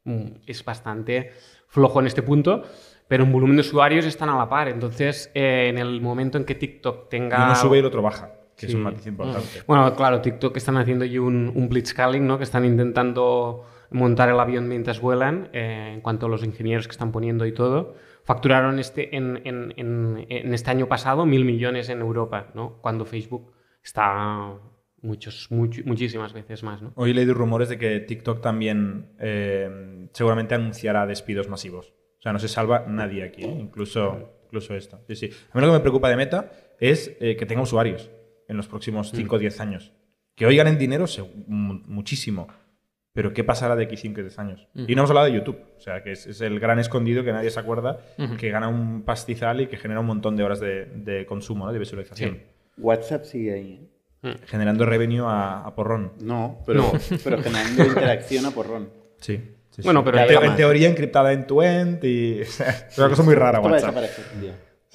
mm, 0.06 0.28
es 0.48 0.64
bastante 0.64 1.32
flojo 1.68 2.00
en 2.00 2.08
este 2.08 2.22
punto. 2.22 2.64
Pero 3.10 3.26
en 3.26 3.32
volumen 3.34 3.58
de 3.58 3.62
usuarios 3.62 4.06
están 4.06 4.30
a 4.30 4.38
la 4.38 4.48
par. 4.48 4.70
Entonces, 4.70 5.30
eh, 5.36 5.68
en 5.70 5.78
el 5.78 6.00
momento 6.00 6.38
en 6.38 6.46
que 6.46 6.56
TikTok 6.56 7.10
tenga. 7.10 7.44
Uno 7.46 7.56
sube 7.56 7.76
y 7.76 7.80
el 7.82 7.86
otro 7.86 8.02
baja, 8.02 8.32
que 8.56 8.68
es 8.68 8.74
un 8.74 8.82
matiz 8.84 9.06
importante. 9.06 9.62
Bueno, 9.68 9.94
claro, 9.94 10.22
TikTok 10.22 10.56
están 10.56 10.78
haciendo 10.78 11.04
allí 11.04 11.18
un, 11.18 11.52
un 11.54 11.68
blitzscaling, 11.68 12.26
¿no? 12.26 12.38
Que 12.38 12.46
están 12.46 12.64
intentando 12.64 13.66
montar 13.94 14.30
el 14.30 14.40
avión 14.40 14.68
mientras 14.68 15.00
vuelan, 15.00 15.50
eh, 15.54 15.92
en 15.94 16.02
cuanto 16.02 16.26
a 16.26 16.30
los 16.30 16.44
ingenieros 16.44 16.88
que 16.88 16.92
están 16.92 17.12
poniendo 17.12 17.46
y 17.46 17.54
todo. 17.54 17.96
Facturaron 18.26 18.80
este, 18.80 19.16
en, 19.16 19.42
en- 19.46 19.74
en- 19.78 20.54
este 20.54 20.72
año 20.72 20.88
pasado 20.88 21.26
mil 21.26 21.46
millones 21.46 21.90
en 21.90 22.00
Europa, 22.02 22.48
¿no? 22.54 22.78
Cuando 22.82 23.06
Facebook 23.06 23.52
está 23.84 24.56
muchos, 25.02 25.50
much- 25.52 25.84
muchísimas 25.86 26.34
veces 26.34 26.64
más, 26.64 26.82
¿no? 26.82 26.94
Hoy 26.96 27.12
he 27.12 27.14
leído 27.14 27.34
rumores 27.34 27.70
de 27.70 27.78
que 27.78 28.00
TikTok 28.00 28.42
también 28.42 29.12
eh, 29.20 30.08
seguramente 30.14 30.56
anunciará 30.56 31.06
despidos 31.06 31.50
masivos. 31.50 31.94
O 32.20 32.22
sea, 32.24 32.32
no 32.32 32.40
se 32.40 32.48
salva 32.48 32.86
nadie 32.88 33.24
aquí, 33.24 33.44
¿eh? 33.44 33.58
incluso, 33.60 34.30
incluso 34.46 34.74
esto. 34.76 35.02
Sí, 35.10 35.16
sí. 35.16 35.30
A 35.52 35.58
mí 35.58 35.62
lo 35.62 35.68
que 35.68 35.74
me 35.74 35.80
preocupa 35.82 36.10
de 36.10 36.16
Meta 36.16 36.52
es 36.80 37.18
eh, 37.20 37.36
que 37.36 37.46
tenga 37.46 37.62
usuarios 37.62 38.10
en 38.48 38.56
los 38.56 38.68
próximos 38.70 39.12
5 39.12 39.36
o 39.36 39.40
10 39.40 39.60
años. 39.60 39.92
Que 40.36 40.46
hoy 40.46 40.56
ganen 40.56 40.78
dinero 40.78 41.06
muchísimo. 41.48 42.48
Pero 43.14 43.32
¿qué 43.32 43.44
pasará 43.44 43.76
de 43.76 43.84
aquí 43.84 43.96
5 43.96 44.20
o 44.20 44.24
10 44.24 44.40
años? 44.40 44.68
Y 44.74 44.96
no 44.96 45.02
hemos 45.02 45.12
hablado 45.12 45.28
de 45.28 45.34
YouTube. 45.34 45.60
O 45.78 45.80
sea, 45.80 46.02
que 46.02 46.14
es, 46.14 46.26
es 46.26 46.42
el 46.42 46.60
gran 46.60 46.80
escondido 46.80 47.24
que 47.24 47.32
nadie 47.32 47.52
se 47.52 47.60
acuerda, 47.60 48.00
que 48.40 48.50
gana 48.50 48.68
un 48.68 49.04
pastizal 49.04 49.62
y 49.62 49.68
que 49.68 49.78
genera 49.78 50.00
un 50.00 50.08
montón 50.08 50.36
de 50.36 50.44
horas 50.44 50.60
de, 50.60 50.86
de 50.86 51.26
consumo, 51.28 51.66
¿no? 51.68 51.74
de 51.74 51.78
visualización. 51.80 52.40
WhatsApp 52.78 53.26
sigue 53.26 53.54
ahí. 53.54 53.88
¿eh? 54.24 54.36
Generando 54.48 54.86
revenue 54.88 55.26
a, 55.28 55.60
a 55.60 55.76
porrón. 55.76 56.14
No, 56.22 56.60
pero, 56.66 56.92
pero 57.24 57.42
generando 57.44 57.86
interacción 57.86 58.48
a 58.48 58.52
porrón. 58.52 58.90
Sí. 59.20 59.40
sí, 59.70 59.82
Bueno, 59.84 60.02
sí. 60.04 60.10
pero 60.12 60.44
en, 60.44 60.56
teoría 60.56 60.90
encriptada 60.90 61.34
en 61.34 61.46
tu 61.46 61.62
end 61.62 62.04
y 62.04 62.40
es 62.42 62.60
una 62.98 63.10
cosa 63.10 63.22
muy 63.22 63.36
rara 63.36 63.60
Esto 63.60 63.70
va 63.70 63.78
a 63.78 63.92
WhatsApp. 63.92 63.96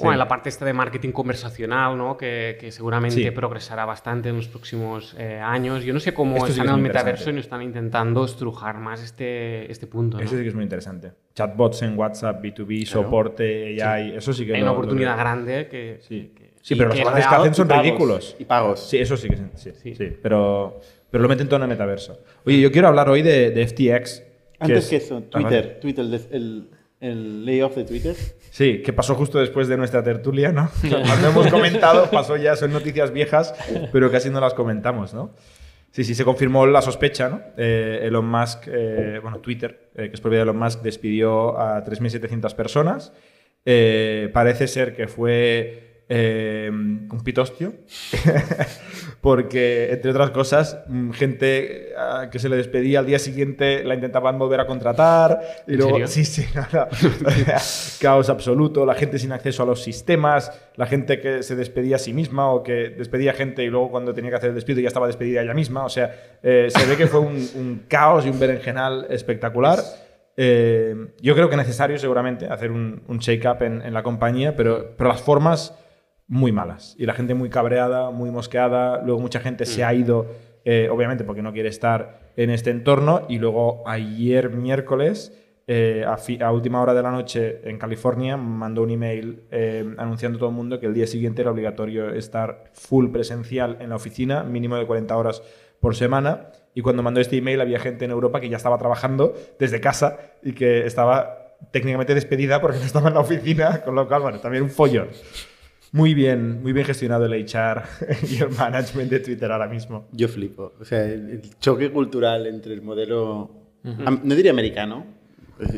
Bueno, 0.05 0.19
la 0.19 0.29
parte 0.29 0.49
esta 0.49 0.65
de 0.65 0.73
marketing 0.73 1.11
conversacional, 1.11 1.97
¿no? 1.99 2.17
Que, 2.17 2.57
que 2.61 2.71
seguramente 2.71 3.17
Sí. 3.23 3.31
progresará 3.31 3.85
bastante 3.85 4.29
en 4.29 4.37
los 4.37 4.47
próximos 4.49 5.15
eh, 5.19 5.41
años. 5.43 5.83
Yo 5.85 5.93
no 5.93 6.01
sé 6.01 6.15
cómo 6.15 6.37
Esto 6.37 6.47
sí 6.47 6.53
están 6.53 6.67
que 6.67 6.71
en 6.73 6.77
el 6.77 6.83
metaverso 6.83 7.31
y 7.31 7.33
no 7.33 7.41
están 7.41 7.63
intentando 7.63 8.25
estrujar 8.25 8.79
más 8.79 9.03
este, 9.03 9.71
este 9.71 9.87
punto. 9.87 10.19
¿no? 10.19 10.23
Eso 10.23 10.37
sí 10.37 10.43
que 10.43 10.49
es 10.49 10.55
muy 10.55 10.63
interesante. 10.65 11.13
Chatbots 11.35 11.83
en 11.83 11.99
WhatsApp, 11.99 12.43
B2B, 12.45 12.87
soporte, 12.87 13.83
AI, 13.83 14.17
eso 14.17 14.33
sí 14.33 14.47
que 14.47 14.55
Hay 14.55 14.61
lo- 14.61 14.67
una 14.67 14.73
oportunidad 14.73 15.17
grande 15.19 15.69
que... 15.69 15.99
Sí, 16.01 16.33
que- 16.37 16.49
pero 16.77 16.89
los 16.91 16.95
que 16.97 17.03
avances 17.03 17.27
que 17.27 17.35
hacen 17.35 17.55
son 17.55 17.69
pagos, 17.69 17.83
ridículos. 17.85 18.37
Y 18.39 18.45
pagos. 18.45 18.89
Sí, 18.89 18.99
eso 18.99 19.17
sí 19.17 19.29
que 19.29 19.37
sí, 19.37 19.43
sí, 19.55 19.71
Sí. 19.83 19.95
sí, 19.95 20.17
pero, 20.23 20.81
pero 21.11 21.23
lo 21.23 21.29
meten 21.29 21.47
todo 21.49 21.57
en 21.57 21.63
el 21.63 21.69
metaverso. 21.69 22.21
Oye, 22.45 22.61
yo 22.61 22.71
quiero 22.71 22.89
hablar 22.89 23.09
hoy 23.09 23.23
de, 23.23 23.51
de 23.51 23.67
FTX. 23.67 24.23
Antes 24.61 24.85
es- 24.85 24.91
que 24.91 24.97
eso. 24.97 25.23
Twitter, 25.23 25.79
Twitter 25.81 26.05
el, 26.05 26.15
el, 26.31 26.69
el 27.01 27.47
layoff 27.47 27.75
de 27.77 27.85
Twitter. 27.85 28.15
Sí, 28.51 28.83
que 28.83 28.93
pasó 28.93 29.15
justo 29.15 29.39
después 29.39 29.69
de 29.69 29.77
nuestra 29.77 30.03
tertulia, 30.03 30.53
¿no? 30.53 30.71
Cuando 30.81 31.29
hemos 31.29 31.47
comentado, 31.49 32.11
pasó 32.11 32.37
ya, 32.37 32.57
son 32.57 32.73
noticias 32.73 33.13
viejas, 33.13 33.55
pero 33.93 34.11
casi 34.11 34.31
no 34.31 34.41
las 34.41 34.55
comentamos, 34.55 35.15
¿no? 35.15 35.35
Sí, 35.91 36.05
sí, 36.05 36.15
se 36.15 36.25
confirmó 36.25 36.67
la 36.67 36.83
sospecha, 36.83 37.29
¿no? 37.29 37.41
Eh, 37.57 38.01
Elon 38.03 38.27
Musk, 38.27 38.65
eh, 38.67 39.21
bueno, 39.23 39.39
Twitter, 39.39 39.91
eh, 39.95 40.09
que 40.09 40.15
es 40.15 40.21
propiedad 40.21 40.45
de 40.45 40.51
Elon 40.51 40.59
Musk, 40.59 40.83
despidió 40.83 41.59
a 41.59 41.83
3.700 41.85 42.55
personas. 42.55 43.13
Parece 44.33 44.67
ser 44.67 44.95
que 44.95 45.09
fue 45.09 45.88
eh, 46.11 46.71
un 46.73 47.21
pitostio, 47.23 47.75
porque, 49.21 49.93
entre 49.93 50.11
otras 50.11 50.31
cosas, 50.31 50.79
mm, 50.87 51.11
gente 51.11 51.93
ah, 51.99 52.29
que 52.33 52.39
se 52.39 52.49
le 52.49 52.57
despedía 52.57 53.01
al 53.01 53.07
día 53.07 53.19
siguiente 53.19 53.85
la 53.85 53.95
intentaban 53.95 54.39
volver 54.39 54.61
a 54.61 54.67
contratar. 54.67 55.39
Y 55.67 55.73
¿En 55.73 55.79
luego, 55.79 55.93
serio? 55.93 56.07
sí, 56.09 56.25
sí, 56.25 56.47
no. 56.55 56.65
caos 58.01 58.31
absoluto, 58.31 58.87
la 58.87 58.95
gente 58.95 59.19
sin 59.19 59.33
acceso 59.33 59.63
a 59.63 59.67
los 59.67 59.83
sistemas, 59.83 60.51
la 60.77 60.87
gente 60.87 61.21
que 61.21 61.43
se 61.43 61.57
despedía 61.57 61.97
a 61.97 61.99
sí 61.99 62.15
misma 62.15 62.53
o 62.53 62.63
que 62.63 62.89
despedía 62.89 63.35
gente 63.35 63.63
y 63.63 63.69
luego 63.69 63.91
cuando 63.91 64.15
tenía 64.15 64.31
que 64.31 64.37
hacer 64.37 64.49
el 64.49 64.55
despido 64.55 64.81
ya 64.81 64.89
estaba 64.89 65.09
despedida 65.09 65.43
ella 65.43 65.55
misma. 65.55 65.85
O 65.85 65.91
sea, 65.91 66.39
eh, 66.43 66.69
se 66.71 66.87
ve 66.87 66.97
que 66.97 67.07
fue 67.07 67.21
un, 67.21 67.49
un 67.55 67.83
caos 67.87 68.25
y 68.25 68.31
un 68.31 68.41
berenjenal 68.41 69.07
espectacular. 69.11 69.79
Eh, 70.39 70.95
yo 71.21 71.35
creo 71.35 71.51
que 71.51 71.57
necesario 71.57 71.99
seguramente 71.99 72.47
hacer 72.47 72.71
un, 72.71 73.03
un 73.09 73.19
shake-up 73.19 73.63
en, 73.63 73.83
en 73.83 73.93
la 73.93 74.03
compañía, 74.03 74.57
pero, 74.57 74.95
pero 74.97 75.11
las 75.11 75.21
formas 75.21 75.75
muy 76.29 76.53
malas 76.53 76.95
y 76.99 77.07
la 77.07 77.15
gente 77.15 77.35
muy 77.35 77.49
cabreada, 77.49 78.11
muy 78.11 78.31
mosqueada. 78.31 79.03
Luego 79.03 79.21
mucha 79.21 79.41
gente 79.41 79.65
se 79.67 79.83
ha 79.83 79.93
ido, 79.95 80.27
eh, 80.65 80.89
obviamente 80.93 81.25
porque 81.25 81.43
no 81.43 81.53
quiere 81.53 81.71
estar 81.71 82.21
en 82.37 82.51
este 82.51 82.71
entorno. 82.71 83.23
Y 83.29 83.39
luego 83.39 83.83
ayer 83.89 84.51
miércoles, 84.51 85.33
eh, 85.67 86.05
a, 86.07 86.19
a 86.45 86.53
última 86.53 86.83
hora 86.83 86.93
de 86.95 87.03
la 87.03 87.11
noche 87.11 87.61
en 87.65 87.79
California, 87.79 88.37
mandó 88.37 88.83
un 88.83 88.91
email 88.91 89.43
eh, 89.51 89.95
anunciando 89.97 90.37
a 90.37 90.41
todo 90.41 90.51
el 90.51 90.55
mundo 90.55 90.79
que 90.79 90.87
el 90.87 90.95
día 90.95 91.07
siguiente 91.07 91.41
era 91.41 91.51
obligatorio 91.51 92.11
estar 92.11 92.65
full 92.75 93.09
presencial 93.11 93.79
en 93.81 93.89
la 93.89 93.97
oficina, 93.97 94.45
mínimo 94.45 94.77
de 94.77 94.87
40 94.87 95.17
horas 95.17 95.43
por 95.81 95.97
semana. 95.97 96.51
Y 96.75 96.83
cuando 96.83 97.03
mandó 97.03 97.21
este 97.21 97.39
email 97.39 97.63
había 97.63 97.81
gente 97.81 98.05
en 98.05 98.11
Europa 98.11 98.39
que 98.39 98.51
ya 98.51 98.59
estaba 98.59 98.77
trabajando 98.77 99.35
desde 99.59 99.81
casa 99.81 100.19
y 100.43 100.53
que 100.53 100.85
estaba 100.87 101.57
técnicamente 101.73 102.15
despedida 102.15 102.61
porque 102.61 102.79
no 102.79 102.85
estaba 102.85 103.09
en 103.09 103.15
la 103.15 103.21
oficina, 103.21 103.81
con 103.83 103.95
lo 103.95 104.07
cual, 104.07 104.23
bueno, 104.23 104.41
también 104.41 104.63
un 104.63 104.71
follón. 104.71 105.09
Muy 105.93 106.13
bien, 106.15 106.63
muy 106.63 106.73
bien 106.73 106.85
gestionado 106.87 107.25
el 107.25 107.33
HR 107.33 107.83
y 108.31 108.37
el 108.43 108.51
management 108.51 109.11
de 109.11 109.21
Twitter 109.21 109.51
ahora 109.51 109.69
mismo. 109.69 110.07
Yo 110.13 110.29
flipo. 110.29 110.73
O 110.81 110.85
sea, 110.85 111.05
el, 111.05 111.41
choque 111.61 111.91
cultural 111.91 112.47
entre 112.47 112.75
el 112.75 112.83
modelo, 112.83 113.51
am- 114.05 114.21
no 114.25 114.35
diría 114.35 114.51
americano, 114.51 115.07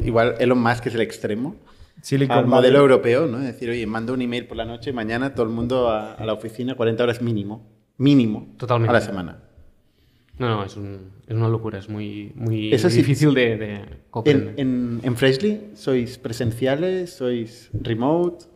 igual 0.05 0.35
Elon 0.41 0.61
Musk 0.61 0.87
es 0.87 0.95
el 0.95 1.01
extremo, 1.03 1.57
Silicon 2.03 2.37
al 2.39 2.45
Valley. 2.45 2.55
modelo 2.57 2.79
europeo, 2.81 3.27
¿no? 3.27 3.39
Es 3.39 3.45
decir, 3.45 3.71
oye, 3.71 3.87
mando 3.87 4.13
un 4.15 4.23
email 4.23 4.47
por 4.47 4.57
la 4.57 4.65
noche, 4.65 4.93
mañana 4.93 5.35
todo 5.35 5.45
el 5.47 5.53
mundo 5.53 5.89
a, 5.89 6.15
a 6.15 6.25
la 6.27 6.33
oficina, 6.33 6.75
40 6.75 7.03
horas 7.05 7.23
mínimo, 7.23 7.67
mínimo, 7.99 8.55
Totalmente. 8.57 8.91
a 8.91 8.93
la 8.95 9.01
semana. 9.01 9.43
No, 10.39 10.49
no, 10.49 10.65
es, 10.65 10.77
un- 10.77 11.11
es 11.27 11.37
una 11.37 11.49
locura, 11.49 11.79
es 11.79 11.89
muy, 11.89 12.33
muy 12.35 12.73
Eso 12.73 12.89
sí- 12.91 12.97
difícil 12.99 13.33
de, 13.35 13.57
de 13.59 13.75
En, 13.75 13.87
comprender. 14.11 14.55
en, 14.57 15.01
en 15.03 15.17
Freshly, 15.17 15.71
¿sois 15.75 16.17
presenciales? 16.19 17.11
¿Sois 17.13 17.69
remote? 17.75 18.47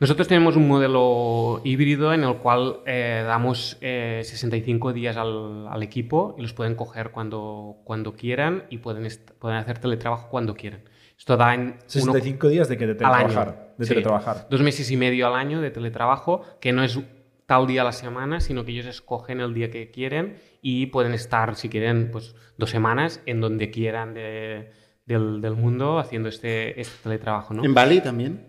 Nosotros 0.00 0.28
tenemos 0.28 0.56
un 0.56 0.66
modelo 0.68 1.60
híbrido 1.64 2.12
en 2.12 2.24
el 2.24 2.36
cual 2.36 2.80
eh, 2.86 3.22
damos 3.26 3.76
eh, 3.80 4.20
65 4.24 4.92
días 4.92 5.16
al, 5.16 5.66
al 5.68 5.82
equipo 5.82 6.34
y 6.38 6.42
los 6.42 6.52
pueden 6.52 6.74
coger 6.74 7.10
cuando, 7.10 7.76
cuando 7.84 8.14
quieran 8.14 8.64
y 8.70 8.78
pueden, 8.78 9.08
pueden 9.38 9.58
hacer 9.58 9.78
teletrabajo 9.78 10.28
cuando 10.30 10.54
quieran. 10.54 10.82
Esto 11.16 11.36
da 11.36 11.54
en 11.54 11.60
uno- 11.62 11.76
65 11.86 12.48
días 12.48 12.68
de 12.68 12.76
que 12.76 12.86
de 12.86 12.92
año. 12.92 12.98
teletrabajar. 12.98 13.74
De 13.76 13.84
Sí. 13.84 13.88
teletrabajar. 13.90 14.46
Dos 14.50 14.62
meses 14.62 14.90
y 14.90 14.96
medio 14.96 15.26
al 15.26 15.34
año 15.34 15.60
de 15.60 15.70
teletrabajo, 15.70 16.42
que 16.60 16.72
no 16.72 16.82
es 16.82 16.98
tal 17.46 17.66
día 17.66 17.82
a 17.82 17.84
la 17.84 17.92
semana, 17.92 18.40
sino 18.40 18.64
que 18.64 18.72
ellos 18.72 18.86
escogen 18.86 19.40
el 19.40 19.54
día 19.54 19.70
que 19.70 19.90
quieren 19.90 20.36
y 20.60 20.86
pueden 20.86 21.14
estar, 21.14 21.54
si 21.56 21.68
quieren, 21.68 22.10
pues 22.12 22.34
dos 22.56 22.70
semanas 22.70 23.22
en 23.26 23.40
donde 23.40 23.70
quieran 23.70 24.14
de- 24.14 24.70
del, 25.06 25.40
del 25.40 25.54
mundo 25.54 25.98
haciendo 25.98 26.28
este, 26.28 26.78
este 26.80 27.02
teletrabajo, 27.02 27.54
¿no? 27.54 27.64
¿En 27.64 27.72
Bali 27.74 28.00
también? 28.00 28.46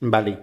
Bali, 0.00 0.38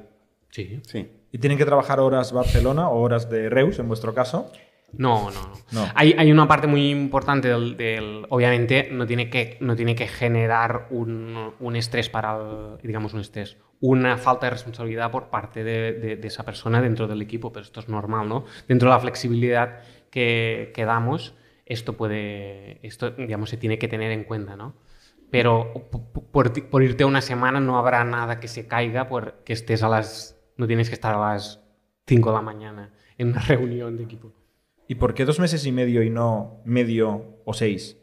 Sí. 0.49 0.79
sí. 0.85 1.09
¿Y 1.31 1.37
tienen 1.39 1.57
que 1.57 1.65
trabajar 1.65 1.99
horas 1.99 2.31
Barcelona 2.31 2.89
o 2.89 2.99
horas 3.01 3.29
de 3.29 3.49
Reus, 3.49 3.79
en 3.79 3.87
vuestro 3.87 4.13
caso? 4.13 4.51
No, 4.95 5.31
no, 5.31 5.41
no. 5.41 5.53
No. 5.71 5.91
Hay, 5.95 6.13
hay 6.15 6.31
una 6.31 6.47
parte 6.47 6.67
muy 6.67 6.91
importante 6.91 7.47
del, 7.47 7.75
del- 7.75 8.27
Obviamente 8.29 8.89
no 8.91 9.07
tiene 9.07 9.31
que, 9.31 9.57
no 9.59 9.75
tiene 9.75 9.95
que 9.95 10.07
generar 10.07 10.85
un, 10.91 11.53
un 11.59 11.75
estrés 11.75 12.09
para 12.09 12.37
el- 12.37 12.77
digamos 12.83 13.13
un 13.15 13.21
estrés, 13.21 13.57
una 13.79 14.17
falta 14.17 14.45
de 14.45 14.51
responsabilidad 14.51 15.09
por 15.09 15.29
parte 15.31 15.63
de, 15.63 15.93
de- 15.93 16.15
de 16.17 16.27
esa 16.27 16.43
persona 16.43 16.79
dentro 16.81 17.07
del 17.07 17.21
equipo, 17.23 17.51
pero 17.51 17.63
esto 17.65 17.79
es 17.79 17.89
normal, 17.89 18.29
¿no? 18.29 18.45
Dentro 18.67 18.89
de 18.89 18.93
la 18.95 18.99
flexibilidad 18.99 19.79
que, 20.11 20.71
que 20.75 20.85
damos, 20.85 21.33
esto 21.65 21.93
puede, 21.97 22.77
esto 22.85 23.09
digamos 23.09 23.49
se 23.49 23.57
tiene 23.57 23.79
que 23.79 23.87
tener 23.87 24.11
en 24.11 24.25
cuenta, 24.25 24.55
¿no? 24.55 24.75
Pero 25.33 25.73
por, 26.31 26.83
irte 26.83 27.05
una 27.05 27.21
semana 27.21 27.59
no 27.59 27.79
habrá 27.79 28.03
nada 28.03 28.39
que 28.39 28.47
se 28.47 28.67
caiga 28.67 29.07
por 29.07 29.43
que 29.43 29.53
estés 29.53 29.81
a 29.81 29.89
las... 29.89 30.39
No 30.57 30.67
tienes 30.67 30.89
que 30.89 30.93
estar 30.93 31.15
a 31.15 31.33
las 31.33 31.59
5 32.05 32.29
de 32.29 32.35
la 32.35 32.43
mañana 32.43 32.93
en 33.17 33.29
una 33.29 33.41
reunión 33.47 33.97
de 33.97 34.03
equipo. 34.03 34.31
¿Y 34.87 34.93
por 34.93 35.15
qué 35.15 35.25
dos 35.25 35.39
meses 35.39 35.65
y 35.65 35.71
medio 35.71 36.03
y 36.03 36.11
no 36.11 36.61
medio 36.65 37.39
o 37.45 37.53
seis? 37.55 37.97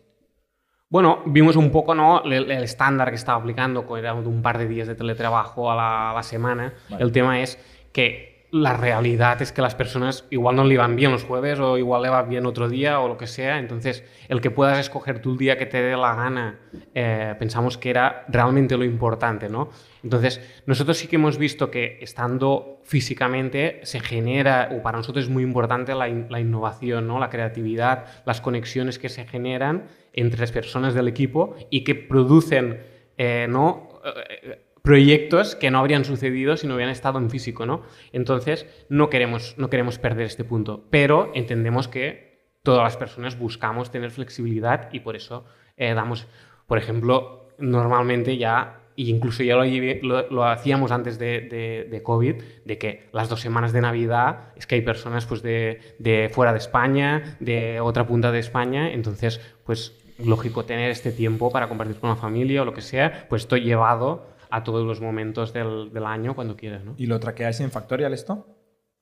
Bueno, 0.89 1.23
vimos 1.25 1.55
un 1.55 1.71
poco 1.71 1.95
¿no? 1.95 2.25
el, 2.25 2.51
el 2.51 2.65
estándar 2.65 3.11
que 3.11 3.15
estaba 3.15 3.39
aplicando, 3.39 3.87
que 3.87 4.01
era 4.01 4.13
de 4.13 4.27
un 4.27 4.43
par 4.43 4.59
de 4.59 4.67
días 4.67 4.89
de 4.89 4.97
teletrabajo 4.97 5.71
a 5.71 5.77
la, 5.77 6.11
a 6.11 6.15
la 6.15 6.25
semana. 6.25 6.75
Vale. 6.89 7.05
El 7.05 7.13
tema 7.13 7.41
es 7.43 7.61
que 7.93 8.30
la 8.53 8.77
realidad 8.77 9.41
es 9.43 9.53
que 9.53 9.63
las 9.63 9.75
personas 9.75 10.27
igual 10.31 10.57
no 10.57 10.65
le 10.65 10.77
van 10.77 10.97
bien 10.97 11.13
los 11.13 11.25
jueves 11.25 11.59
o 11.61 11.79
igual 11.79 12.03
le 12.03 12.09
va 12.09 12.23
bien 12.23 12.47
otro 12.47 12.69
día 12.69 13.01
o 13.01 13.09
lo 13.09 13.17
que 13.17 13.27
sea. 13.27 13.59
Entonces, 13.59 14.05
el 14.29 14.41
que 14.41 14.51
puedas 14.51 14.79
escoger 14.79 15.21
tú 15.21 15.33
el 15.33 15.39
día 15.39 15.57
que 15.57 15.67
te 15.67 15.81
dé 15.81 15.97
la 15.97 16.15
gana, 16.15 16.59
eh, 16.95 17.35
pensamos 17.39 17.79
que 17.79 17.91
era 17.91 18.25
realmente 18.29 18.77
lo 18.77 18.85
importante, 18.85 19.49
¿no? 19.49 19.71
Entonces, 20.03 20.41
nosotros 20.67 20.99
sí 20.99 21.07
que 21.07 21.17
hemos 21.17 21.39
visto 21.39 21.71
que 21.71 21.99
estando 22.01 22.81
físicamente 22.83 23.81
se 23.85 24.01
genera, 24.01 24.71
o 24.73 24.83
para 24.83 24.99
nosotros 24.99 25.27
es 25.27 25.31
muy 25.31 25.43
importante 25.43 25.95
la, 25.95 26.09
la 26.09 26.41
innovación, 26.41 27.07
¿no? 27.07 27.19
la 27.19 27.31
creatividad, 27.31 28.07
las 28.25 28.41
conexiones 28.41 28.99
que 28.99 29.09
se 29.09 29.27
generan 29.27 29.85
entre 30.13 30.41
las 30.41 30.53
personas 30.53 30.95
del 30.95 31.07
equipo 31.07 31.55
y 31.71 31.85
que 31.85 31.95
producen 31.95 32.81
eh, 33.23 33.47
¿no? 33.51 34.01
Eh, 34.03 34.59
proyectos 34.83 35.57
que 35.57 35.71
no 35.71 35.79
habrían 35.79 36.05
sucedido 36.05 36.57
si 36.57 36.67
no 36.67 36.75
hubieran 36.75 36.93
estado 36.93 37.19
en 37.19 37.31
físico. 37.31 37.67
¿no? 37.67 37.83
Entonces, 38.13 38.67
no 38.89 39.11
queremos, 39.11 39.55
no 39.59 39.71
queremos 39.71 39.99
perder 39.99 40.27
este 40.27 40.45
punto, 40.45 40.85
pero 40.91 41.31
entendemos 41.35 41.89
que 41.89 42.31
todas 42.63 42.83
las 42.83 42.97
personas 42.97 43.39
buscamos 43.39 43.91
tener 43.91 44.11
flexibilidad 44.11 44.89
y 44.93 45.01
por 45.01 45.17
eso 45.17 45.45
eh, 45.77 45.95
damos, 45.95 46.27
por 46.67 46.79
ejemplo, 46.79 47.49
normalmente 47.59 48.37
ya 48.37 48.77
e 48.97 49.05
incluso 49.05 49.43
ya 49.43 49.57
lo, 49.57 49.65
lo- 49.65 50.29
lo 50.31 50.45
hacíamos 50.45 50.91
antes 50.91 51.19
de, 51.19 51.41
de- 51.43 51.89
de 51.91 52.03
COVID, 52.03 52.35
de 52.67 52.79
que 52.79 53.09
las 53.13 53.29
dos 53.31 53.41
semanas 53.41 53.73
de 53.73 53.81
Navidad 53.81 54.49
es 54.57 54.67
que 54.67 54.75
hay 54.75 54.83
personas 54.83 55.25
pues, 55.27 55.43
de, 55.43 55.81
de 55.99 56.29
fuera 56.31 56.53
de 56.53 56.59
España, 56.59 57.37
de 57.41 57.81
otra 57.81 58.07
punta 58.07 58.31
de 58.33 58.41
España, 58.41 58.93
entonces, 58.93 59.41
pues 59.65 59.97
lógico 60.23 60.65
tener 60.67 60.91
este 60.91 61.13
tiempo 61.13 61.51
para 61.51 61.69
compartir 61.69 61.97
con 61.97 62.11
la 62.11 62.17
familia 62.17 62.61
o 62.61 62.65
lo 62.67 62.75
que 62.75 62.83
sea, 62.83 63.27
pues 63.31 63.43
estoy 63.43 63.63
llevado 63.63 64.27
a 64.51 64.65
todos 64.65 64.87
los 64.87 65.01
momentos 65.01 65.53
del, 65.53 65.93
del 65.93 66.05
año 66.05 66.35
cuando 66.35 66.57
quieras, 66.57 66.85
¿no? 66.85 66.95
¿Y 66.99 67.07
lo 67.07 67.19
traqueáis 67.21 67.61
en 67.61 67.71
Factorial 67.71 68.13
esto? 68.15 68.57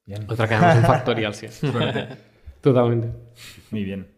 Bien. 0.04 0.24
Otra 0.28 0.48
que 0.48 0.54
además 0.54 0.76
en 0.78 0.84
Factorial, 0.84 1.34
sí. 1.34 1.46
Totalmente. 2.60 3.08
Muy 3.70 3.84
bien. 3.84 4.08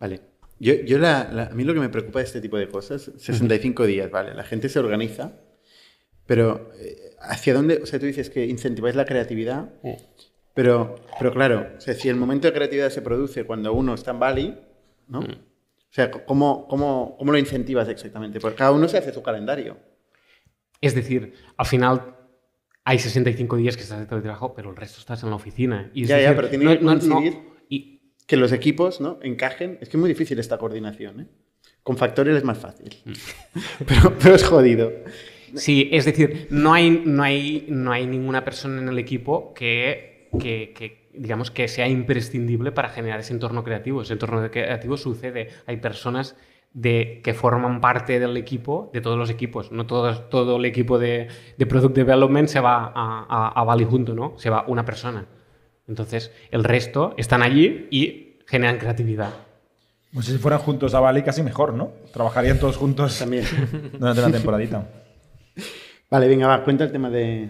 Vale. 0.00 0.20
Yo, 0.58 0.74
yo 0.74 0.98
la, 0.98 1.28
la- 1.32 1.46
a 1.46 1.50
mí 1.54 1.64
lo 1.64 1.74
que 1.74 1.80
me 1.80 1.88
preocupa 1.90 2.20
de 2.20 2.24
este 2.24 2.40
tipo 2.40 2.56
de 2.56 2.68
cosas, 2.68 3.10
65 3.18 3.84
días, 3.86 4.10
vale, 4.10 4.34
la 4.34 4.42
gente 4.44 4.68
se 4.70 4.78
organiza, 4.78 5.32
pero 6.26 6.70
eh, 6.80 7.14
¿hacia 7.20 7.52
dónde? 7.52 7.80
O 7.82 7.86
sea, 7.86 7.98
tú 8.00 8.06
dices 8.06 8.30
que 8.30 8.46
incentiváis 8.46 8.96
la 8.96 9.04
creatividad, 9.04 9.68
pero, 10.54 10.94
pero 11.18 11.32
claro, 11.32 11.68
o 11.76 11.80
sea, 11.80 11.92
si 11.92 12.08
el 12.08 12.16
momento 12.16 12.48
de 12.48 12.54
creatividad 12.54 12.88
se 12.88 13.02
produce 13.02 13.44
cuando 13.44 13.74
uno 13.74 13.92
está 13.94 14.12
en 14.12 14.18
Bali, 14.18 14.58
¿no? 15.08 15.20
O 15.20 15.24
sea, 15.96 16.10
¿cómo, 16.10 16.66
cómo, 16.68 17.16
¿cómo 17.18 17.32
lo 17.32 17.38
incentivas 17.38 17.88
exactamente? 17.88 18.38
Porque 18.40 18.56
cada 18.58 18.72
uno 18.72 18.86
se 18.88 18.98
hace 18.98 19.12
su 19.12 19.22
calendario. 19.22 19.76
Es 20.80 20.94
decir, 20.94 21.32
al 21.56 21.66
final 21.66 22.16
hay 22.84 22.98
65 22.98 23.56
días 23.56 23.76
que 23.76 23.82
estás 23.82 23.98
de 24.00 24.06
teletrabajo, 24.06 24.54
pero 24.54 24.70
el 24.70 24.76
resto 24.76 25.00
estás 25.00 25.22
en 25.22 25.30
la 25.30 25.36
oficina. 25.36 25.90
Y 25.94 26.02
es 26.02 26.08
Ya, 26.08 26.16
ya, 26.20 26.32
decir, 26.32 26.36
pero 26.36 26.48
tiene 26.48 26.78
que 26.78 26.84
coincidir. 26.84 27.38
y, 27.68 28.12
Que 28.26 28.36
los 28.36 28.52
equipos 28.52 29.00
¿no? 29.00 29.18
encajen. 29.22 29.78
Es 29.80 29.88
que 29.88 29.96
es 29.96 30.00
muy 30.00 30.08
difícil 30.08 30.38
esta 30.38 30.58
coordinación, 30.58 31.20
¿eh? 31.20 31.26
Con 31.82 31.96
Factorial 31.96 32.36
es 32.36 32.44
más 32.44 32.58
fácil. 32.58 32.90
pero, 33.86 34.12
pero 34.22 34.34
es 34.34 34.44
jodido. 34.44 34.92
sí, 35.54 35.88
es 35.92 36.04
decir, 36.04 36.48
no 36.50 36.74
hay, 36.74 36.90
no, 37.04 37.22
hay, 37.22 37.64
no 37.68 37.90
hay 37.92 38.06
ninguna 38.06 38.44
persona 38.44 38.80
en 38.82 38.88
el 38.88 38.98
equipo 38.98 39.54
que, 39.54 40.28
que- 40.38 40.72
que, 40.76 41.05
digamos, 41.16 41.50
que 41.50 41.68
sea 41.68 41.88
imprescindible 41.88 42.72
para 42.72 42.88
generar 42.88 43.20
ese 43.20 43.32
entorno 43.32 43.64
creativo. 43.64 44.02
Ese 44.02 44.14
entorno 44.14 44.50
creativo 44.50 44.96
sucede. 44.96 45.50
Hay 45.66 45.78
personas 45.78 46.36
de, 46.72 47.20
que 47.24 47.34
forman 47.34 47.80
parte 47.80 48.20
del 48.20 48.36
equipo, 48.36 48.90
de 48.92 49.00
todos 49.00 49.18
los 49.18 49.30
equipos. 49.30 49.72
No 49.72 49.86
todo, 49.86 50.18
todo 50.24 50.56
el 50.56 50.64
equipo 50.64 50.98
de, 50.98 51.28
de 51.56 51.66
Product 51.66 51.94
Development 51.94 52.48
se 52.48 52.60
va 52.60 52.92
a, 52.94 53.26
a, 53.28 53.48
a 53.48 53.64
Bali 53.64 53.84
junto, 53.84 54.14
¿no? 54.14 54.34
Se 54.36 54.50
va 54.50 54.64
una 54.68 54.84
persona. 54.84 55.26
Entonces, 55.88 56.32
el 56.50 56.64
resto 56.64 57.14
están 57.16 57.42
allí 57.42 57.88
y 57.90 58.38
generan 58.46 58.78
creatividad. 58.78 59.30
Pues 60.12 60.26
si 60.26 60.38
fueran 60.38 60.60
juntos 60.60 60.94
a 60.94 61.00
Bali, 61.00 61.22
casi 61.22 61.42
mejor, 61.42 61.74
¿no? 61.74 61.92
Trabajarían 62.12 62.58
todos 62.58 62.76
juntos 62.76 63.18
También. 63.18 63.44
durante 63.98 64.22
una 64.22 64.32
temporadita. 64.32 64.88
Vale, 66.10 66.28
venga, 66.28 66.46
va, 66.46 66.62
cuenta 66.62 66.84
el 66.84 66.92
tema 66.92 67.10
de 67.10 67.48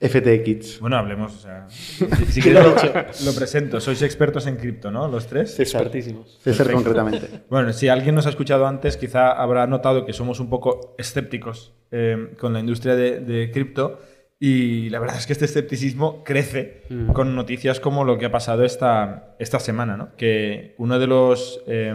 FTX. 0.00 0.80
Bueno, 0.80 0.96
hablemos, 0.96 1.34
o 1.34 1.38
sea. 1.38 1.66
Si, 1.70 2.04
si 2.32 2.40
quieres, 2.42 2.62
lo, 2.64 3.30
lo 3.30 3.36
presento. 3.36 3.80
Sois 3.80 4.02
expertos 4.02 4.46
en 4.46 4.56
cripto, 4.56 4.90
¿no? 4.90 5.08
Los 5.08 5.26
tres. 5.26 5.54
César. 5.54 5.82
Expertísimos. 5.82 6.38
César 6.42 6.66
Perfecto. 6.66 6.74
concretamente. 6.94 7.28
Bueno, 7.50 7.72
si 7.72 7.88
alguien 7.88 8.14
nos 8.14 8.26
ha 8.26 8.30
escuchado 8.30 8.66
antes, 8.66 8.96
quizá 8.96 9.32
habrá 9.32 9.66
notado 9.66 10.04
que 10.04 10.12
somos 10.12 10.38
un 10.40 10.50
poco 10.50 10.94
escépticos 10.98 11.74
eh, 11.90 12.34
con 12.38 12.52
la 12.52 12.60
industria 12.60 12.94
de, 12.94 13.20
de 13.20 13.50
cripto. 13.50 14.00
Y 14.38 14.90
la 14.90 14.98
verdad 14.98 15.16
es 15.16 15.26
que 15.26 15.32
este 15.32 15.46
escepticismo 15.46 16.22
crece 16.22 16.82
Mm. 16.90 17.12
con 17.12 17.34
noticias 17.34 17.80
como 17.80 18.04
lo 18.04 18.18
que 18.18 18.26
ha 18.26 18.30
pasado 18.30 18.64
esta, 18.64 19.34
esta 19.38 19.58
semana, 19.58 19.96
¿no? 19.96 20.14
Que 20.16 20.74
uno 20.78 20.98
de 20.98 21.06
los. 21.06 21.62
eh, 21.66 21.88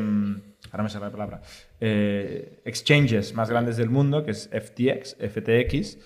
ahora 0.72 0.84
me 0.84 0.90
sale 0.90 1.06
la 1.06 1.12
palabra. 1.12 1.42
eh, 1.80 2.62
exchanges 2.66 3.34
más 3.36 3.50
grandes 3.50 3.78
del 3.78 3.90
mundo, 3.92 4.24
que 4.26 4.32
es 4.32 4.50
FTX, 4.52 5.18
FTX, 5.20 5.98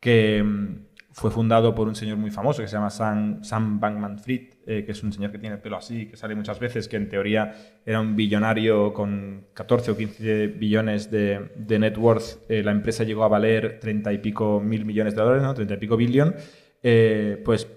que 0.00 0.42
mm, 0.42 0.87
fue 1.10 1.30
fundado 1.30 1.74
por 1.74 1.88
un 1.88 1.94
señor 1.94 2.18
muy 2.18 2.30
famoso 2.30 2.62
que 2.62 2.68
se 2.68 2.74
llama 2.74 2.90
Sam, 2.90 3.42
Sam 3.42 3.80
Bankman 3.80 4.18
Fried, 4.18 4.54
eh, 4.66 4.84
que 4.84 4.92
es 4.92 5.02
un 5.02 5.12
señor 5.12 5.32
que 5.32 5.38
tiene 5.38 5.56
el 5.56 5.62
pelo 5.62 5.76
así, 5.76 6.06
que 6.06 6.16
sale 6.16 6.34
muchas 6.34 6.60
veces, 6.60 6.86
que 6.86 6.96
en 6.96 7.08
teoría 7.08 7.54
era 7.84 8.00
un 8.00 8.14
billonario 8.14 8.92
con 8.92 9.46
14 9.54 9.92
o 9.92 9.96
15 9.96 10.46
billones 10.48 11.10
de, 11.10 11.50
de 11.56 11.78
net 11.78 11.96
worth. 11.96 12.44
Eh, 12.48 12.62
la 12.62 12.72
empresa 12.72 13.04
llegó 13.04 13.24
a 13.24 13.28
valer 13.28 13.80
30 13.80 14.12
y 14.12 14.18
pico 14.18 14.60
mil 14.60 14.84
millones 14.84 15.14
de 15.14 15.22
dólares, 15.22 15.42
¿no? 15.42 15.54
30 15.54 15.74
y 15.74 15.76
pico 15.78 15.96
billón. 15.96 16.34
Eh, 16.82 17.40
pues 17.44 17.68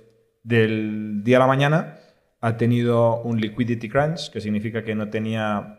del 0.44 1.24
día 1.24 1.38
a 1.38 1.40
la 1.40 1.48
mañana 1.48 1.98
ha 2.42 2.58
tenido 2.58 3.22
un 3.22 3.40
liquidity 3.40 3.88
crunch, 3.88 4.30
que 4.30 4.42
significa 4.42 4.84
que 4.84 4.96
no 4.96 5.10
tenía 5.10 5.78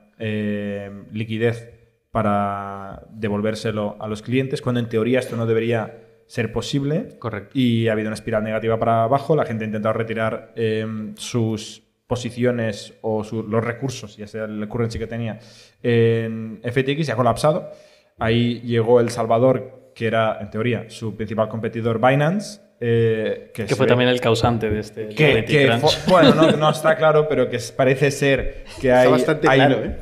liquidez 1.10 1.68
para 2.12 3.04
devolvérselo 3.10 3.96
a 3.98 4.06
los 4.06 4.22
clientes, 4.22 4.62
cuando 4.62 4.78
en 4.78 4.88
teoría 4.88 5.18
esto 5.18 5.36
no 5.36 5.46
debería 5.46 6.11
ser 6.26 6.52
posible. 6.52 7.10
Correcto. 7.18 7.50
Y 7.54 7.88
ha 7.88 7.92
habido 7.92 8.08
una 8.08 8.14
espiral 8.14 8.42
negativa 8.44 8.78
para 8.78 9.04
abajo. 9.04 9.36
La 9.36 9.44
gente 9.44 9.64
ha 9.64 9.66
intentado 9.66 9.92
retirar 9.94 10.52
eh, 10.56 10.86
sus 11.16 11.82
posiciones 12.06 12.94
o 13.02 13.24
su- 13.24 13.42
los 13.42 13.64
recursos, 13.64 14.16
ya 14.16 14.26
sea 14.26 14.44
el 14.44 14.68
currency 14.68 14.98
que 14.98 15.06
tenía, 15.06 15.38
en 15.82 16.60
FTX 16.62 17.08
y 17.08 17.10
ha 17.10 17.16
colapsado. 17.16 17.70
Ahí 18.18 18.60
llegó 18.60 19.00
El 19.00 19.08
Salvador, 19.10 19.92
que 19.94 20.06
era, 20.06 20.38
en 20.40 20.50
teoría, 20.50 20.84
su 20.88 21.16
principal 21.16 21.48
competidor 21.48 21.98
Binance. 22.00 22.60
eh, 22.84 23.50
que 23.54 23.66
fue 23.68 23.86
ve- 23.86 23.90
también 23.90 24.10
el 24.10 24.20
causante 24.20 24.68
de 24.68 24.80
este 24.80 25.08
que, 25.10 25.44
que 25.44 25.70
bueno, 26.08 26.34
no, 26.34 26.50
no 26.56 26.70
está 26.70 26.96
claro, 26.96 27.28
pero 27.28 27.48
que 27.48 27.58
parece 27.76 28.10
ser 28.10 28.64
que 28.80 28.90
hay. 28.92 29.08
bastante 29.08 29.48
hay- 29.48 29.56
claro, 29.60 29.84
¿eh? 29.84 29.96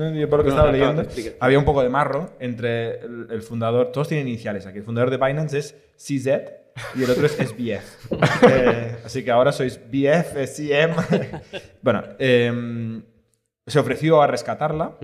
No, 0.00 0.14
yo 0.14 0.28
por 0.30 0.38
lo 0.38 0.44
que 0.44 0.50
No, 0.50 0.56
estaba 0.56 0.72
leyendo, 0.72 1.04
había 1.40 1.58
un 1.58 1.64
poco 1.64 1.82
de 1.82 1.88
marro 1.88 2.32
entre 2.40 3.00
el, 3.00 3.26
el 3.30 3.42
fundador. 3.42 3.92
Todos 3.92 4.08
tienen 4.08 4.28
iniciales 4.28 4.66
aquí. 4.66 4.78
El 4.78 4.84
fundador 4.84 5.10
de 5.10 5.16
Binance 5.18 5.58
es 5.58 5.74
CZ 5.96 6.26
y 6.94 7.02
el 7.02 7.10
otro 7.10 7.26
es 7.26 7.32
SBF. 7.32 8.12
Eh, 8.50 8.96
así 9.04 9.22
que 9.22 9.30
ahora 9.30 9.52
sois 9.52 9.78
BF, 9.90 10.46
CM. 10.46 10.94
bueno, 11.82 12.02
em, 12.18 13.02
se 13.66 13.78
ofreció 13.78 14.22
a 14.22 14.26
rescatarla 14.26 14.96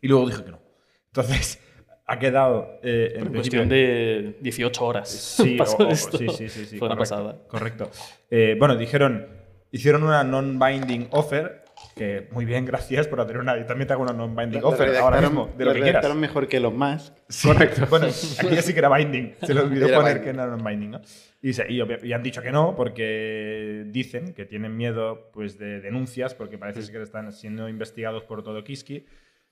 y 0.00 0.08
luego 0.08 0.26
dijo 0.28 0.44
que 0.44 0.50
no. 0.52 0.60
Entonces, 1.08 1.60
ha 2.06 2.18
quedado. 2.18 2.78
eh, 2.82 3.14
en 3.16 3.32
cuestión 3.32 3.68
de 3.68 4.36
18 4.40 4.84
horas. 4.84 5.08
Sí, 5.10 5.54
pasó 5.58 5.76
o- 5.76 5.88
o- 5.88 5.90
esto. 5.90 6.16
sí, 6.18 6.28
sí, 6.30 6.48
sí, 6.48 6.64
sí, 6.66 6.78
Fue 6.78 6.88
una 6.88 6.96
correcto, 6.96 7.14
pasada. 7.16 7.36
Correcto. 7.48 7.90
Eh, 8.30 8.56
bueno, 8.58 8.76
dijeron, 8.76 9.26
hicieron 9.70 10.02
una 10.02 10.24
non-binding 10.24 11.08
offer, 11.10 11.63
que 11.94 12.28
muy 12.32 12.44
bien, 12.44 12.64
gracias 12.64 13.06
por 13.08 13.20
hacer 13.20 13.38
una. 13.38 13.56
Yo 13.56 13.64
también 13.66 13.86
te 13.86 13.92
hago 13.94 14.02
una 14.02 14.12
non-binding 14.12 14.62
offer 14.64 14.94
ahora 14.96 15.20
mismo, 15.20 15.50
de 15.56 15.64
lo 15.64 15.70
lo 15.70 15.74
que 15.76 15.82
quieras. 15.82 16.14
mejor 16.16 16.48
que 16.48 16.60
los 16.60 16.74
más. 16.74 17.12
Correcto. 17.42 17.86
Bueno, 17.88 18.06
aquí 18.06 18.54
ya 18.54 18.62
sí 18.62 18.72
que 18.72 18.78
era 18.80 18.94
binding. 18.94 19.34
Se 19.42 19.54
le 19.54 19.60
olvidó 19.60 19.86
poner 19.88 20.14
binding. 20.18 20.22
que 20.22 20.30
era 20.30 20.46
non-binding, 20.48 20.90
¿no? 20.90 21.00
Y, 21.40 21.52
se- 21.52 21.70
y 21.70 21.80
y 22.02 22.12
han 22.12 22.22
dicho 22.22 22.42
que 22.42 22.50
no 22.50 22.74
porque 22.76 23.84
dicen 23.88 24.32
que 24.34 24.44
tienen 24.46 24.76
miedo 24.76 25.30
pues, 25.32 25.58
de 25.58 25.80
denuncias 25.80 26.34
porque 26.34 26.58
parece 26.58 26.82
ser 26.82 26.94
que 26.94 27.02
están 27.02 27.32
siendo 27.32 27.68
investigados 27.68 28.24
por 28.24 28.42
todo 28.42 28.64
Kiski. 28.64 29.04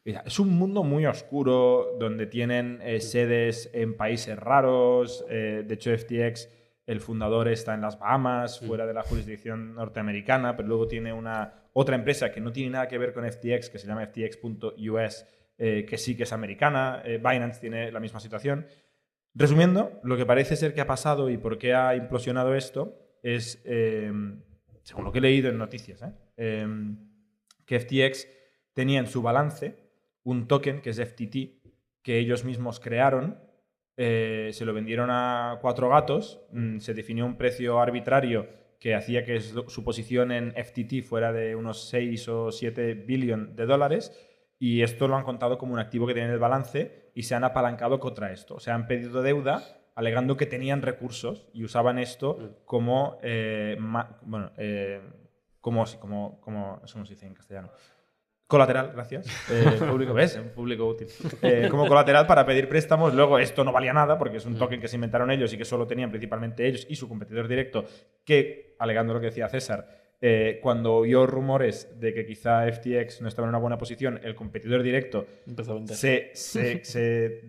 Es 0.05 0.41
un 0.41 0.49
mundo 0.57 0.83
muy 0.83 1.07
oscuro 1.07 1.97
donde 2.01 2.27
tienen 2.27 2.81
eh, 2.83 3.01
sedes 3.01 3.71
en 3.73 3.95
países 3.97 4.37
raros. 4.37 5.25
eh, 5.29 5.63
de 5.65 5.75
hecho, 5.75 5.97
FTX, 5.97 6.49
el 6.87 7.01
fundador 7.01 7.49
está 7.49 7.75
en 7.75 7.81
las 7.81 7.99
Bahamas, 7.99 8.61
fuera 8.61 8.87
de 8.87 8.95
la 8.95 9.03
jurisdicción 9.03 9.75
norteamericana, 9.75 10.57
pero 10.57 10.69
luego 10.69 10.89
tiene 10.89 11.13
una 11.13 11.69
otra 11.73 11.95
empresa 11.95 12.33
que 12.33 12.41
no 12.41 12.53
tiene 12.53 12.71
nada 12.71 12.89
que 12.89 12.99
ver 12.99 13.13
con 13.13 13.25
FTX, 13.25 13.71
que 13.71 13.79
se 13.79 13.87
llama 13.87 14.07
FTX.us, 14.07 15.27
eh, 15.59 15.87
que 15.87 15.99
sí 15.99 16.17
que 16.17 16.25
es 16.25 16.33
americana. 16.33 17.03
Eh, 17.05 17.19
Binance 17.19 17.61
tiene 17.61 17.93
la 17.93 18.01
misma 18.01 18.21
situación. 18.21 18.67
Resumiendo, 19.35 20.01
lo 20.03 20.17
que 20.17 20.27
parece 20.27 20.57
ser 20.57 20.75
que 20.75 20.81
ha 20.81 20.87
pasado 20.87 21.31
y 21.31 21.39
por 21.39 21.57
qué 21.59 21.75
ha 21.75 21.97
implosionado 21.97 22.55
esto 22.55 22.99
es, 23.23 23.63
eh, 23.65 24.13
según 24.83 25.05
lo 25.05 25.13
que 25.13 25.19
he 25.19 25.23
leído 25.23 25.49
en 25.49 25.59
noticias, 25.59 26.03
¿eh? 26.03 26.13
Eh, 26.37 26.67
que 27.65 27.79
FTX 27.79 28.27
tenía 28.75 28.99
en 29.01 29.07
su 29.07 29.23
balance 29.23 29.77
un 30.25 30.49
token 30.49 30.81
que 30.81 30.91
es 30.91 31.01
FTT, 31.01 31.63
que 32.03 32.19
ellos 32.19 32.45
mismos 32.45 32.81
crearon, 32.81 33.39
eh, 33.97 34.51
se 34.53 34.65
lo 34.65 34.73
vendieron 34.73 35.11
a 35.11 35.59
cuatro 35.61 35.89
gatos, 35.89 36.41
mm, 36.53 36.79
se 36.79 36.95
definió 36.95 37.27
un 37.27 37.37
precio 37.37 37.81
arbitrario 37.81 38.49
que 38.79 38.95
hacía 38.95 39.25
que 39.25 39.41
su 39.41 39.85
posición 39.85 40.33
en 40.33 40.53
FTT 40.57 41.03
fuera 41.03 41.33
de 41.33 41.55
unos 41.55 41.89
6 41.89 42.29
o 42.29 42.51
7 42.51 42.95
billones 42.95 43.55
de 43.55 43.65
dólares 43.65 44.13
y 44.59 44.83
esto 44.83 45.09
lo 45.09 45.17
han 45.17 45.25
contado 45.25 45.59
como 45.59 45.73
un 45.73 45.79
activo 45.79 46.07
que 46.07 46.15
tienen 46.15 46.31
en 46.31 46.35
el 46.35 46.41
balance 46.41 47.11
y 47.15 47.25
se 47.25 47.35
han 47.35 47.45
apalancado 47.45 48.01
contra 48.01 48.33
esto. 48.33 48.55
O 48.55 48.61
sea, 48.61 48.75
han 48.75 48.87
pedido 48.87 49.23
deuda 49.23 49.63
alegando 49.95 50.37
que 50.37 50.47
tenían 50.47 50.83
recursos 50.83 51.47
y 51.53 51.65
usaban 51.65 51.99
esto 51.99 52.61
como, 52.65 53.19
eh, 53.23 53.77
bueno, 54.23 54.53
eh, 54.57 55.01
como, 55.61 55.85
como, 56.01 56.41
como, 56.41 56.81
eso 56.85 56.99
no 56.99 57.05
se 57.05 57.15
dice 57.15 57.27
en 57.27 57.35
castellano. 57.35 57.71
Colateral, 58.53 58.93
gracias. 58.95 59.27
Eh, 59.51 59.65
público, 59.91 60.13
¿ves? 60.15 60.37
Un 60.37 60.51
público 60.51 60.87
útil. 60.87 61.09
Eh, 61.43 61.69
como 61.71 61.87
colateral 61.89 62.27
para 62.27 62.45
pedir 62.47 62.69
préstamos. 62.69 63.15
Luego, 63.15 63.39
esto 63.39 63.65
no 63.65 63.73
valía 63.73 63.93
nada 63.93 64.19
porque 64.19 64.37
es 64.37 64.47
un 64.47 64.57
token 64.57 64.81
que 64.81 64.89
se 64.89 64.97
inventaron 64.97 65.31
ellos 65.31 65.53
y 65.53 65.57
que 65.59 65.65
solo 65.65 65.87
tenían 65.87 66.11
principalmente 66.11 66.67
ellos 66.67 66.87
y 66.89 66.95
su 66.97 67.09
competidor 67.09 67.49
directo, 67.49 67.85
que, 68.25 68.77
alegando 68.79 69.15
lo 69.15 69.21
que 69.21 69.27
decía 69.27 69.49
César, 69.49 69.89
eh, 70.21 70.61
cuando 70.63 70.95
oyó 70.95 71.27
rumores 71.27 71.99
de 71.99 72.15
que 72.15 72.25
quizá 72.25 72.67
FTX 72.71 73.23
no 73.23 73.29
estaba 73.29 73.47
en 73.47 73.51
una 73.51 73.59
buena 73.59 73.77
posición, 73.79 74.21
el 74.23 74.35
competidor 74.37 74.83
directo 74.85 75.27
se, 75.97 76.31
se- 76.35 76.85
se 76.85 77.41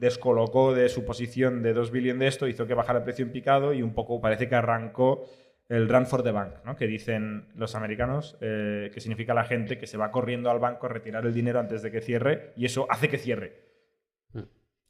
descolocó 0.00 0.74
de 0.74 0.88
su 0.88 1.04
posición 1.04 1.62
de 1.62 1.72
2 1.74 1.90
billones 1.90 2.18
de 2.20 2.26
esto, 2.26 2.48
hizo 2.48 2.66
que 2.66 2.74
bajara 2.74 2.98
el 2.98 3.04
precio 3.04 3.24
en 3.24 3.32
picado 3.32 3.72
y 3.72 3.82
un 3.82 3.94
poco 3.94 4.20
parece 4.20 4.48
que 4.48 4.54
arrancó 4.56 5.28
el 5.68 5.88
run 5.88 6.06
for 6.06 6.22
the 6.22 6.30
bank, 6.30 6.54
¿no? 6.64 6.76
que 6.76 6.86
dicen 6.86 7.48
los 7.54 7.74
americanos, 7.74 8.36
eh, 8.40 8.90
que 8.92 9.00
significa 9.00 9.34
la 9.34 9.44
gente 9.44 9.76
que 9.78 9.86
se 9.86 9.96
va 9.98 10.10
corriendo 10.10 10.50
al 10.50 10.58
banco 10.58 10.86
a 10.86 10.88
retirar 10.88 11.26
el 11.26 11.34
dinero 11.34 11.60
antes 11.60 11.82
de 11.82 11.90
que 11.90 12.00
cierre 12.00 12.52
y 12.56 12.64
eso 12.64 12.86
hace 12.90 13.08
que 13.08 13.18
cierre. 13.18 13.68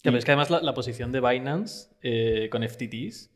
Claro, 0.03 0.16
es 0.18 0.24
que 0.24 0.31
además 0.31 0.51
la, 0.51 0.61
la 0.62 0.74
posición 0.74 1.11
de 1.11 1.20
Binance 1.20 1.89
eh, 2.03 2.49
con 2.51 2.62
FTTs, 2.62 3.35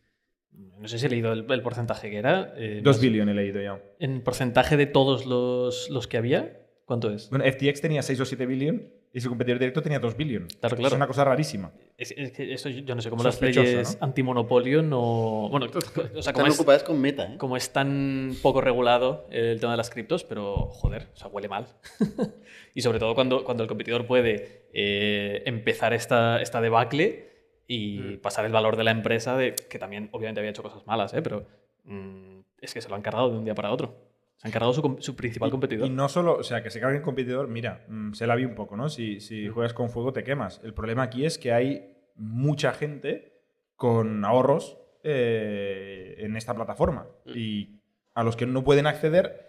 no 0.78 0.86
sé 0.86 0.98
si 0.98 1.06
he 1.06 1.08
leído 1.08 1.32
el, 1.32 1.44
el 1.50 1.62
porcentaje 1.62 2.08
que 2.10 2.18
era. 2.18 2.52
eh, 2.56 2.80
2 2.84 2.96
más- 2.96 3.00
billones 3.02 3.32
he 3.32 3.36
leído 3.36 3.60
ya. 3.60 3.82
En 3.98 4.22
porcentaje 4.22 4.76
de 4.76 4.86
todos 4.86 5.26
los, 5.26 5.90
los 5.90 6.06
que 6.06 6.18
había, 6.18 6.60
¿cuánto 6.84 7.10
es? 7.12 7.28
Bueno, 7.30 7.44
FTX 7.50 7.80
tenía 7.80 8.02
6 8.02 8.20
o 8.20 8.24
7 8.24 8.46
billones 8.46 8.82
y 9.14 9.20
su 9.20 9.28
competidor 9.28 9.58
directo 9.58 9.82
tenía 9.82 9.98
2 9.98 10.16
billones. 10.16 10.56
Claro, 10.56 10.76
claro. 10.76 10.88
Es 10.88 10.96
una 10.96 11.06
cosa 11.06 11.24
rarísima. 11.24 11.70
Es, 11.98 12.14
es 12.16 12.32
que 12.32 12.52
eso 12.54 12.70
yo 12.70 12.94
no 12.94 13.02
sé 13.02 13.10
cómo 13.10 13.22
las 13.22 13.40
leyes 13.40 13.98
¿no? 14.00 14.06
antimonopolio 14.06 14.82
no. 14.82 15.48
Bueno, 15.50 15.66
o 15.66 16.22
sea, 16.22 16.32
como 16.32 16.46
Están 16.46 16.46
es, 16.46 16.54
ocupadas 16.54 16.82
con 16.82 17.00
meta, 17.00 17.34
¿eh? 17.34 17.36
como 17.36 17.56
es 17.56 17.72
tan 17.72 18.34
poco 18.42 18.62
regulado 18.62 19.26
el 19.30 19.60
tema 19.60 19.72
de 19.72 19.76
las 19.76 19.90
criptos, 19.90 20.24
pero 20.24 20.68
joder, 20.68 21.08
o 21.14 21.16
sea, 21.16 21.28
huele 21.28 21.48
mal. 21.48 21.66
y 22.74 22.80
sobre 22.80 22.98
todo 22.98 23.14
cuando, 23.14 23.44
cuando 23.44 23.62
el 23.62 23.68
competidor 23.68 24.06
puede 24.06 24.68
eh, 24.72 25.42
empezar 25.44 25.92
esta, 25.92 26.40
esta 26.40 26.62
debacle 26.62 27.30
y 27.66 28.16
pasar 28.18 28.46
el 28.46 28.52
valor 28.52 28.76
de 28.76 28.84
la 28.84 28.90
empresa, 28.90 29.36
de, 29.36 29.54
que 29.54 29.78
también 29.78 30.08
obviamente 30.12 30.40
había 30.40 30.50
hecho 30.50 30.62
cosas 30.62 30.86
malas, 30.86 31.12
¿eh? 31.14 31.22
pero 31.22 31.46
mm, 31.84 32.40
es 32.60 32.72
que 32.72 32.80
se 32.80 32.88
lo 32.88 32.94
han 32.94 33.02
cargado 33.02 33.30
de 33.30 33.38
un 33.38 33.44
día 33.44 33.54
para 33.54 33.70
otro. 33.70 34.11
Se 34.42 34.48
han 34.48 34.52
cargado 34.52 34.72
su, 34.72 35.14
principal 35.14 35.52
competidor. 35.52 35.86
Y 35.86 35.90
no 35.90 36.08
solo, 36.08 36.34
o 36.34 36.42
sea, 36.42 36.64
que 36.64 36.70
se 36.70 36.80
cargue 36.80 36.96
el 36.96 37.02
competidor, 37.04 37.46
mira, 37.46 37.84
mm, 37.86 38.12
se 38.14 38.26
la 38.26 38.34
vi 38.34 38.44
un 38.44 38.56
poco, 38.56 38.76
¿no? 38.76 38.88
Si, 38.88 39.20
si 39.20 39.48
juegas 39.48 39.72
con 39.72 39.88
fuego 39.88 40.12
te 40.12 40.24
quemas. 40.24 40.60
El 40.64 40.74
problema 40.74 41.04
aquí 41.04 41.24
es 41.24 41.38
que 41.38 41.52
hay 41.52 41.94
mucha 42.16 42.72
gente 42.72 43.40
con 43.76 44.24
ahorros 44.24 44.78
eh, 45.04 46.16
en 46.18 46.36
esta 46.36 46.54
plataforma 46.54 47.06
y 47.24 47.80
a 48.14 48.24
los 48.24 48.34
que 48.34 48.46
no 48.46 48.64
pueden 48.64 48.88
acceder 48.88 49.48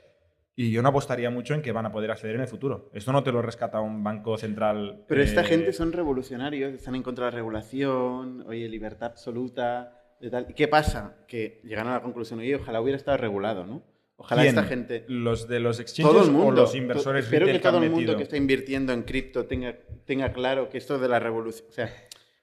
y 0.55 0.71
yo 0.71 0.83
no 0.83 0.89
apostaría 0.89 1.31
mucho 1.31 1.55
en 1.55 1.63
que 1.63 1.71
van 1.71 1.87
a 1.87 1.91
poder 1.91 2.11
acceder 2.11 2.35
en 2.35 2.41
el 2.41 2.47
futuro. 2.47 2.91
Esto 2.93 3.11
no 3.11 3.23
te 3.23 3.31
lo 3.31 3.41
rescata 3.41 3.81
un 3.81 4.03
banco 4.03 4.37
central. 4.37 5.05
Pero 5.07 5.23
esta 5.23 5.41
eh, 5.41 5.45
gente 5.45 5.73
son 5.73 5.91
revolucionarios, 5.91 6.71
están 6.71 6.93
en 6.93 7.01
contra 7.01 7.25
de 7.25 7.31
la 7.31 7.35
regulación, 7.35 8.43
oye, 8.47 8.69
libertad 8.69 9.09
absoluta, 9.09 9.99
de 10.21 10.29
tal. 10.29 10.45
¿Y 10.49 10.53
qué 10.53 10.67
pasa? 10.67 11.17
Que 11.27 11.59
llegan 11.63 11.87
a 11.87 11.93
la 11.93 12.01
conclusión, 12.01 12.39
oye, 12.39 12.55
ojalá 12.55 12.81
hubiera 12.81 12.97
estado 12.97 13.17
regulado, 13.17 13.65
¿no? 13.65 13.83
Ojalá 14.23 14.41
¿quién? 14.43 14.55
esta 14.57 14.67
gente... 14.67 15.05
¿Los 15.09 15.47
de 15.49 15.59
los 15.59 15.79
exchanges 15.79 16.11
Todo 16.13 16.23
el 16.25 16.31
mundo. 16.31 16.47
o 16.47 16.51
los 16.51 16.71
To- 16.71 16.77
inversores 16.77 17.25
Espero 17.25 17.45
que 17.45 17.59
todo 17.59 17.77
el 17.83 17.89
mundo 17.89 17.97
metido? 17.99 18.17
que 18.17 18.23
está 18.23 18.37
invirtiendo 18.37 18.93
en 18.93 19.03
cripto 19.03 19.45
tenga, 19.45 19.77
tenga 20.05 20.31
claro 20.33 20.69
que 20.69 20.77
esto 20.77 20.97
de 20.97 21.07
la 21.09 21.19
revolución, 21.19 21.67
o 21.69 21.71
sea, 21.73 21.93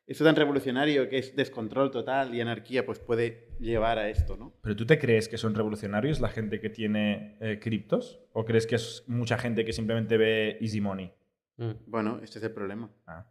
esto 0.07 0.25
tan 0.25 0.37
revolucionario 0.37 1.09
que 1.09 1.19
es 1.19 1.35
descontrol 1.37 1.91
total 1.91 2.35
y 2.35 2.41
anarquía, 2.41 2.85
pues 2.85 2.99
puede 2.99 3.49
llevar 3.61 3.99
a 3.99 4.09
esto, 4.11 4.37
¿no? 4.37 4.53
¿Pero 4.61 4.77
tú 4.77 4.85
te 4.85 4.99
crees 4.99 5.29
que 5.29 5.39
son 5.39 5.55
revolucionarios 5.55 6.21
la 6.21 6.29
gente 6.29 6.61
que 6.61 6.69
tiene 6.69 7.37
eh, 7.41 7.59
criptos? 7.61 8.21
¿O 8.33 8.45
crees 8.45 8.67
que 8.67 8.75
es 8.75 9.05
mucha 9.07 9.39
gente 9.39 9.65
que 9.65 9.73
simplemente 9.73 10.17
ve 10.19 10.59
easy 10.61 10.81
money? 10.81 11.13
Mm. 11.57 11.71
Bueno, 11.87 12.21
este 12.23 12.39
es 12.39 12.45
el 12.45 12.51
problema. 12.53 12.91
Ah. 13.07 13.25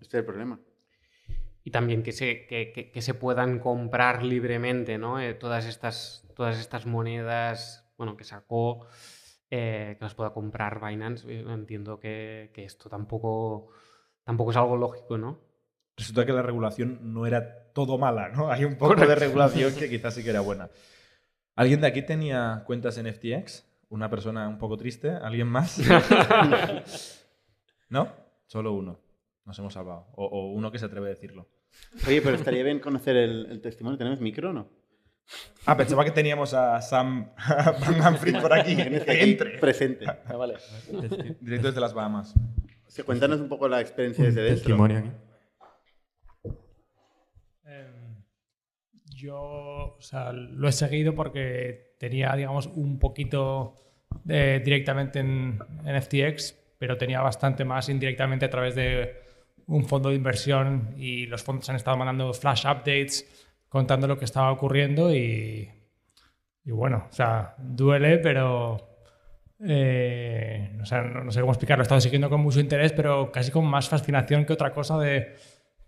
Este 0.00 0.16
es 0.16 0.20
el 0.20 0.24
problema. 0.24 0.58
Y 1.66 1.72
también 1.72 2.04
que 2.04 2.12
se, 2.12 2.46
que, 2.46 2.70
que- 2.72 2.92
que 2.92 3.02
se 3.02 3.12
puedan 3.12 3.58
comprar 3.58 4.22
libremente, 4.22 4.98
¿no? 4.98 5.18
Eh, 5.20 5.34
todas, 5.34 5.66
estas, 5.66 6.24
todas 6.36 6.60
estas 6.60 6.86
monedas, 6.86 7.84
bueno, 7.98 8.16
que 8.16 8.22
sacó, 8.22 8.86
eh, 9.50 9.96
que 9.98 10.04
las 10.04 10.14
pueda 10.14 10.30
comprar 10.32 10.80
Binance. 10.80 11.26
eh, 11.28 11.44
Entiendo 11.48 11.98
que, 11.98 12.52
que 12.54 12.64
esto 12.64 12.88
tampoco, 12.88 13.66
tampoco 14.22 14.52
es 14.52 14.56
algo 14.56 14.76
lógico, 14.76 15.18
¿no? 15.18 15.40
Resulta 15.96 16.24
que 16.24 16.32
la 16.32 16.42
regulación 16.42 17.00
no 17.12 17.26
era 17.26 17.72
todo 17.72 17.98
mala, 17.98 18.28
¿no? 18.28 18.48
Hay 18.52 18.64
un 18.64 18.76
poco 18.76 18.94
de 18.94 19.16
regulación 19.16 19.74
que 19.74 19.90
quizás 19.90 20.14
sí 20.14 20.22
que 20.22 20.30
era 20.30 20.42
buena. 20.42 20.70
¿Alguien 21.56 21.80
de 21.80 21.88
aquí 21.88 22.02
tenía 22.02 22.62
cuentas 22.64 22.96
en 22.98 23.08
FTX? 23.08 23.66
¿Una 23.88 24.08
persona 24.08 24.48
un 24.48 24.58
poco 24.58 24.76
triste? 24.76 25.10
¿Alguien 25.10 25.48
más? 25.48 25.78
¿No? 27.88 28.12
Solo 28.46 28.72
uno. 28.72 28.98
Nos 29.44 29.58
hemos 29.58 29.74
salvado. 29.74 30.08
O, 30.16 30.26
o 30.26 30.52
uno 30.52 30.70
que 30.70 30.78
se 30.78 30.86
atreve 30.86 31.06
a 31.06 31.10
decirlo. 31.10 31.48
Oye, 32.06 32.20
pero 32.22 32.36
estaría 32.36 32.62
bien 32.62 32.78
conocer 32.80 33.16
el, 33.16 33.46
el 33.50 33.60
testimonio. 33.60 33.96
¿Tenemos 33.98 34.20
micro 34.20 34.50
o 34.50 34.52
no? 34.52 34.68
Ah, 35.64 35.76
pensaba 35.76 36.04
que 36.04 36.10
teníamos 36.12 36.54
a 36.54 36.80
Sam 36.82 37.32
Van 37.80 37.98
Manfred 37.98 38.40
por 38.40 38.52
aquí. 38.52 38.76
Que 38.76 39.22
entre. 39.22 39.58
Presente. 39.58 40.06
Ah, 40.06 40.36
vale. 40.36 40.54
Directo 41.40 41.68
desde 41.68 41.80
las 41.80 41.94
Bahamas. 41.94 42.34
O 42.86 42.90
sea, 42.90 43.04
cuéntanos 43.04 43.40
un 43.40 43.48
poco 43.48 43.68
la 43.68 43.80
experiencia 43.80 44.24
desde 44.24 44.42
dentro. 44.42 44.58
Testimonio 44.60 44.98
aquí. 44.98 45.10
Em, 47.64 48.22
Yo 49.14 49.36
o 49.98 50.00
sea, 50.00 50.32
lo 50.32 50.68
he 50.68 50.72
seguido 50.72 51.14
porque 51.14 51.96
tenía, 51.98 52.34
digamos, 52.36 52.66
un 52.66 52.98
poquito 52.98 53.74
de- 54.24 54.60
directamente 54.60 55.18
en, 55.20 55.58
en 55.84 56.02
FTX, 56.02 56.54
pero 56.78 56.96
tenía 56.96 57.20
bastante 57.20 57.64
más 57.64 57.88
indirectamente 57.88 58.44
a 58.44 58.50
través 58.50 58.74
de 58.74 59.25
un 59.66 59.84
fondo 59.84 60.10
de 60.10 60.14
inversión 60.16 60.94
y 60.96 61.26
los 61.26 61.42
fondos 61.42 61.68
han 61.70 61.76
estado 61.76 61.96
mandando 61.96 62.32
flash 62.32 62.64
updates 62.66 63.26
contando 63.68 64.06
lo 64.06 64.18
que 64.18 64.24
estaba 64.24 64.52
ocurriendo 64.52 65.14
y, 65.14 65.68
y 66.64 66.70
bueno, 66.70 67.06
o 67.10 67.12
sea, 67.12 67.54
duele, 67.58 68.18
pero 68.18 68.88
eh, 69.64 70.70
no, 70.74 70.86
sé, 70.86 70.96
no- 71.02 71.24
no 71.24 71.32
sé 71.32 71.40
cómo 71.40 71.52
explicarlo. 71.52 71.82
He 71.82 71.84
estado 71.84 72.00
siguiendo 72.00 72.28
con 72.30 72.40
mucho 72.40 72.60
interés, 72.60 72.92
pero 72.92 73.32
casi 73.32 73.50
con 73.50 73.64
más 73.66 73.88
fascinación 73.88 74.44
que 74.44 74.52
otra 74.52 74.72
cosa 74.72 74.98
de 74.98 75.34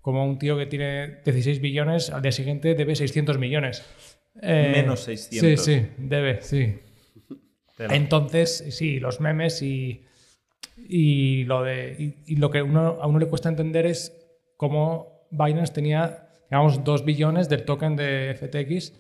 como 0.01 0.25
un 0.25 0.39
tío 0.39 0.57
que 0.57 0.67
tiene 0.67 1.21
16 1.25 1.61
billones, 1.61 2.11
al 2.11 2.23
día 2.23 2.33
siguiente 2.33 2.75
debe 2.75 2.97
600 2.97 3.39
millones. 3.39 3.85
Eh, 4.41 4.71
Menos 4.73 5.01
600. 5.01 5.65
Sí, 5.65 5.81
sí, 5.81 5.87
debe, 5.99 6.41
sí. 6.43 6.79
Entonces, 7.95 8.65
sí, 8.71 8.99
los 9.01 9.21
memes 9.21 9.63
y, 9.63 10.05
y 10.77 11.45
lo 11.45 11.63
de 11.63 11.97
y, 12.27 12.33
y 12.33 12.37
lo 12.37 12.51
que 12.51 12.63
uno, 12.63 12.99
a 13.01 13.07
uno 13.07 13.19
le 13.19 13.27
cuesta 13.27 13.49
entender 13.49 13.87
es 13.87 14.15
cómo 14.57 15.27
Binance 15.31 15.73
tenía, 15.73 16.29
digamos, 16.51 16.85
2 16.85 17.05
billones 17.05 17.49
del 17.49 17.65
token 17.65 17.97
de 17.97 18.35
FTX, 18.39 18.93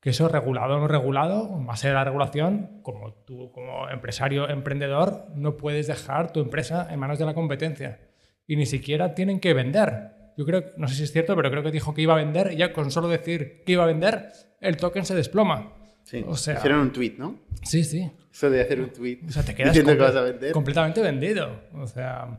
que 0.00 0.10
eso 0.10 0.28
regulado 0.28 0.76
o 0.76 0.78
no 0.80 0.88
regulado, 0.88 1.48
más 1.58 1.82
allá 1.82 1.90
de 1.90 1.94
la 1.96 2.04
regulación, 2.04 2.80
como 2.82 3.12
tú 3.26 3.50
como 3.52 3.88
empresario, 3.90 4.48
emprendedor, 4.48 5.26
no 5.34 5.56
puedes 5.56 5.86
dejar 5.88 6.32
tu 6.32 6.40
empresa 6.40 6.86
en 6.90 6.98
manos 7.00 7.18
de 7.18 7.26
la 7.26 7.34
competencia. 7.34 8.00
Y 8.46 8.56
ni 8.56 8.66
siquiera 8.66 9.14
tienen 9.14 9.40
que 9.40 9.52
vender. 9.52 10.12
Yo 10.38 10.44
creo, 10.44 10.64
no 10.76 10.86
sé 10.86 10.94
si 10.94 11.02
es 11.02 11.12
cierto, 11.12 11.34
pero 11.34 11.50
creo 11.50 11.62
que 11.62 11.72
dijo 11.72 11.92
que 11.94 12.02
iba 12.02 12.12
a 12.14 12.18
vender 12.18 12.52
y 12.52 12.56
ya 12.56 12.72
con 12.72 12.90
solo 12.90 13.08
decir 13.08 13.62
que 13.64 13.72
iba 13.72 13.82
a 13.82 13.86
vender, 13.86 14.30
el 14.60 14.76
token 14.76 15.04
se 15.04 15.14
desploma. 15.14 15.72
Sí. 16.04 16.24
O 16.26 16.36
sea- 16.36 16.54
Hicieron 16.58 16.80
un 16.80 16.92
tweet, 16.92 17.14
¿no? 17.18 17.40
Sí, 17.62 17.82
sí. 17.82 18.10
Eso 18.36 18.50
de 18.50 18.60
hacer 18.60 18.80
un 18.80 18.90
tweet 18.90 19.20
O 19.26 19.32
sea, 19.32 19.42
te 19.42 19.54
quedas 19.54 19.72
que 19.78 19.94
vas 19.94 20.14
a 20.14 20.20
vender. 20.20 20.52
completamente 20.52 21.00
vendido. 21.00 21.58
O 21.72 21.86
sea, 21.86 22.38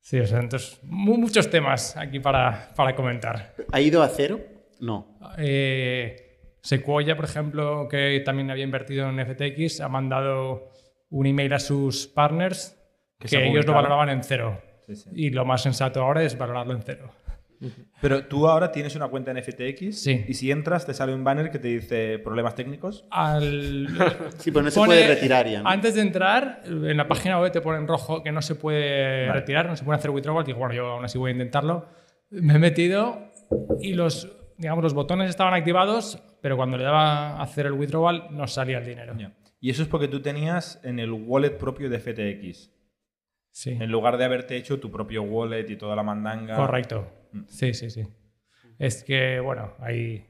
sí, 0.00 0.20
o 0.20 0.26
sea, 0.26 0.38
entonces, 0.40 0.78
mu- 0.82 1.16
muchos 1.16 1.48
temas 1.48 1.96
aquí 1.96 2.20
para, 2.20 2.70
para 2.76 2.94
comentar. 2.94 3.54
¿Ha 3.72 3.80
ido 3.80 4.02
a 4.02 4.08
cero? 4.08 4.38
No. 4.80 5.18
Eh, 5.38 6.26
Sequoia, 6.62 7.16
por 7.16 7.24
ejemplo, 7.24 7.88
que 7.88 8.20
también 8.22 8.50
había 8.50 8.64
invertido 8.64 9.08
en 9.08 9.18
FTX, 9.26 9.80
ha 9.80 9.88
mandado 9.88 10.70
un 11.08 11.24
email 11.26 11.54
a 11.54 11.58
sus 11.58 12.06
partners 12.06 12.76
Que 13.18 13.46
ellos 13.48 13.64
lo 13.66 13.72
valoraban 13.72 14.10
en 14.10 14.22
cero. 14.22 14.60
Sí, 14.86 14.94
sí. 14.96 15.10
Y 15.14 15.30
lo 15.30 15.44
más 15.46 15.62
sensato 15.62 16.02
ahora 16.02 16.22
es 16.22 16.36
valorarlo 16.36 16.74
en 16.74 16.82
cero. 16.82 17.10
Pero 18.00 18.24
tú 18.26 18.48
ahora 18.48 18.72
tienes 18.72 18.96
una 18.96 19.08
cuenta 19.08 19.30
en 19.30 19.36
FTX 19.42 20.00
Sí. 20.02 20.24
y 20.26 20.34
si 20.34 20.50
entras 20.50 20.86
te 20.86 20.94
sale 20.94 21.14
un 21.14 21.22
banner 21.24 21.50
que 21.50 21.58
te 21.58 21.68
dice 21.68 22.18
problemas 22.18 22.54
técnicos. 22.54 23.04
Al, 23.10 23.88
Sí, 24.38 24.50
pero 24.50 24.62
no 24.64 24.70
se 24.70 24.80
pone- 24.80 24.86
puede 24.94 25.06
retirar 25.08 25.46
ya. 25.46 25.62
¿no? 25.62 25.68
Antes 25.68 25.94
de 25.94 26.00
entrar, 26.00 26.62
en 26.64 26.96
la 26.96 27.06
página 27.06 27.38
web 27.38 27.52
te 27.52 27.60
pone 27.60 27.78
en 27.78 27.86
rojo 27.86 28.22
que 28.22 28.32
no 28.32 28.40
se 28.40 28.54
puede 28.54 29.26
Vale. 29.28 29.40
retirar, 29.40 29.66
no 29.66 29.76
se 29.76 29.84
puede 29.84 29.98
hacer 29.98 30.10
withdrawal. 30.10 30.44
Digo, 30.44 30.58
bueno, 30.58 30.74
yo 30.74 30.86
aún 30.86 31.04
así 31.04 31.18
voy 31.18 31.30
a 31.30 31.32
intentarlo. 31.32 31.86
Me 32.30 32.54
he 32.54 32.58
metido 32.58 33.28
y 33.80 33.92
los, 33.92 34.32
digamos, 34.56 34.82
los 34.82 34.94
botones 34.94 35.28
estaban 35.28 35.52
activados, 35.52 36.22
pero 36.40 36.56
cuando 36.56 36.78
le 36.78 36.84
daba 36.84 37.32
a 37.36 37.42
hacer 37.42 37.66
el 37.66 37.72
withdrawal 37.72 38.28
no 38.30 38.46
salía 38.46 38.78
el 38.78 38.86
dinero. 38.86 39.14
Y 39.60 39.68
eso 39.68 39.82
es 39.82 39.88
porque 39.88 40.08
tú 40.08 40.22
tenías 40.22 40.80
en 40.84 40.98
el 40.98 41.12
wallet 41.12 41.58
propio 41.58 41.90
de 41.90 41.98
FTX. 42.00 42.70
Sí, 43.52 43.76
En 43.78 43.90
lugar 43.90 44.16
de 44.16 44.24
haberte 44.24 44.56
hecho 44.56 44.78
tu 44.80 44.90
propio 44.90 45.22
wallet 45.24 45.68
y 45.68 45.76
toda 45.76 45.94
la 45.96 46.02
mandanga. 46.02 46.54
correcto. 46.56 47.06
Sí, 47.46 47.74
sí, 47.74 47.90
sí. 47.90 48.06
Es 48.78 49.04
que, 49.04 49.40
bueno, 49.40 49.74
ahí... 49.78 50.26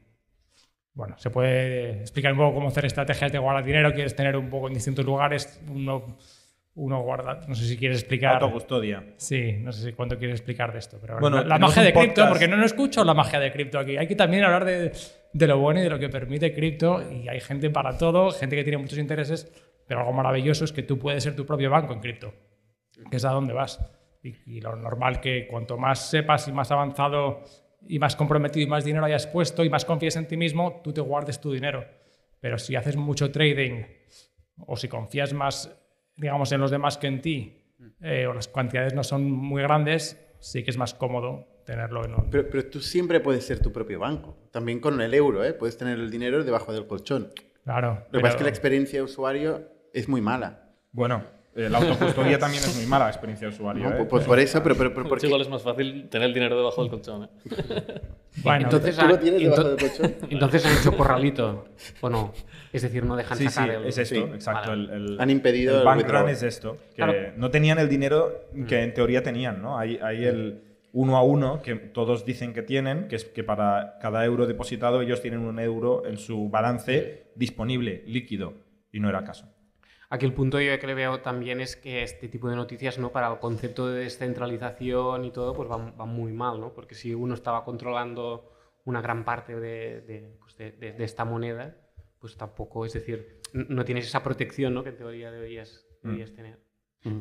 Bueno, 0.92 1.16
se 1.18 1.30
puede 1.30 2.00
explicar 2.00 2.32
un 2.32 2.38
poco 2.38 2.54
cómo 2.54 2.68
hacer 2.68 2.84
estrategias 2.84 3.30
de 3.32 3.38
guardar 3.38 3.64
dinero. 3.64 3.92
Quieres 3.94 4.14
tener 4.14 4.36
un 4.36 4.50
poco 4.50 4.68
en 4.68 4.74
distintos 4.74 5.04
lugares. 5.04 5.60
Uno 5.68 6.18
uno 6.74 7.02
guarda, 7.02 7.40
no 7.48 7.54
sé 7.54 7.66
si 7.66 7.76
quieres 7.76 7.98
explicar. 7.98 8.42
Autocustodia. 8.42 9.04
Sí, 9.16 9.54
no 9.60 9.72
sé 9.72 9.84
si 9.84 9.92
cuánto 9.92 10.18
quieres 10.18 10.40
explicar 10.40 10.72
de 10.72 10.78
esto, 10.78 10.98
pero 11.00 11.18
Bueno, 11.18 11.42
la, 11.42 11.58
magia 11.58 11.82
de 11.82 11.92
cripto, 11.92 12.26
porque 12.28 12.46
no, 12.46 12.56
no 12.56 12.64
escucho 12.64 13.04
la 13.04 13.12
magia 13.12 13.40
de 13.40 13.50
cripto 13.50 13.78
aquí. 13.78 13.96
Hay 13.96 14.06
que 14.06 14.14
también 14.14 14.44
hablar 14.44 14.64
de, 14.64 14.92
de 15.32 15.46
lo 15.46 15.58
bueno 15.58 15.80
y 15.80 15.82
de 15.82 15.90
lo 15.90 15.98
que 15.98 16.08
permite 16.08 16.54
cripto 16.54 17.02
y 17.10 17.28
hay 17.28 17.40
gente 17.40 17.70
para 17.70 17.98
todo, 17.98 18.30
gente 18.30 18.56
que 18.56 18.62
tiene 18.62 18.78
muchos 18.78 18.98
intereses, 18.98 19.50
pero 19.86 20.00
algo 20.00 20.12
maravilloso 20.12 20.64
es 20.64 20.72
que 20.72 20.82
tú 20.82 20.98
puedes 20.98 21.22
ser 21.22 21.34
tu 21.34 21.44
propio 21.44 21.70
banco 21.70 21.92
en 21.92 22.00
cripto, 22.00 22.32
que 23.10 23.16
es 23.16 23.24
a 23.24 23.30
dónde 23.30 23.52
vas. 23.52 23.80
Y, 24.22 24.56
y 24.56 24.60
lo 24.60 24.76
normal 24.76 25.20
que 25.20 25.46
cuanto 25.48 25.78
más 25.78 26.10
sepas 26.10 26.46
y 26.48 26.52
más 26.52 26.70
avanzado 26.70 27.42
y 27.86 27.98
más 27.98 28.16
comprometido 28.16 28.66
y 28.66 28.68
más 28.68 28.84
dinero 28.84 29.04
hayas 29.04 29.26
puesto 29.26 29.64
y 29.64 29.70
más 29.70 29.84
confíes 29.84 30.16
en 30.16 30.28
ti 30.28 30.36
mismo, 30.36 30.80
tú 30.84 30.92
te 30.92 31.00
guardes 31.00 31.40
tu 31.40 31.52
dinero. 31.52 31.84
Pero 32.40 32.58
si 32.58 32.76
haces 32.76 32.96
mucho 32.96 33.30
trading 33.30 33.84
o 34.66 34.76
si 34.76 34.88
confías 34.88 35.32
más, 35.32 35.74
digamos, 36.16 36.52
en 36.52 36.60
los 36.60 36.70
demás 36.70 36.98
que 36.98 37.06
en 37.06 37.20
ti, 37.20 37.56
eh, 38.00 38.26
o 38.26 38.34
las 38.34 38.48
cantidades 38.48 38.94
no 38.94 39.02
son 39.04 39.30
muy 39.30 39.62
grandes, 39.62 40.34
sí 40.38 40.62
que 40.62 40.70
es 40.70 40.76
más 40.76 40.94
cómodo 40.94 41.62
tenerlo 41.64 42.04
en 42.04 42.14
un... 42.14 42.30
Pero, 42.30 42.48
pero 42.50 42.66
tú 42.66 42.80
siempre 42.80 43.20
puedes 43.20 43.46
ser 43.46 43.60
tu 43.60 43.72
propio 43.72 43.98
banco. 43.98 44.36
También 44.50 44.80
con 44.80 45.00
el 45.00 45.14
euro, 45.14 45.44
¿eh? 45.44 45.52
Puedes 45.52 45.76
tener 45.76 45.98
el 45.98 46.10
dinero 46.10 46.42
debajo 46.44 46.72
del 46.72 46.86
colchón. 46.86 47.32
Claro. 47.64 48.06
Lo 48.10 48.18
que 48.18 48.22
pasa 48.22 48.34
es 48.34 48.36
que 48.36 48.44
la 48.44 48.50
experiencia 48.50 48.98
de 48.98 49.04
usuario 49.04 49.68
es 49.92 50.08
muy 50.08 50.20
mala. 50.20 50.72
Bueno, 50.92 51.24
la 51.54 51.78
autocustodia 51.78 52.38
también 52.38 52.62
es 52.62 52.76
muy 52.76 52.86
mala 52.86 53.06
la 53.06 53.10
experiencia 53.10 53.48
de 53.48 53.54
usuario. 53.54 53.84
¿no? 53.84 53.90
¿eh? 53.90 53.98
Por, 53.98 54.08
por- 54.08 54.24
por 54.24 54.38
eso, 54.38 54.62
pero, 54.62 54.76
pero, 54.76 54.90
pero 54.90 55.02
Pues 55.02 55.08
porque... 55.10 55.26
igual 55.26 55.42
es 55.42 55.48
más 55.48 55.62
fácil 55.62 56.08
tener 56.08 56.28
el 56.28 56.34
dinero 56.34 56.56
debajo 56.56 56.80
del 56.82 56.90
colchón. 56.90 57.24
¿eh? 57.24 57.28
Bueno, 58.44 58.64
entonces, 58.66 58.96
¿Tú 58.96 59.06
lo 59.06 59.14
han- 59.14 59.20
tienes 59.20 59.40
debajo 59.42 59.62
ento- 59.62 59.68
del 59.76 59.78
colchón? 59.90 60.14
entonces 60.30 60.64
han 60.66 60.78
hecho 60.78 60.96
corralito, 60.96 61.66
¿o 62.00 62.08
no? 62.08 62.32
Es 62.72 62.82
decir, 62.82 63.04
no 63.04 63.16
dejan 63.16 63.36
Sí, 63.36 63.44
sí, 63.48 63.50
sacar 63.50 63.70
el... 63.74 63.84
es 63.86 63.98
esto, 63.98 64.14
Sí, 64.14 64.20
exacto. 64.20 64.70
vale. 64.70 64.84
El, 64.84 64.90
el- 65.10 65.20
Han 65.20 65.30
impedido 65.30 65.72
el 65.74 65.78
el 65.80 65.84
bank 65.84 66.08
run 66.08 66.28
es 66.28 66.42
esto, 66.44 66.76
que 66.90 66.94
Claro. 67.02 67.12
no 67.36 67.50
tenían 67.50 67.80
el 67.80 67.88
dinero 67.88 68.46
que 68.68 68.82
en 68.84 68.94
teoría 68.94 69.22
tenían, 69.24 69.60
¿no? 69.60 69.76
Hay, 69.78 69.98
hay 70.00 70.24
el 70.24 70.62
uno 70.92 71.16
a 71.16 71.22
uno 71.24 71.60
que 71.62 71.74
todos 71.74 72.24
dicen 72.24 72.52
que 72.54 72.62
tienen, 72.62 73.08
que 73.08 73.16
es 73.16 73.24
que 73.24 73.42
para 73.44 73.98
cada 74.00 74.24
euro 74.24 74.46
depositado 74.46 75.02
ellos 75.02 75.20
tienen 75.20 75.40
un 75.40 75.58
euro 75.58 76.04
en 76.06 76.16
su 76.16 76.48
balance 76.48 77.24
disponible, 77.34 78.04
líquido, 78.06 78.54
y 78.92 79.00
no 79.00 79.08
era 79.08 79.18
el 79.18 79.24
caso. 79.24 79.46
Aquí 80.12 80.26
el 80.26 80.32
punto 80.34 80.60
yo 80.60 80.76
que 80.80 80.86
le 80.88 80.94
veo 80.94 81.20
también 81.20 81.60
es 81.60 81.76
que 81.76 82.02
este 82.02 82.28
tipo 82.28 82.48
de 82.50 82.56
noticias, 82.56 82.98
¿no? 82.98 83.12
Para 83.12 83.32
el 83.32 83.38
concepto 83.38 83.88
de 83.88 84.00
descentralización 84.02 85.24
y 85.24 85.30
todo, 85.30 85.54
pues 85.54 85.68
van, 85.68 85.96
van 85.96 86.08
muy 86.08 86.32
mal, 86.32 86.60
¿no? 86.60 86.74
Porque 86.74 86.94
si 86.96 87.14
uno 87.14 87.34
estaba 87.34 87.64
controlando 87.64 88.52
una 88.84 89.00
gran 89.00 89.24
parte 89.24 89.54
de, 89.58 90.00
de, 90.00 90.36
pues 90.40 90.56
de- 90.56 90.72
de- 90.72 91.04
esta 91.04 91.24
moneda, 91.24 91.76
pues 92.18 92.36
tampoco, 92.36 92.84
es 92.84 92.92
decir, 92.92 93.40
no 93.52 93.84
tienes 93.84 94.06
esa 94.06 94.22
protección, 94.24 94.74
¿no? 94.74 94.82
Que 94.82 94.90
en 94.90 94.96
teoría 94.96 95.30
deberías, 95.30 95.86
deberías 96.02 96.32
tener. 96.34 96.58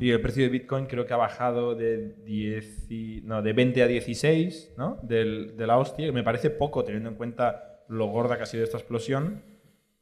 Y 0.00 0.10
el 0.10 0.20
precio 0.20 0.42
de 0.42 0.50
Bitcoin 0.50 0.86
creo 0.86 1.06
que 1.06 1.14
ha 1.14 1.16
bajado 1.16 1.74
de, 1.76 2.14
10 2.24 2.90
y- 2.90 3.20
no, 3.22 3.40
de 3.40 3.52
20 3.52 3.82
a 3.82 3.86
16 3.86 4.74
¿no? 4.76 4.98
del, 5.02 5.56
de 5.56 5.66
la 5.66 5.78
hostia, 5.78 6.06
que 6.06 6.12
me 6.12 6.22
parece 6.24 6.50
poco 6.50 6.84
teniendo 6.84 7.08
en 7.08 7.14
cuenta 7.14 7.84
lo 7.88 8.06
gorda 8.06 8.36
que 8.36 8.42
ha 8.42 8.46
sido 8.46 8.64
esta 8.64 8.76
explosión. 8.78 9.42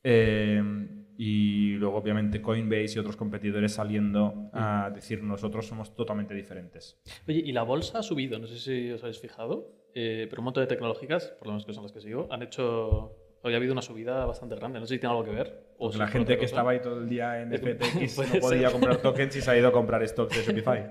Eh, 0.02 0.62
y 1.20 1.72
luego, 1.72 1.96
obviamente, 1.96 2.40
Coinbase 2.40 2.92
y 2.94 2.98
otros 3.00 3.16
competidores 3.16 3.72
saliendo 3.72 4.50
a 4.52 4.88
decir 4.94 5.20
nosotros 5.24 5.66
somos 5.66 5.92
totalmente 5.96 6.32
diferentes. 6.32 6.96
Oye, 7.26 7.42
y 7.44 7.50
la 7.50 7.64
bolsa 7.64 7.98
ha 7.98 8.02
subido, 8.04 8.38
no 8.38 8.46
sé 8.46 8.56
si 8.58 8.92
os 8.92 9.02
habéis 9.02 9.18
fijado, 9.18 9.72
eh, 9.94 10.28
pero 10.30 10.40
un 10.42 10.44
montón 10.44 10.62
de 10.62 10.68
tecnológicas, 10.68 11.26
por 11.38 11.48
lo 11.48 11.54
menos 11.54 11.66
que 11.66 11.72
son 11.72 11.82
las 11.82 11.92
que 11.92 12.00
sigo, 12.00 12.28
han 12.30 12.42
hecho. 12.42 13.16
Hoy 13.42 13.54
ha 13.54 13.56
habido 13.56 13.72
una 13.72 13.82
subida 13.82 14.26
bastante 14.26 14.54
grande. 14.56 14.78
No 14.80 14.86
sé 14.86 14.94
si 14.94 15.00
tiene 15.00 15.12
algo 15.14 15.24
que 15.24 15.30
ver. 15.32 15.68
O 15.78 15.86
Porque 15.86 15.92
si 15.94 15.98
la 15.98 16.08
gente 16.08 16.32
que 16.34 16.38
cosa. 16.38 16.46
estaba 16.46 16.70
ahí 16.72 16.80
todo 16.80 17.00
el 17.00 17.08
día 17.08 17.40
en 17.40 17.52
FTX 17.52 18.18
no 18.34 18.40
podía 18.40 18.62
ser. 18.62 18.72
comprar 18.72 18.96
tokens 18.96 19.36
y 19.36 19.40
se 19.40 19.50
ha 19.50 19.56
ido 19.58 19.68
a 19.68 19.72
comprar 19.72 20.06
stocks 20.08 20.36
de 20.36 20.42
Shopify. 20.52 20.90